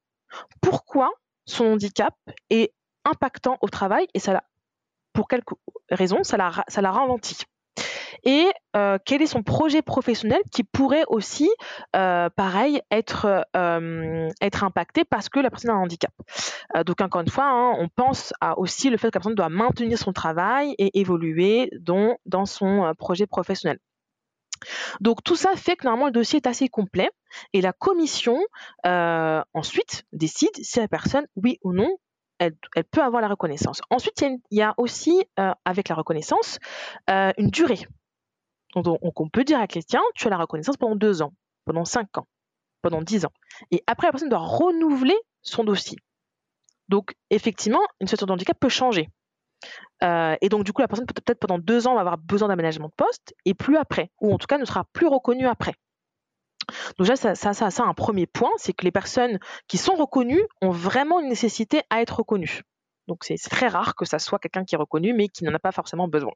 Pourquoi 0.61 1.11
son 1.47 1.67
handicap 1.67 2.15
est 2.51 2.73
impactant 3.05 3.57
au 3.61 3.69
travail 3.69 4.07
et 4.15 4.19
ça 4.19 4.43
pour 5.13 5.29
quelque 5.29 5.55
raison, 5.91 6.23
ça 6.23 6.37
la, 6.37 6.53
ça 6.69 6.83
la 6.83 6.93
ralentit. 6.93 7.45
Et 8.25 8.51
euh, 8.75 8.99
quel 9.05 9.23
est 9.23 9.27
son 9.27 9.43
projet 9.43 9.83
professionnel 9.83 10.41
qui 10.53 10.65
pourrait 10.65 11.05
aussi, 11.09 11.49
euh, 11.95 12.29
pareil, 12.31 12.81
être, 12.91 13.47
euh, 13.57 14.29
être 14.41 14.65
impacté 14.65 15.05
parce 15.05 15.29
que 15.29 15.39
la 15.41 15.49
personne 15.51 15.71
a 15.71 15.75
un 15.75 15.83
handicap? 15.83 16.13
donc 16.85 17.01
encore 17.01 17.23
une 17.23 17.31
fois, 17.31 17.47
hein, 17.47 17.75
on 17.79 17.89
pense 17.89 18.35
à 18.41 18.59
aussi 18.59 18.91
le 18.91 18.97
fait 18.97 19.09
que 19.09 19.17
la 19.17 19.21
personne 19.21 19.35
doit 19.35 19.49
maintenir 19.49 19.97
son 19.97 20.13
travail 20.13 20.75
et 20.79 20.99
évoluer 20.99 21.71
dans, 21.81 22.19
dans 22.27 22.45
son 22.45 22.93
projet 22.99 23.27
professionnel. 23.27 23.79
Donc 25.01 25.23
tout 25.23 25.37
ça 25.37 25.55
fait 25.57 25.77
que 25.77 25.85
normalement 25.85 26.07
le 26.07 26.13
dossier 26.13 26.39
est 26.39 26.47
assez 26.47 26.69
complet 26.69 27.11
et 27.53 27.61
la 27.61 27.73
commission 27.73 28.39
euh, 28.87 29.43
ensuite 29.55 30.05
décide 30.13 30.55
si 30.55 30.79
la 30.79 30.89
personne, 30.89 31.27
oui 31.37 31.59
ou 31.63 31.73
non, 31.73 31.97
elle, 32.39 32.55
peut 32.91 33.03
avoir 33.03 33.23
la 33.23 33.29
reconnaissance. 33.29 33.81
Ensuite, 33.91 34.21
il 34.23 34.59
y, 34.59 34.63
a 34.63 34.75
aussi, 34.77 35.25
euh, 35.39 35.53
avec 35.65 35.89
la 35.89 35.95
reconnaissance, 35.95 36.59
euh, 37.11 37.33
une 37.39 37.49
durée. 37.49 37.87
Donc, 38.75 39.21
on, 39.21 39.29
peut 39.29 39.45
dire 39.45 39.59
à 39.59 39.67
quelqu'un, 39.67 40.03
tu 40.15 40.27
as 40.27 40.31
la 40.31 40.37
reconnaissance 40.37 40.77
pendant 40.77 40.97
deux 40.97 41.23
ans, 41.23 41.33
pendant 41.65 41.87
cinq 41.87 42.19
ans, 42.19 42.27
pendant 42.83 43.01
dix 43.01 43.25
ans. 43.25 43.33
Et 43.71 43.83
après, 43.87 44.09
la 44.09 44.13
personne 44.13 44.29
doit 44.29 44.39
renouveler 44.39 45.17
son 45.41 45.65
dossier. 45.65 45.97
Donc, 46.89 47.15
effectivement, 47.31 47.81
une 48.01 48.07
situation 48.07 48.27
de 48.27 48.33
handicap 48.33 48.59
peut 48.61 48.69
changer. 48.69 49.09
Euh, 50.03 50.37
et 50.41 50.49
donc, 50.49 50.65
du 50.65 50.73
coup, 50.73 50.83
la 50.83 50.89
personne 50.89 51.07
peut-être 51.07 51.41
pendant 51.41 51.59
deux 51.59 51.87
ans 51.87 51.95
va 51.95 52.01
avoir 52.01 52.19
besoin 52.19 52.49
d'aménagement 52.49 52.89
de 52.89 52.95
poste 52.97 53.35
et 53.45 53.55
plus 53.55 53.77
après, 53.77 54.11
ou 54.21 54.33
en 54.33 54.39
tout 54.39 54.47
cas 54.47 54.59
ne 54.59 54.65
sera 54.65 54.85
plus 54.93 55.07
reconnue 55.07 55.47
après. 55.47 55.75
Donc 56.99 57.07
ça, 57.07 57.35
ça, 57.35 57.53
ça 57.55 57.85
un 57.85 57.95
premier 57.95 58.27
point, 58.27 58.51
c'est 58.57 58.73
que 58.73 58.85
les 58.85 58.91
personnes 58.91 59.39
qui 59.69 59.79
sont 59.79 59.95
reconnues 59.95 60.43
ont 60.63 60.71
vraiment 60.71 61.21
une 61.21 61.29
nécessité 61.29 61.83
à 61.91 62.01
être 62.03 62.19
reconnues. 62.19 62.63
Donc 63.07 63.25
c'est 63.25 63.37
très 63.37 63.69
rare 63.69 63.95
que 63.95 64.05
ça 64.05 64.19
soit 64.19 64.39
quelqu'un 64.39 64.65
qui 64.65 64.75
est 64.75 64.79
reconnu, 64.79 65.13
mais 65.13 65.29
qui 65.29 65.45
n'en 65.45 65.55
a 65.55 65.59
pas 65.59 65.73
forcément 65.73 66.09
besoin. 66.09 66.33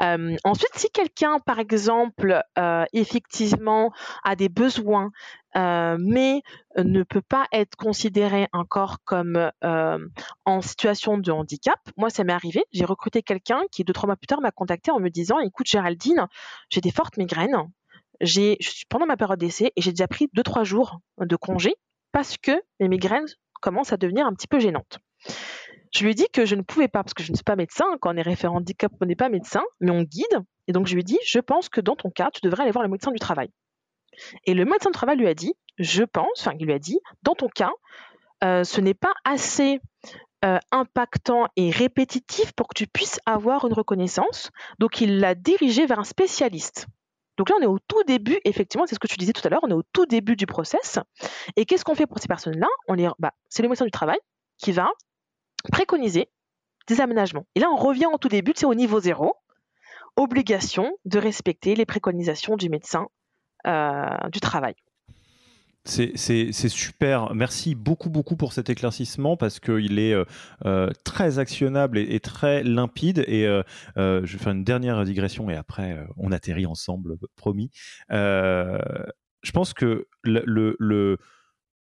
Euh, 0.00 0.36
ensuite, 0.44 0.74
si 0.74 0.88
quelqu'un, 0.90 1.38
par 1.40 1.58
exemple, 1.58 2.42
euh, 2.58 2.84
effectivement 2.92 3.92
a 4.24 4.36
des 4.36 4.48
besoins, 4.48 5.10
euh, 5.56 5.96
mais 6.00 6.40
ne 6.76 7.02
peut 7.02 7.22
pas 7.22 7.46
être 7.52 7.76
considéré 7.76 8.48
encore 8.52 8.98
comme 9.04 9.50
en 9.62 10.60
situation 10.62 11.18
de 11.18 11.30
handicap, 11.30 11.78
moi, 11.96 12.10
ça 12.10 12.24
m'est 12.24 12.32
arrivé. 12.32 12.64
J'ai 12.72 12.84
recruté 12.84 13.22
quelqu'un 13.22 13.60
qui, 13.70 13.84
deux 13.84 13.92
trois 13.92 14.06
mois 14.06 14.16
plus 14.16 14.26
tard, 14.26 14.40
m'a 14.40 14.50
contacté 14.50 14.90
en 14.90 15.00
me 15.00 15.10
disant 15.10 15.38
"Écoute, 15.40 15.66
Géraldine, 15.66 16.26
j'ai 16.70 16.80
des 16.80 16.90
fortes 16.90 17.16
migraines. 17.16 17.56
J'ai, 18.20 18.56
je 18.60 18.70
suis 18.70 18.86
pendant 18.86 19.06
ma 19.06 19.16
période 19.16 19.38
d'essai 19.40 19.72
et 19.76 19.82
j'ai 19.82 19.90
déjà 19.90 20.06
pris 20.06 20.28
deux 20.32 20.42
trois 20.42 20.64
jours 20.64 21.00
de 21.18 21.36
congé 21.36 21.74
parce 22.12 22.36
que 22.38 22.52
mes 22.80 22.88
migraines 22.88 23.26
commencent 23.60 23.92
à 23.92 23.96
devenir 23.96 24.26
un 24.26 24.32
petit 24.32 24.48
peu 24.48 24.58
gênantes." 24.58 24.98
Je 25.92 26.04
lui 26.04 26.12
ai 26.12 26.14
dit 26.14 26.26
que 26.32 26.44
je 26.46 26.54
ne 26.54 26.62
pouvais 26.62 26.88
pas, 26.88 27.02
parce 27.02 27.14
que 27.14 27.22
je 27.22 27.32
ne 27.32 27.36
suis 27.36 27.44
pas 27.44 27.56
médecin, 27.56 27.84
quand 28.00 28.14
on 28.14 28.16
est 28.16 28.22
référent 28.22 28.56
handicap, 28.56 28.92
on 29.00 29.06
n'est 29.06 29.16
pas 29.16 29.28
médecin, 29.28 29.62
mais 29.80 29.90
on 29.90 30.02
guide. 30.02 30.40
Et 30.66 30.72
donc 30.72 30.86
je 30.86 30.94
lui 30.94 31.00
ai 31.00 31.04
dit, 31.04 31.18
je 31.24 31.38
pense 31.38 31.68
que 31.68 31.80
dans 31.80 31.96
ton 31.96 32.10
cas, 32.10 32.30
tu 32.32 32.40
devrais 32.42 32.62
aller 32.62 32.72
voir 32.72 32.82
le 32.82 32.90
médecin 32.90 33.10
du 33.10 33.18
travail. 33.18 33.50
Et 34.44 34.54
le 34.54 34.64
médecin 34.64 34.90
du 34.90 34.94
travail 34.94 35.16
lui 35.16 35.28
a 35.28 35.34
dit, 35.34 35.54
je 35.78 36.02
pense, 36.02 36.40
enfin 36.40 36.52
il 36.58 36.66
lui 36.66 36.72
a 36.72 36.78
dit, 36.78 36.98
dans 37.22 37.34
ton 37.34 37.48
cas, 37.48 37.70
euh, 38.44 38.64
ce 38.64 38.80
n'est 38.80 38.94
pas 38.94 39.12
assez 39.24 39.80
impactant 40.72 41.46
et 41.54 41.70
répétitif 41.70 42.52
pour 42.52 42.66
que 42.66 42.74
tu 42.74 42.88
puisses 42.88 43.20
avoir 43.26 43.64
une 43.64 43.72
reconnaissance. 43.72 44.50
Donc, 44.80 45.00
il 45.00 45.20
l'a 45.20 45.36
dirigé 45.36 45.86
vers 45.86 46.00
un 46.00 46.04
spécialiste. 46.04 46.86
Donc 47.38 47.48
là, 47.48 47.56
on 47.60 47.62
est 47.62 47.66
au 47.66 47.78
tout 47.86 48.02
début, 48.04 48.38
effectivement, 48.44 48.86
c'est 48.86 48.94
ce 48.94 49.00
que 49.00 49.06
tu 49.06 49.16
disais 49.16 49.32
tout 49.32 49.46
à 49.46 49.50
l'heure, 49.50 49.62
on 49.62 49.70
est 49.70 49.74
au 49.74 49.84
tout 49.92 50.04
début 50.06 50.36
du 50.36 50.46
process. 50.46 50.98
Et 51.56 51.64
qu'est-ce 51.64 51.84
qu'on 51.84 51.94
fait 51.94 52.06
pour 52.06 52.18
ces 52.18 52.28
personnes-là? 52.28 52.66
On 52.88 52.96
bah, 53.18 53.32
c'est 53.48 53.62
le 53.62 53.68
médecin 53.68 53.84
du 53.84 53.90
travail 53.90 54.18
qui 54.58 54.72
va 54.72 54.90
préconiser 55.70 56.28
des 56.88 57.00
aménagements. 57.00 57.46
Et 57.54 57.60
là, 57.60 57.68
on 57.70 57.76
revient 57.76 58.06
au 58.12 58.18
tout 58.18 58.28
début, 58.28 58.52
c'est 58.56 58.66
au 58.66 58.74
niveau 58.74 59.00
zéro, 59.00 59.36
obligation 60.16 60.92
de 61.04 61.18
respecter 61.18 61.74
les 61.74 61.86
préconisations 61.86 62.56
du 62.56 62.68
médecin 62.68 63.08
euh, 63.66 64.28
du 64.32 64.40
travail. 64.40 64.74
C'est 65.84 66.16
super. 66.68 67.34
Merci 67.34 67.74
beaucoup, 67.74 68.08
beaucoup 68.08 68.36
pour 68.36 68.52
cet 68.52 68.70
éclaircissement 68.70 69.36
parce 69.36 69.58
qu'il 69.58 69.98
est 69.98 70.12
euh, 70.12 70.24
euh, 70.64 70.90
très 71.04 71.40
actionnable 71.40 71.98
et, 71.98 72.20
très 72.20 72.62
limpide. 72.62 73.24
Et 73.26 73.44
je 73.96 74.20
vais 74.20 74.38
faire 74.38 74.52
une 74.52 74.64
dernière 74.64 75.02
digression 75.04 75.50
et 75.50 75.56
après, 75.56 76.06
on 76.16 76.30
atterrit 76.30 76.66
ensemble, 76.66 77.16
promis. 77.36 77.70
je 78.10 79.50
pense 79.52 79.74
que 79.74 80.06
le, 80.22 80.76
le 80.78 81.18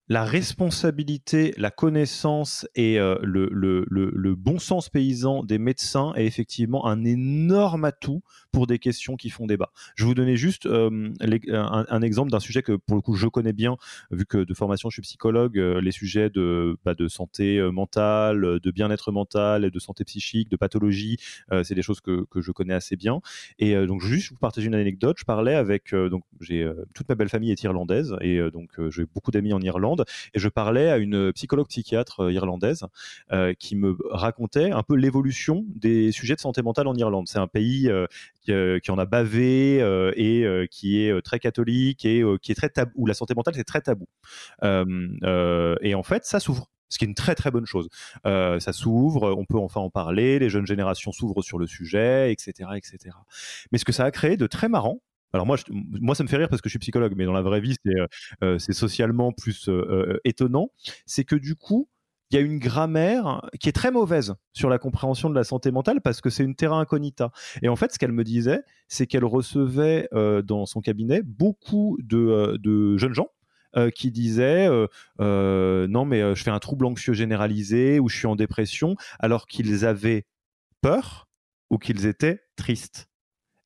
la 0.09 0.23
responsabilité, 0.23 1.53
la 1.57 1.69
connaissance 1.69 2.67
et 2.75 2.99
euh, 2.99 3.17
le, 3.21 4.35
bon 4.35 4.59
sens 4.59 4.89
paysan 4.89 5.43
des 5.43 5.57
médecins 5.57 6.13
est 6.15 6.25
effectivement 6.25 6.85
un 6.85 7.03
énorme 7.03 7.83
atout 7.85 8.21
pour 8.51 8.67
des 8.67 8.79
questions 8.79 9.17
qui 9.17 9.29
font 9.29 9.47
débat. 9.47 9.71
Je 9.95 10.03
vais 10.03 10.07
vous 10.07 10.15
donner 10.15 10.37
juste 10.37 10.65
euh, 10.65 11.11
un, 11.19 12.01
exemple 12.01 12.31
d'un 12.31 12.39
sujet 12.39 12.61
que 12.61 12.73
pour 12.73 12.95
le 12.95 13.01
coup 13.01 13.15
je 13.15 13.27
connais 13.27 13.53
bien, 13.53 13.77
vu 14.11 14.25
que 14.25 14.37
de 14.37 14.53
formation 14.53 14.89
je 14.89 14.95
suis 14.95 15.01
psychologue, 15.01 15.57
euh, 15.59 15.81
les 15.81 15.91
sujets 15.91 16.29
de, 16.29 16.77
bah, 16.85 16.93
santé 17.07 17.61
mentale, 17.71 18.59
de 18.61 18.71
bien-être 18.71 19.11
mental, 19.11 19.69
de 19.69 19.79
santé 19.79 20.03
psychique, 20.05 20.49
de 20.49 20.55
pathologie, 20.55 21.17
c'est 21.63 21.75
des 21.75 21.81
choses 21.81 22.01
que, 22.01 22.25
je 22.35 22.51
connais 22.51 22.73
assez 22.73 22.95
bien. 22.95 23.19
Et 23.59 23.75
donc 23.85 24.01
juste 24.01 24.31
vous 24.31 24.37
partager 24.37 24.67
une 24.67 24.75
anecdote, 24.75 25.17
je 25.19 25.25
parlais 25.25 25.55
avec, 25.55 25.93
donc 25.93 26.23
j'ai 26.39 26.69
toute 26.93 27.09
ma 27.09 27.15
belle 27.15 27.29
famille 27.29 27.51
est 27.51 27.63
irlandaise 27.63 28.15
et 28.21 28.39
donc 28.51 28.69
j'ai 28.89 29.05
beaucoup 29.05 29.31
d'amis 29.31 29.53
en 29.53 29.61
Irlande 29.61 29.96
et 30.33 30.39
je 30.39 30.49
parlais 30.49 30.89
à 30.89 30.97
une 30.97 31.31
psychologue 31.33 31.67
psychiatre 31.67 32.21
euh, 32.21 32.31
irlandaise 32.31 32.85
euh, 33.31 33.53
qui 33.53 33.75
me 33.75 33.97
racontait 34.11 34.71
un 34.71 34.83
peu 34.83 34.95
l'évolution 34.95 35.65
des 35.67 36.11
sujets 36.11 36.35
de 36.35 36.39
santé 36.39 36.61
mentale 36.61 36.87
en 36.87 36.95
Irlande. 36.95 37.27
C'est 37.27 37.39
un 37.39 37.47
pays 37.47 37.89
euh, 37.89 38.07
qui, 38.79 38.91
en 38.91 38.97
a 38.97 39.05
bavé 39.05 39.79
et 40.15 40.67
qui 40.71 41.01
est 41.01 41.21
très 41.21 41.39
catholique 41.39 42.05
et 42.05 42.23
qui 42.41 42.51
est 42.51 42.55
très 42.55 42.69
tabou, 42.69 42.91
où 42.95 43.05
la 43.05 43.13
santé 43.13 43.33
mentale 43.35 43.55
c'est 43.55 43.65
très 43.65 43.81
tabou. 43.81 44.07
et 44.63 45.95
en 45.95 46.03
fait, 46.03 46.25
ça 46.25 46.39
s'ouvre 46.39 46.69
ce 46.89 46.97
qui 46.97 47.03
est 47.03 47.09
une 47.09 47.15
très 47.15 47.35
très 47.35 47.51
bonne 47.51 47.65
chose. 47.65 47.89
ça 48.23 48.71
s'ouvre, 48.71 49.35
on 49.37 49.43
peut 49.43 49.57
enfin 49.57 49.81
en 49.81 49.89
parler, 49.89 50.39
les 50.39 50.49
jeunes 50.49 50.65
générations 50.65 51.11
s'ouvrent 51.11 51.41
sur 51.41 51.57
le 51.57 51.67
sujet, 51.67 52.31
etc., 52.31 52.69
etc. 52.75 53.15
Mais 53.71 53.77
ce 53.77 53.85
que 53.85 53.91
ça 53.91 54.05
a 54.05 54.11
créé 54.11 54.37
de 54.37 54.47
très 54.47 54.69
marrant, 54.69 55.01
alors 55.33 55.45
moi, 55.45 55.57
moi, 55.69 56.15
ça 56.15 56.23
me 56.23 56.29
fait 56.29 56.37
rire 56.37 56.49
parce 56.49 56.61
que 56.61 56.69
je 56.69 56.71
suis 56.71 56.79
psychologue, 56.79 57.13
mais 57.15 57.25
dans 57.25 57.33
la 57.33 57.41
vraie 57.41 57.59
vie, 57.59 57.75
c'est 57.85 57.99
euh, 57.99 58.07
euh, 58.43 58.59
socialement 58.59 59.31
plus 59.31 59.67
euh, 59.69 60.19
étonnant. 60.23 60.71
C'est 61.05 61.25
que 61.25 61.35
du 61.35 61.55
coup, 61.55 61.89
il 62.29 62.35
y 62.35 62.37
a 62.37 62.41
une 62.41 62.59
grammaire 62.59 63.41
qui 63.59 63.69
est 63.69 63.73
très 63.73 63.91
mauvaise 63.91 64.35
sur 64.53 64.69
la 64.69 64.79
compréhension 64.79 65.29
de 65.29 65.35
la 65.35 65.43
santé 65.43 65.71
mentale 65.71 66.01
parce 66.01 66.19
que 66.21 66.29
c'est 66.29 66.43
une 66.43 66.55
terra 66.55 66.77
incognita. 66.77 67.31
Et 67.61 67.69
en 67.69 67.75
fait, 67.75 67.93
ce 67.93 67.99
qu'elle 67.99 68.11
me 68.11 68.23
disait, 68.23 68.63
c'est 68.89 69.07
qu'elle 69.07 69.23
recevait 69.23 70.09
dans 70.43 70.65
son 70.65 70.81
cabinet 70.81 71.21
beaucoup 71.23 71.97
de, 72.03 72.97
jeunes 72.97 73.13
gens 73.13 73.29
qui 73.95 74.11
disaient 74.11 74.67
non 75.19 76.03
mais 76.03 76.35
je 76.35 76.43
fais 76.43 76.51
un 76.51 76.59
trouble 76.59 76.85
anxieux 76.85 77.13
généralisé 77.13 78.01
ou 78.01 78.09
je 78.09 78.17
suis 78.17 78.27
en 78.27 78.35
dépression 78.35 78.97
alors 79.19 79.47
qu'ils 79.47 79.85
avaient 79.85 80.25
peur 80.81 81.29
ou 81.69 81.77
qu'ils 81.77 82.07
étaient 82.07 82.41
tristes 82.57 83.06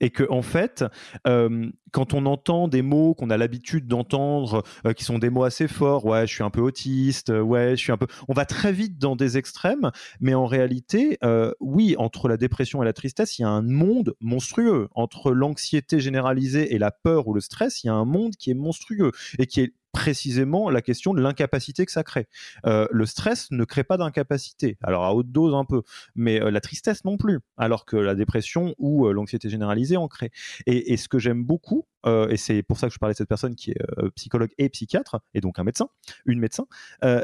et 0.01 0.09
que 0.09 0.29
en 0.29 0.41
fait, 0.41 0.83
euh, 1.27 1.69
quand 1.91 2.13
on 2.13 2.25
entend 2.25 2.67
des 2.67 2.81
mots 2.81 3.13
qu'on 3.13 3.29
a 3.29 3.37
l'habitude 3.37 3.87
d'entendre, 3.87 4.63
euh, 4.85 4.93
qui 4.93 5.05
sont 5.05 5.19
des 5.19 5.29
mots 5.29 5.43
assez 5.43 5.67
forts, 5.67 6.05
ouais, 6.05 6.27
je 6.27 6.33
suis 6.33 6.43
un 6.43 6.49
peu 6.49 6.61
autiste, 6.61 7.29
euh, 7.29 7.41
ouais, 7.41 7.71
je 7.71 7.81
suis 7.81 7.91
un 7.91 7.97
peu, 7.97 8.07
on 8.27 8.33
va 8.33 8.45
très 8.45 8.73
vite 8.73 8.97
dans 8.97 9.15
des 9.15 9.37
extrêmes, 9.37 9.91
mais 10.19 10.33
en 10.33 10.45
réalité, 10.45 11.19
oui, 11.59 11.95
entre 11.97 12.27
la 12.27 12.37
dépression 12.37 12.81
et 12.81 12.85
la 12.85 12.93
tristesse, 12.93 13.37
il 13.37 13.43
y 13.43 13.45
a 13.45 13.49
un 13.49 13.61
monde 13.61 14.15
monstrueux. 14.19 14.89
Entre 14.95 15.31
l'anxiété 15.31 15.99
généralisée 15.99 16.73
et 16.73 16.79
la 16.79 16.89
peur 16.89 17.27
ou 17.27 17.33
le 17.33 17.41
stress, 17.41 17.83
il 17.83 17.87
y 17.87 17.89
a 17.89 17.93
un 17.93 18.05
monde 18.05 18.35
qui 18.35 18.49
est 18.49 18.55
monstrueux 18.55 19.11
et 19.37 19.45
qui 19.45 19.61
est 19.61 19.73
précisément 19.91 20.69
la 20.69 20.81
question 20.81 21.13
de 21.13 21.21
l'incapacité 21.21 21.85
que 21.85 21.91
ça 21.91 22.03
crée. 22.03 22.27
Euh, 22.65 22.87
le 22.91 23.05
stress 23.05 23.51
ne 23.51 23.63
crée 23.63 23.83
pas 23.83 23.97
d'incapacité, 23.97 24.77
alors 24.81 25.03
à 25.03 25.13
haute 25.13 25.31
dose 25.31 25.53
un 25.53 25.65
peu, 25.65 25.83
mais 26.15 26.41
euh, 26.41 26.51
la 26.51 26.61
tristesse 26.61 27.03
non 27.05 27.17
plus, 27.17 27.39
alors 27.57 27.85
que 27.85 27.97
la 27.97 28.15
dépression 28.15 28.75
ou 28.77 29.07
euh, 29.07 29.13
l'anxiété 29.13 29.49
généralisée 29.49 29.97
en 29.97 30.07
crée. 30.07 30.31
Et, 30.65 30.97
ce 30.97 31.07
que 31.07 31.19
j'aime 31.19 31.43
beaucoup, 31.43 31.87
et 32.05 32.37
c'est 32.37 32.61
pour 32.63 32.77
ça 32.77 32.87
que 32.87 32.93
je 32.93 32.99
parlais 32.99 33.13
de 33.13 33.17
cette 33.17 33.29
personne 33.29 33.55
qui 33.55 33.71
est 33.71 33.79
psychologue 34.15 34.51
et 34.57 34.69
psychiatre, 34.69 35.19
et 35.33 35.41
donc 35.41 35.57
un 35.57 35.63
médecin, 35.63 35.87
une 36.25 36.39
médecin, 36.39 36.65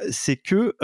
c'est 0.09 0.38
que 0.38 0.76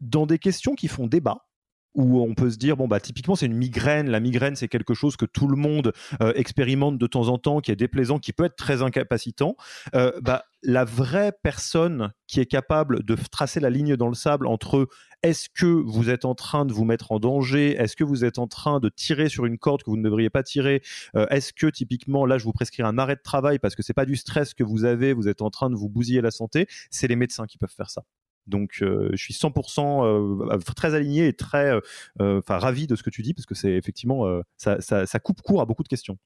dans 0.00 0.26
des 0.26 0.38
questions 0.38 0.74
qui 0.74 0.88
font 0.88 1.06
débat, 1.06 1.46
où 1.94 2.20
on 2.20 2.34
peut 2.34 2.50
se 2.50 2.58
dire 2.58 2.76
bon 2.76 2.86
bah 2.86 3.00
typiquement 3.00 3.36
c'est 3.36 3.46
une 3.46 3.56
migraine 3.56 4.10
la 4.10 4.20
migraine 4.20 4.54
c'est 4.54 4.68
quelque 4.68 4.92
chose 4.92 5.16
que 5.16 5.24
tout 5.24 5.48
le 5.48 5.56
monde 5.56 5.94
expérimente 6.34 6.98
de 6.98 7.06
temps 7.06 7.28
en 7.28 7.38
temps 7.38 7.60
qui 7.60 7.72
est 7.72 7.76
déplaisant 7.76 8.18
qui 8.18 8.34
peut 8.34 8.44
être 8.44 8.56
très 8.56 8.82
incapacitant 8.82 9.56
bah 10.20 10.44
la 10.66 10.84
vraie 10.84 11.32
personne 11.44 12.12
qui 12.26 12.40
est 12.40 12.46
capable 12.46 13.04
de 13.04 13.16
tracer 13.30 13.60
la 13.60 13.70
ligne 13.70 13.96
dans 13.96 14.08
le 14.08 14.14
sable 14.14 14.48
entre 14.48 14.88
est-ce 15.22 15.48
que 15.48 15.66
vous 15.66 16.10
êtes 16.10 16.24
en 16.24 16.34
train 16.34 16.66
de 16.66 16.72
vous 16.72 16.84
mettre 16.84 17.12
en 17.12 17.20
danger 17.20 17.76
Est-ce 17.76 17.94
que 17.94 18.02
vous 18.02 18.24
êtes 18.24 18.38
en 18.38 18.48
train 18.48 18.80
de 18.80 18.88
tirer 18.88 19.28
sur 19.28 19.46
une 19.46 19.58
corde 19.58 19.84
que 19.84 19.90
vous 19.90 19.96
ne 19.96 20.02
devriez 20.02 20.28
pas 20.28 20.42
tirer 20.42 20.82
euh, 21.14 21.26
Est-ce 21.30 21.52
que 21.52 21.68
typiquement 21.68 22.26
là 22.26 22.36
je 22.36 22.44
vous 22.44 22.52
prescris 22.52 22.82
un 22.82 22.98
arrêt 22.98 23.14
de 23.14 23.22
travail 23.22 23.60
parce 23.60 23.76
que 23.76 23.82
c'est 23.84 23.94
pas 23.94 24.06
du 24.06 24.16
stress 24.16 24.54
que 24.54 24.64
vous 24.64 24.84
avez, 24.84 25.12
vous 25.12 25.28
êtes 25.28 25.40
en 25.40 25.50
train 25.50 25.70
de 25.70 25.76
vous 25.76 25.88
bousiller 25.88 26.20
la 26.20 26.32
santé 26.32 26.66
C'est 26.90 27.06
les 27.06 27.16
médecins 27.16 27.46
qui 27.46 27.58
peuvent 27.58 27.74
faire 27.74 27.90
ça. 27.90 28.02
Donc, 28.48 28.78
euh, 28.82 29.10
je 29.12 29.22
suis 29.22 29.34
100% 29.34 30.04
euh, 30.04 30.58
très 30.74 30.94
aligné 30.94 31.28
et 31.28 31.32
très, 31.32 31.80
ravi 32.48 32.88
de 32.88 32.96
ce 32.96 33.04
que 33.04 33.10
tu 33.10 33.22
dis 33.22 33.34
parce 33.34 33.46
que 33.46 33.54
c'est 33.54 33.72
effectivement, 33.72 34.40
ça, 34.56 34.80
ça, 34.80 35.18
coupe 35.20 35.42
court 35.42 35.60
à 35.60 35.64
beaucoup 35.64 35.84
de 35.84 35.88
questions. 35.88 36.18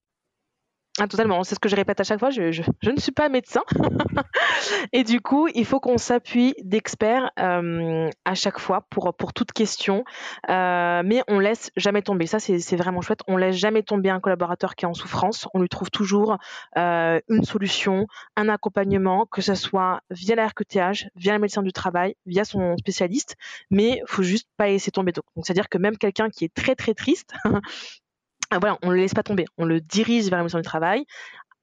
Ah, 1.03 1.09
totalement, 1.09 1.43
c'est 1.45 1.55
ce 1.55 1.61
que 1.61 1.71
je 1.71 1.77
répète 1.77 1.99
à 1.99 2.05
chaque 2.05 2.19
fois, 2.21 2.29
je, 2.29 2.43
ne 2.43 3.01
suis 3.01 3.13
pas 3.13 3.31
médecin. 3.31 3.63
et 4.93 5.03
du 5.03 5.23
coup, 5.23 5.49
il 5.55 5.65
faut 5.65 5.81
qu'on 5.81 5.97
s'appuie 5.97 6.55
d'experts 6.63 7.31
euh, 7.39 8.11
à 8.27 8.35
chaque 8.35 8.59
fois 8.59 8.87
pour, 8.91 9.15
pour 9.15 9.33
toute 9.33 9.53
question. 9.53 10.05
Euh, 10.51 11.03
mais 11.03 11.23
on 11.27 11.39
laisse 11.39 11.71
jamais 11.75 12.03
tomber, 12.03 12.27
ça 12.27 12.39
c'est 12.39 12.77
vraiment 12.77 13.01
chouette, 13.01 13.21
on 13.29 13.39
laisse 13.39 13.57
jamais 13.57 13.83
tomber 13.83 14.11
un 14.11 14.21
collaborateur 14.21 14.75
qui 14.75 14.85
est 14.85 14.89
en 14.89 14.93
souffrance. 14.93 15.49
On 15.55 15.63
lui 15.63 15.71
trouve 15.71 15.91
toujours 15.91 16.37
euh, 16.77 17.19
une 17.31 17.45
solution, 17.45 18.07
un 18.37 18.51
accompagnement, 18.51 19.25
que 19.25 19.41
ce 19.41 19.55
soit 19.55 20.03
via 20.11 20.35
la 20.35 20.49
RQTH, 20.49 21.09
via 21.17 21.33
le 21.33 21.39
médecin 21.39 21.63
du 21.63 21.73
travail, 21.73 22.15
via 22.27 22.45
son 22.45 22.77
spécialiste. 22.77 23.37
Mais 23.71 24.03
il 24.03 24.05
faut 24.07 24.23
juste 24.23 24.49
pas 24.59 24.67
laisser 24.67 24.91
tomber. 24.91 25.13
Donc, 25.13 25.25
c'est-à-dire 25.45 25.71
que 25.71 25.79
même 25.79 25.97
quelqu'un 25.97 26.29
qui 26.29 26.45
est 26.45 26.53
très 26.53 26.75
très 26.75 26.93
triste, 26.93 27.33
voilà, 28.59 28.79
on 28.83 28.89
ne 28.89 28.95
le 28.95 29.01
laisse 29.01 29.15
pas 29.15 29.23
tomber, 29.23 29.45
on 29.59 29.65
le 29.65 29.81
dirige 29.81 30.29
vers 30.29 30.39
le 30.39 30.45
médecin 30.45 30.59
du 30.59 30.65
travail, 30.65 31.05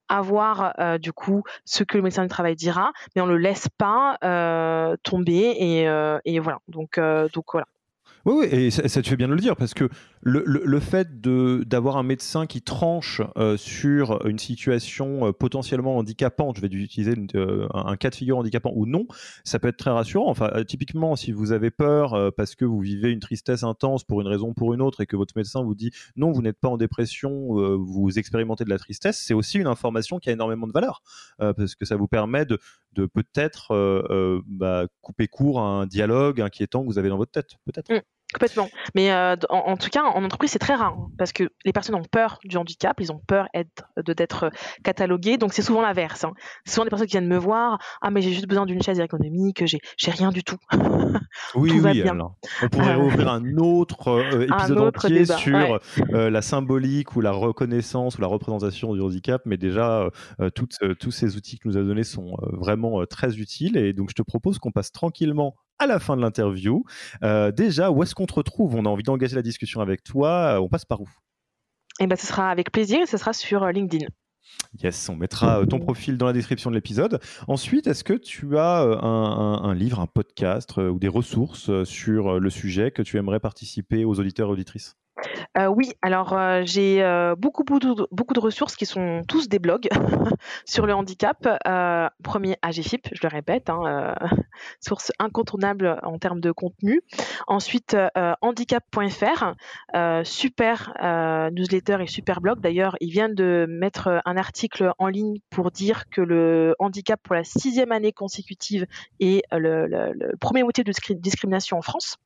avoir 0.09 0.73
euh, 0.79 0.97
du 0.97 1.11
coup 1.11 1.43
ce 1.65 1.83
que 1.83 1.97
le 1.97 2.03
médecin 2.03 2.23
du 2.23 2.29
travail 2.29 2.55
dira, 2.55 2.91
mais 3.15 3.21
on 3.21 3.27
ne 3.27 3.33
le 3.33 3.39
laisse 3.39 3.67
pas 3.77 4.17
euh, 4.23 4.95
tomber 5.03 5.55
et, 5.57 5.87
euh, 5.87 6.19
et, 6.25 6.39
voilà. 6.39 6.59
Donc, 6.67 6.99
donc 7.33 7.45
voilà. 7.51 7.67
Oui, 8.25 8.35
oui, 8.39 8.47
et 8.51 8.71
ça, 8.71 9.01
te 9.01 9.07
fait 9.07 9.15
bien 9.15 9.29
de 9.29 9.33
le 9.33 9.39
dire, 9.39 9.55
parce 9.55 9.73
que 9.73 9.89
le, 10.21 10.79
fait 10.79 11.21
d'avoir 11.21 11.97
un 11.97 12.03
médecin 12.03 12.45
qui 12.45 12.61
tranche 12.61 13.21
euh, 13.37 13.57
sur 13.57 14.25
une 14.25 14.39
situation 14.39 15.27
euh, 15.27 15.31
potentiellement 15.31 15.97
handicapante, 15.97 16.57
je 16.57 16.61
vais 16.61 16.67
utiliser 16.67 17.13
euh, 17.35 17.67
un 17.73 17.95
cas 17.97 18.09
de 18.09 18.15
figure 18.15 18.37
handicapant 18.37 18.71
ou 18.75 18.85
non, 18.85 19.07
ça 19.43 19.59
peut 19.59 19.67
être 19.67 19.77
très 19.77 19.91
rassurant. 19.91 20.29
Enfin, 20.29 20.51
typiquement, 20.67 21.15
si 21.15 21.31
vous 21.31 21.51
avez 21.51 21.71
peur 21.71 22.33
parce 22.35 22.55
que 22.55 22.65
vous 22.65 22.79
vivez 22.79 23.11
une 23.11 23.19
tristesse 23.19 23.63
intense 23.63 24.03
pour 24.03 24.21
une 24.21 24.27
raison 24.27 24.49
ou 24.49 24.53
pour 24.53 24.73
une 24.73 24.81
autre 24.81 25.01
et 25.01 25.05
que 25.05 25.15
votre 25.15 25.33
médecin 25.35 25.63
vous 25.63 25.75
dit 25.75 25.91
non, 26.15 26.31
vous 26.31 26.41
n'êtes 26.41 26.59
pas 26.59 26.69
en 26.69 26.77
dépression, 26.77 27.77
vous 27.77 28.19
expérimentez 28.19 28.63
de 28.63 28.69
la 28.69 28.77
tristesse, 28.77 29.19
c'est 29.19 29.33
aussi 29.33 29.59
une 29.59 29.67
information 29.67 30.19
qui 30.19 30.29
a 30.29 30.33
énormément 30.33 30.67
de 30.67 30.73
valeur, 30.73 31.01
parce 31.37 31.75
que 31.75 31.85
ça 31.85 31.95
vous 31.95 32.07
permet 32.07 32.45
de, 32.45 32.59
peut-être 32.95 34.41
bah, 34.47 34.85
couper 35.01 35.27
court 35.27 35.59
à 35.59 35.63
un 35.63 35.85
dialogue 35.85 36.41
inquiétant 36.41 36.81
que 36.81 36.87
vous 36.87 36.99
avez 36.99 37.09
dans 37.09 37.17
votre 37.17 37.31
tête, 37.31 37.57
peut-être. 37.65 37.91
Mmh. 37.91 38.01
Complètement. 38.33 38.67
Mais 38.93 39.11
euh, 39.13 39.37
en, 39.49 39.77
tout 39.77 39.89
cas, 39.89 40.03
en 40.03 40.21
entreprise, 40.23 40.51
c'est 40.51 40.59
très 40.59 40.75
rare 40.75 40.95
hein, 40.97 41.07
parce 41.17 41.31
que 41.31 41.49
les 41.63 41.71
personnes 41.71 41.95
ont 41.95 42.03
peur 42.03 42.39
du 42.43 42.57
handicap, 42.57 42.99
ils 42.99 43.11
ont 43.13 43.21
peur 43.25 43.47
de 43.95 44.13
d'être 44.13 44.51
catalogués. 44.83 45.37
Donc 45.37 45.53
c'est 45.53 45.61
souvent 45.61 45.81
l'inverse. 45.81 46.25
Hein. 46.25 46.33
C'est 46.65 46.73
souvent 46.73 46.83
des 46.83 46.89
personnes 46.89 47.07
qui 47.07 47.13
viennent 47.13 47.27
me 47.27 47.37
voir. 47.37 47.79
Ah 48.01 48.11
mais 48.11 48.21
j'ai 48.21 48.33
juste 48.33 48.47
besoin 48.47 48.65
d'une 48.65 48.81
chaise 48.81 48.99
ergonomique. 48.99 49.65
J'ai 49.65 49.79
j'ai 49.97 50.11
rien 50.11 50.31
du 50.31 50.43
tout. 50.43 50.57
oui 51.55 51.69
tout 51.69 51.85
oui. 51.85 52.03
on 52.09 52.67
pourrait 52.67 52.95
euh, 52.95 52.97
ouvrir 52.97 53.29
un 53.29 53.57
autre 53.57 54.09
euh, 54.09 54.41
épisode 54.41 54.79
entier 54.79 55.25
sur 55.25 55.79
la 56.09 56.41
symbolique 56.41 57.15
ou 57.15 57.21
la 57.21 57.31
reconnaissance 57.31 58.17
ou 58.17 58.21
la 58.21 58.27
représentation 58.27 58.93
du 58.93 59.01
handicap. 59.01 59.41
Mais 59.45 59.55
déjà, 59.57 60.09
toutes, 60.53 60.77
tous 60.99 61.11
ces 61.11 61.37
outils 61.37 61.59
que 61.59 61.69
nous 61.69 61.77
a 61.77 61.81
donnés 61.81 62.03
sont 62.03 62.35
vraiment 62.41 63.05
très 63.05 63.37
utiles. 63.37 63.77
Et 63.77 63.93
donc 63.93 64.09
je 64.09 64.15
te 64.15 64.21
propose 64.21 64.59
qu'on 64.59 64.71
passe 64.71 64.91
tranquillement 64.91 65.55
à 65.79 65.87
la 65.87 65.99
fin 65.99 66.15
de 66.15 66.21
l'interview. 66.21 66.83
déjà, 67.55 67.91
où 67.91 68.03
est-ce 68.03 68.15
qu'on 68.15 68.25
te 68.25 68.33
retrouve? 68.33 68.75
On 68.75 68.85
a 68.85 68.89
envie 68.89 69.03
d'engager 69.03 69.35
la 69.35 69.41
discussion 69.41 69.81
avec 69.81 70.03
toi. 70.03 70.59
On 70.61 70.69
passe 70.69 70.85
par 70.85 71.01
où? 71.01 71.09
Eh 71.99 72.07
ben, 72.07 72.15
ce 72.15 72.27
sera 72.27 72.51
avec 72.51 72.71
plaisir 72.71 73.01
et 73.01 73.05
ce 73.05 73.17
sera 73.17 73.33
sur 73.33 73.65
LinkedIn. 73.65 74.05
Yes, 74.83 75.09
on 75.09 75.15
mettra 75.15 75.65
ton 75.65 75.79
profil 75.79 76.17
dans 76.17 76.25
la 76.25 76.33
description 76.33 76.69
de 76.69 76.75
l'épisode. 76.75 77.19
Ensuite, 77.47 77.87
est-ce 77.87 78.03
que 78.03 78.13
tu 78.13 78.57
as 78.57 78.81
un, 78.81 79.73
livre, 79.73 79.99
un 79.99 80.07
podcast 80.07 80.77
ou 80.77 80.99
des 80.99 81.07
ressources 81.07 81.83
sur 81.83 82.39
le 82.39 82.49
sujet 82.49 82.91
que 82.91 83.01
tu 83.01 83.17
aimerais 83.17 83.39
participer 83.39 84.05
aux 84.05 84.19
auditeurs 84.19 84.49
et 84.49 84.53
auditrices? 84.53 84.95
Euh, 85.57 85.67
oui, 85.67 85.93
alors 86.01 86.33
euh, 86.33 86.61
j'ai 86.63 87.01
euh, 87.03 87.35
beaucoup, 87.35 87.63
beaucoup, 87.63 88.33
de, 88.33 88.39
ressources 88.39 88.75
qui 88.75 88.85
sont 88.85 89.23
tous 89.27 89.49
des 89.49 89.59
blogs 89.59 89.89
sur 90.65 90.85
le 90.85 90.93
handicap. 90.93 91.47
premier, 92.23 92.57
AGFIP, 92.61 93.09
je 93.11 93.19
le 93.23 93.29
répète, 93.29 93.69
hein, 93.69 94.15
source 94.79 95.11
incontournable 95.19 95.99
en 96.03 96.17
termes 96.19 96.39
de 96.39 96.51
contenu. 96.51 97.01
Ensuite, 97.47 97.97
handicap.fr, 98.41 99.53
super 100.23 100.93
newsletter 101.51 101.97
et 102.01 102.07
super 102.07 102.41
blog. 102.41 102.59
D'ailleurs, 102.59 102.95
ils 103.01 103.11
viennent 103.11 103.35
de 103.35 103.65
mettre 103.69 104.21
un 104.25 104.37
article 104.37 104.91
en 104.99 105.07
ligne 105.07 105.37
pour 105.49 105.71
dire 105.71 106.09
que 106.09 106.21
le 106.21 106.75
handicap 106.79 107.19
pour 107.23 107.35
la 107.35 107.43
sixième 107.43 107.91
année 107.91 108.11
consécutive 108.11 108.85
est 109.19 109.43
le, 109.51 109.87
le 109.87 110.37
premier 110.39 110.63
motif 110.63 110.83
de 110.85 110.93
discrimination 111.13 111.77
en 111.77 111.81
France. 111.81 112.17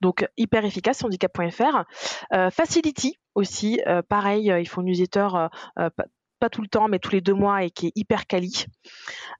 Donc 0.00 0.26
hyper 0.36 0.64
efficace, 0.64 1.04
handicap.fr. 1.04 1.84
Euh, 2.32 2.50
Facility 2.50 3.18
aussi, 3.34 3.80
euh, 3.86 4.02
pareil, 4.02 4.50
euh, 4.50 4.60
ils 4.60 4.68
font 4.68 4.80
une 4.80 4.88
newsletter 4.88 5.28
pas 6.38 6.50
tout 6.50 6.60
le 6.60 6.68
temps, 6.68 6.86
mais 6.86 6.98
tous 6.98 7.12
les 7.12 7.22
deux 7.22 7.32
mois 7.32 7.64
et 7.64 7.70
qui 7.70 7.86
est 7.86 7.92
hyper 7.96 8.26
quali. 8.26 8.66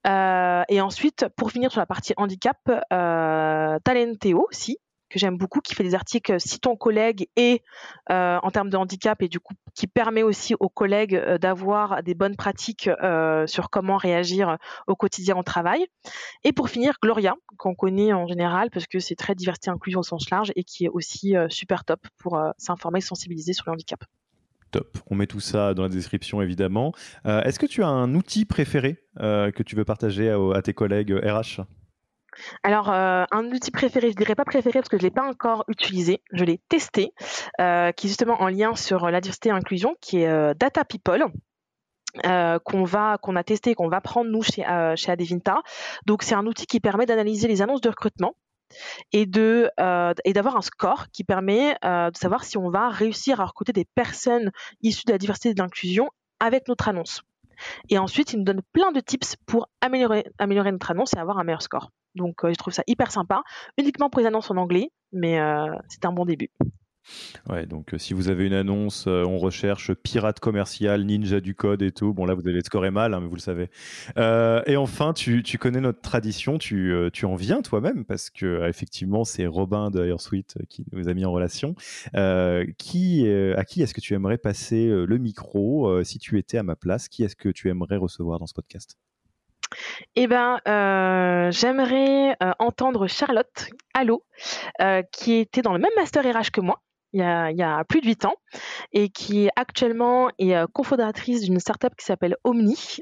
et 0.07 0.80
ensuite, 0.80 1.26
pour 1.37 1.53
finir 1.53 1.70
sur 1.70 1.80
la 1.80 1.87
partie 1.87 2.14
handicap, 2.16 2.57
Talenteo 3.84 4.47
aussi, 4.49 4.78
que 5.09 5.18
j'aime 5.18 5.36
beaucoup, 5.36 5.61
qui 5.61 5.74
fait 5.74 5.84
des 5.84 5.94
articles 5.94 6.40
si 6.40 6.59
ton 6.59 6.76
collègue 6.76 7.28
est 7.36 7.62
euh, 8.11 8.38
en 8.42 8.50
termes 8.50 8.70
de 8.70 8.76
handicap 8.76 9.22
et 9.22 9.28
du 9.28 9.40
coup 9.40 9.54
qui 9.74 9.86
permet 9.86 10.22
aussi 10.22 10.54
aux 10.59 10.68
collègues 10.68 11.14
euh, 11.14 11.38
d'avoir 11.38 12.02
des 12.02 12.14
bonnes 12.14 12.36
pratiques 12.36 12.88
euh, 13.02 13.46
sur 13.46 13.70
comment 13.70 13.96
réagir 13.96 14.57
au 14.86 14.96
quotidien 14.96 15.36
au 15.36 15.42
travail. 15.42 15.86
Et 16.44 16.52
pour 16.52 16.68
finir, 16.68 16.94
Gloria, 17.02 17.34
qu'on 17.57 17.74
connaît 17.74 18.12
en 18.12 18.26
général 18.26 18.70
parce 18.70 18.86
que 18.86 18.98
c'est 18.98 19.14
très 19.14 19.34
diversité 19.34 19.70
inclusion 19.70 20.00
au 20.00 20.04
sens 20.04 20.30
large 20.30 20.52
et 20.57 20.64
qui 20.64 20.84
est 20.86 20.88
aussi 20.88 21.34
super 21.48 21.84
top 21.84 22.00
pour 22.18 22.40
s'informer, 22.59 23.00
sensibiliser 23.00 23.52
sur 23.52 23.64
le 23.66 23.72
handicap. 23.72 24.04
Top. 24.70 24.98
On 25.11 25.14
met 25.14 25.26
tout 25.26 25.40
ça 25.40 25.74
dans 25.74 25.82
la 25.82 25.88
description 25.88 26.42
évidemment. 26.42 26.92
Est-ce 27.24 27.59
que 27.59 27.66
tu 27.66 27.82
as 27.82 27.88
un 27.88 28.14
outil 28.14 28.44
préféré 28.44 29.02
que 29.18 29.62
tu 29.62 29.76
veux 29.76 29.84
partager 29.84 30.30
à 30.30 30.62
tes 30.62 30.74
collègues 30.74 31.12
RH 31.12 31.62
alors, 32.62 32.91
euh, 32.91 33.24
un 33.30 33.45
outil 33.47 33.70
préféré, 33.70 34.11
je 34.11 34.16
dirais 34.16 34.34
pas 34.34 34.45
préféré 34.45 34.80
parce 34.80 34.89
que 34.89 34.99
je 34.99 35.03
l'ai 35.03 35.11
pas 35.11 35.26
encore 35.26 35.64
utilisé, 35.68 36.22
je 36.32 36.45
l'ai 36.45 36.61
testé, 36.68 37.12
euh, 37.61 37.93
qui 37.93 38.07
est 38.07 38.09
justement 38.09 38.41
en 38.41 38.49
lien 38.49 38.74
sur 38.74 39.11
la 39.11 39.20
diversité 39.20 39.49
et 39.49 39.53
l'inclusion, 39.53 39.97
qui 40.01 40.22
est 40.22 40.28
euh, 40.28 40.55
Data 40.55 40.84
People. 40.84 41.26
qu'on 42.64 42.84
va 42.84 43.18
qu'on 43.18 43.37
a 43.37 43.45
testé 43.45 43.74
qu'on 43.74 43.89
va 43.89 44.01
prendre 44.01 44.30
nous 44.30 44.43
chez 44.43 44.64
Adevinta. 44.64 45.62
Donc 46.07 46.22
c'est 46.22 46.34
un 46.34 46.47
outil 46.47 46.66
qui 46.66 46.80
permet 46.80 47.07
d'analyser 47.07 47.49
les 47.49 47.62
annonces 47.62 47.82
de 47.82 47.91
recrutement 47.91 48.34
et 49.12 49.26
d'avoir 49.26 50.57
un 50.57 50.62
score 50.62 51.09
qui 51.12 51.24
permet 51.24 51.76
de 51.82 52.16
savoir 52.16 52.45
si 52.45 52.57
on 52.57 52.70
va 52.70 52.89
réussir 52.89 53.41
à 53.41 53.45
recruter 53.45 53.72
des 53.72 53.84
personnes 53.84 54.51
issues 54.80 55.05
de 55.07 55.12
la 55.12 55.18
diversité 55.18 55.51
et 55.51 55.55
de 55.55 55.61
l'inclusion 55.61 56.09
avec 56.41 56.68
notre 56.68 56.89
annonce. 56.89 57.22
Et 57.88 57.98
ensuite, 57.98 58.32
il 58.32 58.38
nous 58.38 58.44
donne 58.44 58.62
plein 58.72 58.92
de 58.92 59.00
tips 59.00 59.36
pour 59.46 59.68
améliorer 59.80 60.24
notre 60.72 60.90
annonce 60.90 61.14
et 61.14 61.18
avoir 61.18 61.38
un 61.38 61.44
meilleur 61.44 61.62
score. 61.62 61.90
Donc 62.14 62.44
euh, 62.44 62.50
je 62.50 62.54
trouve 62.54 62.72
ça 62.72 62.82
hyper 62.86 63.12
sympa, 63.12 63.42
uniquement 63.78 64.11
pour 64.11 64.20
les 64.20 64.26
annonces 64.26 64.50
en 64.50 64.57
anglais, 64.57 64.90
mais 65.12 65.38
euh, 65.38 65.66
c'est 65.88 66.04
un 66.04 66.12
bon 66.12 66.24
début. 66.24 66.50
Ouais, 67.48 67.66
donc 67.66 67.94
euh, 67.94 67.98
si 67.98 68.14
vous 68.14 68.28
avez 68.28 68.46
une 68.46 68.52
annonce, 68.52 69.07
on 69.07 69.38
recherche 69.38 69.92
pirate 69.94 70.40
commercial, 70.40 71.04
ninja 71.04 71.40
du 71.40 71.54
code 71.54 71.82
et 71.82 71.92
tout. 71.92 72.12
Bon, 72.12 72.24
là, 72.26 72.34
vous 72.34 72.46
allez 72.48 72.61
scorer 72.62 72.90
mal, 72.90 73.14
hein, 73.14 73.20
mais 73.20 73.28
vous 73.28 73.36
le 73.36 73.40
savez. 73.40 73.70
et 74.16 74.76
enfin, 74.76 75.12
tu, 75.12 75.42
connais 75.59 75.80
notre 75.80 76.00
tradition, 76.00 76.59
tu, 76.59 77.11
en 77.24 77.34
viens 77.34 77.62
toi-même, 77.62 78.04
parce 78.04 78.30
que 78.30 78.68
effectivement, 78.68 79.24
c'est 79.24 79.46
Robin 79.46 79.90
de 79.90 80.04
Airsuite 80.04 80.57
qui 80.68 80.84
nous 80.92 81.09
a 81.09 81.14
mis 81.14 81.24
en 81.24 81.32
relation. 81.32 81.74
qui, 82.78 83.28
à 83.57 83.64
qui 83.64 83.82
est-ce 83.82 83.94
que 83.94 84.00
tu 84.00 84.14
aimerais 84.14 84.38
passer 84.38 84.88
le 84.88 85.18
micro 85.18 86.02
si 86.04 86.18
tu 86.18 86.38
étais 86.38 86.59
à 86.59 86.62
ma 86.62 86.76
place 86.76 87.09
Qui 87.09 87.24
est-ce 87.24 87.36
que 87.36 87.48
tu 87.48 87.68
aimerais 87.68 87.96
recevoir 87.96 88.38
dans 88.38 88.46
ce 88.46 88.54
podcast? 88.54 88.96
Eh 90.14 90.26
ben, 90.26 90.59
euh, 90.68 91.50
j'aimerais 91.50 92.36
euh, 92.42 92.52
entendre 92.59 93.07
Charlotte 93.07 93.70
Allo, 93.94 94.24
euh, 94.80 95.02
qui 95.12 95.34
était 95.34 95.62
dans 95.62 95.72
le 95.72 95.78
même 95.78 95.90
master 95.96 96.24
RH 96.24 96.50
que 96.52 96.61
moi. 96.61 96.80
Il 97.12 97.20
y, 97.20 97.22
a, 97.22 97.84
plus 97.84 98.00
de 98.00 98.07
8 98.07 98.26
ans 98.26 98.34
et 98.92 99.09
qui 99.09 99.48
actuellement 99.57 100.28
est 100.38 100.54
cofondatrice 100.72 101.42
d'une 101.42 101.59
startup 101.61 101.94
qui 101.96 102.04
s'appelle 102.04 102.36
Omni, 102.44 102.98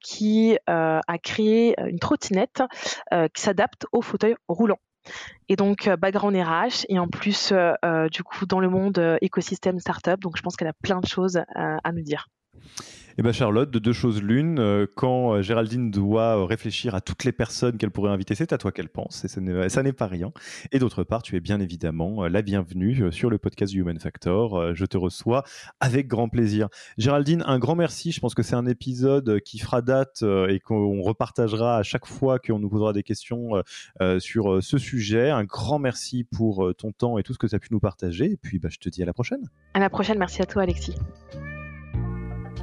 qui 0.00 0.56
a 0.66 1.18
créé 1.22 1.74
une 1.80 1.98
trottinette 1.98 2.62
qui 3.34 3.42
s'adapte 3.42 3.86
au 3.90 4.00
fauteuil 4.00 4.36
roulant. 4.46 4.78
Et 5.48 5.56
donc, 5.56 5.88
background 5.88 6.36
RH 6.36 6.86
et 6.88 7.00
en 7.00 7.08
plus, 7.08 7.52
du 8.12 8.22
coup, 8.22 8.46
dans 8.46 8.60
le 8.60 8.68
monde 8.68 9.18
écosystème 9.20 9.80
startup. 9.80 10.20
Donc, 10.20 10.36
je 10.36 10.42
pense 10.42 10.54
qu'elle 10.54 10.68
a 10.68 10.74
plein 10.80 11.00
de 11.00 11.06
choses 11.06 11.42
à 11.56 11.92
nous 11.92 12.02
dire. 12.02 12.28
Eh 13.18 13.22
bien 13.22 13.32
Charlotte, 13.32 13.70
de 13.70 13.78
deux 13.78 13.92
choses 13.92 14.22
l'une, 14.22 14.58
euh, 14.58 14.86
quand 14.96 15.34
euh, 15.34 15.42
Géraldine 15.42 15.90
doit 15.90 16.38
euh, 16.38 16.44
réfléchir 16.44 16.94
à 16.94 17.02
toutes 17.02 17.24
les 17.24 17.32
personnes 17.32 17.76
qu'elle 17.76 17.90
pourrait 17.90 18.10
inviter, 18.10 18.34
c'est 18.34 18.54
à 18.54 18.58
toi 18.58 18.72
qu'elle 18.72 18.88
pense, 18.88 19.26
et 19.26 19.28
ça 19.28 19.82
n'est 19.82 19.92
pas 19.92 20.06
rien. 20.06 20.32
Et 20.72 20.78
d'autre 20.78 21.04
part, 21.04 21.22
tu 21.22 21.36
es 21.36 21.40
bien 21.40 21.60
évidemment 21.60 22.26
la 22.26 22.40
bienvenue 22.40 23.12
sur 23.12 23.28
le 23.28 23.36
podcast 23.36 23.74
Human 23.74 23.98
Factor. 23.98 24.74
Je 24.74 24.86
te 24.86 24.96
reçois 24.96 25.44
avec 25.80 26.08
grand 26.08 26.28
plaisir. 26.28 26.68
Géraldine, 26.96 27.44
un 27.46 27.58
grand 27.58 27.74
merci. 27.74 28.12
Je 28.12 28.20
pense 28.20 28.34
que 28.34 28.42
c'est 28.42 28.54
un 28.54 28.66
épisode 28.66 29.40
qui 29.40 29.58
fera 29.58 29.82
date 29.82 30.22
et 30.22 30.60
qu'on 30.60 31.02
repartagera 31.02 31.76
à 31.76 31.82
chaque 31.82 32.06
fois 32.06 32.38
qu'on 32.38 32.58
nous 32.58 32.70
posera 32.70 32.92
des 32.92 33.02
questions 33.02 33.62
sur 34.18 34.62
ce 34.62 34.78
sujet. 34.78 35.30
Un 35.30 35.44
grand 35.44 35.78
merci 35.78 36.24
pour 36.24 36.72
ton 36.76 36.92
temps 36.92 37.18
et 37.18 37.22
tout 37.22 37.34
ce 37.34 37.38
que 37.38 37.46
tu 37.46 37.54
as 37.54 37.58
pu 37.58 37.68
nous 37.72 37.80
partager. 37.80 38.32
Et 38.32 38.36
puis, 38.36 38.58
bah, 38.58 38.68
je 38.70 38.78
te 38.78 38.88
dis 38.88 39.02
à 39.02 39.06
la 39.06 39.12
prochaine. 39.12 39.50
À 39.74 39.80
la 39.80 39.90
prochaine. 39.90 40.18
Merci 40.18 40.40
à 40.42 40.46
toi, 40.46 40.62
Alexis. 40.62 40.94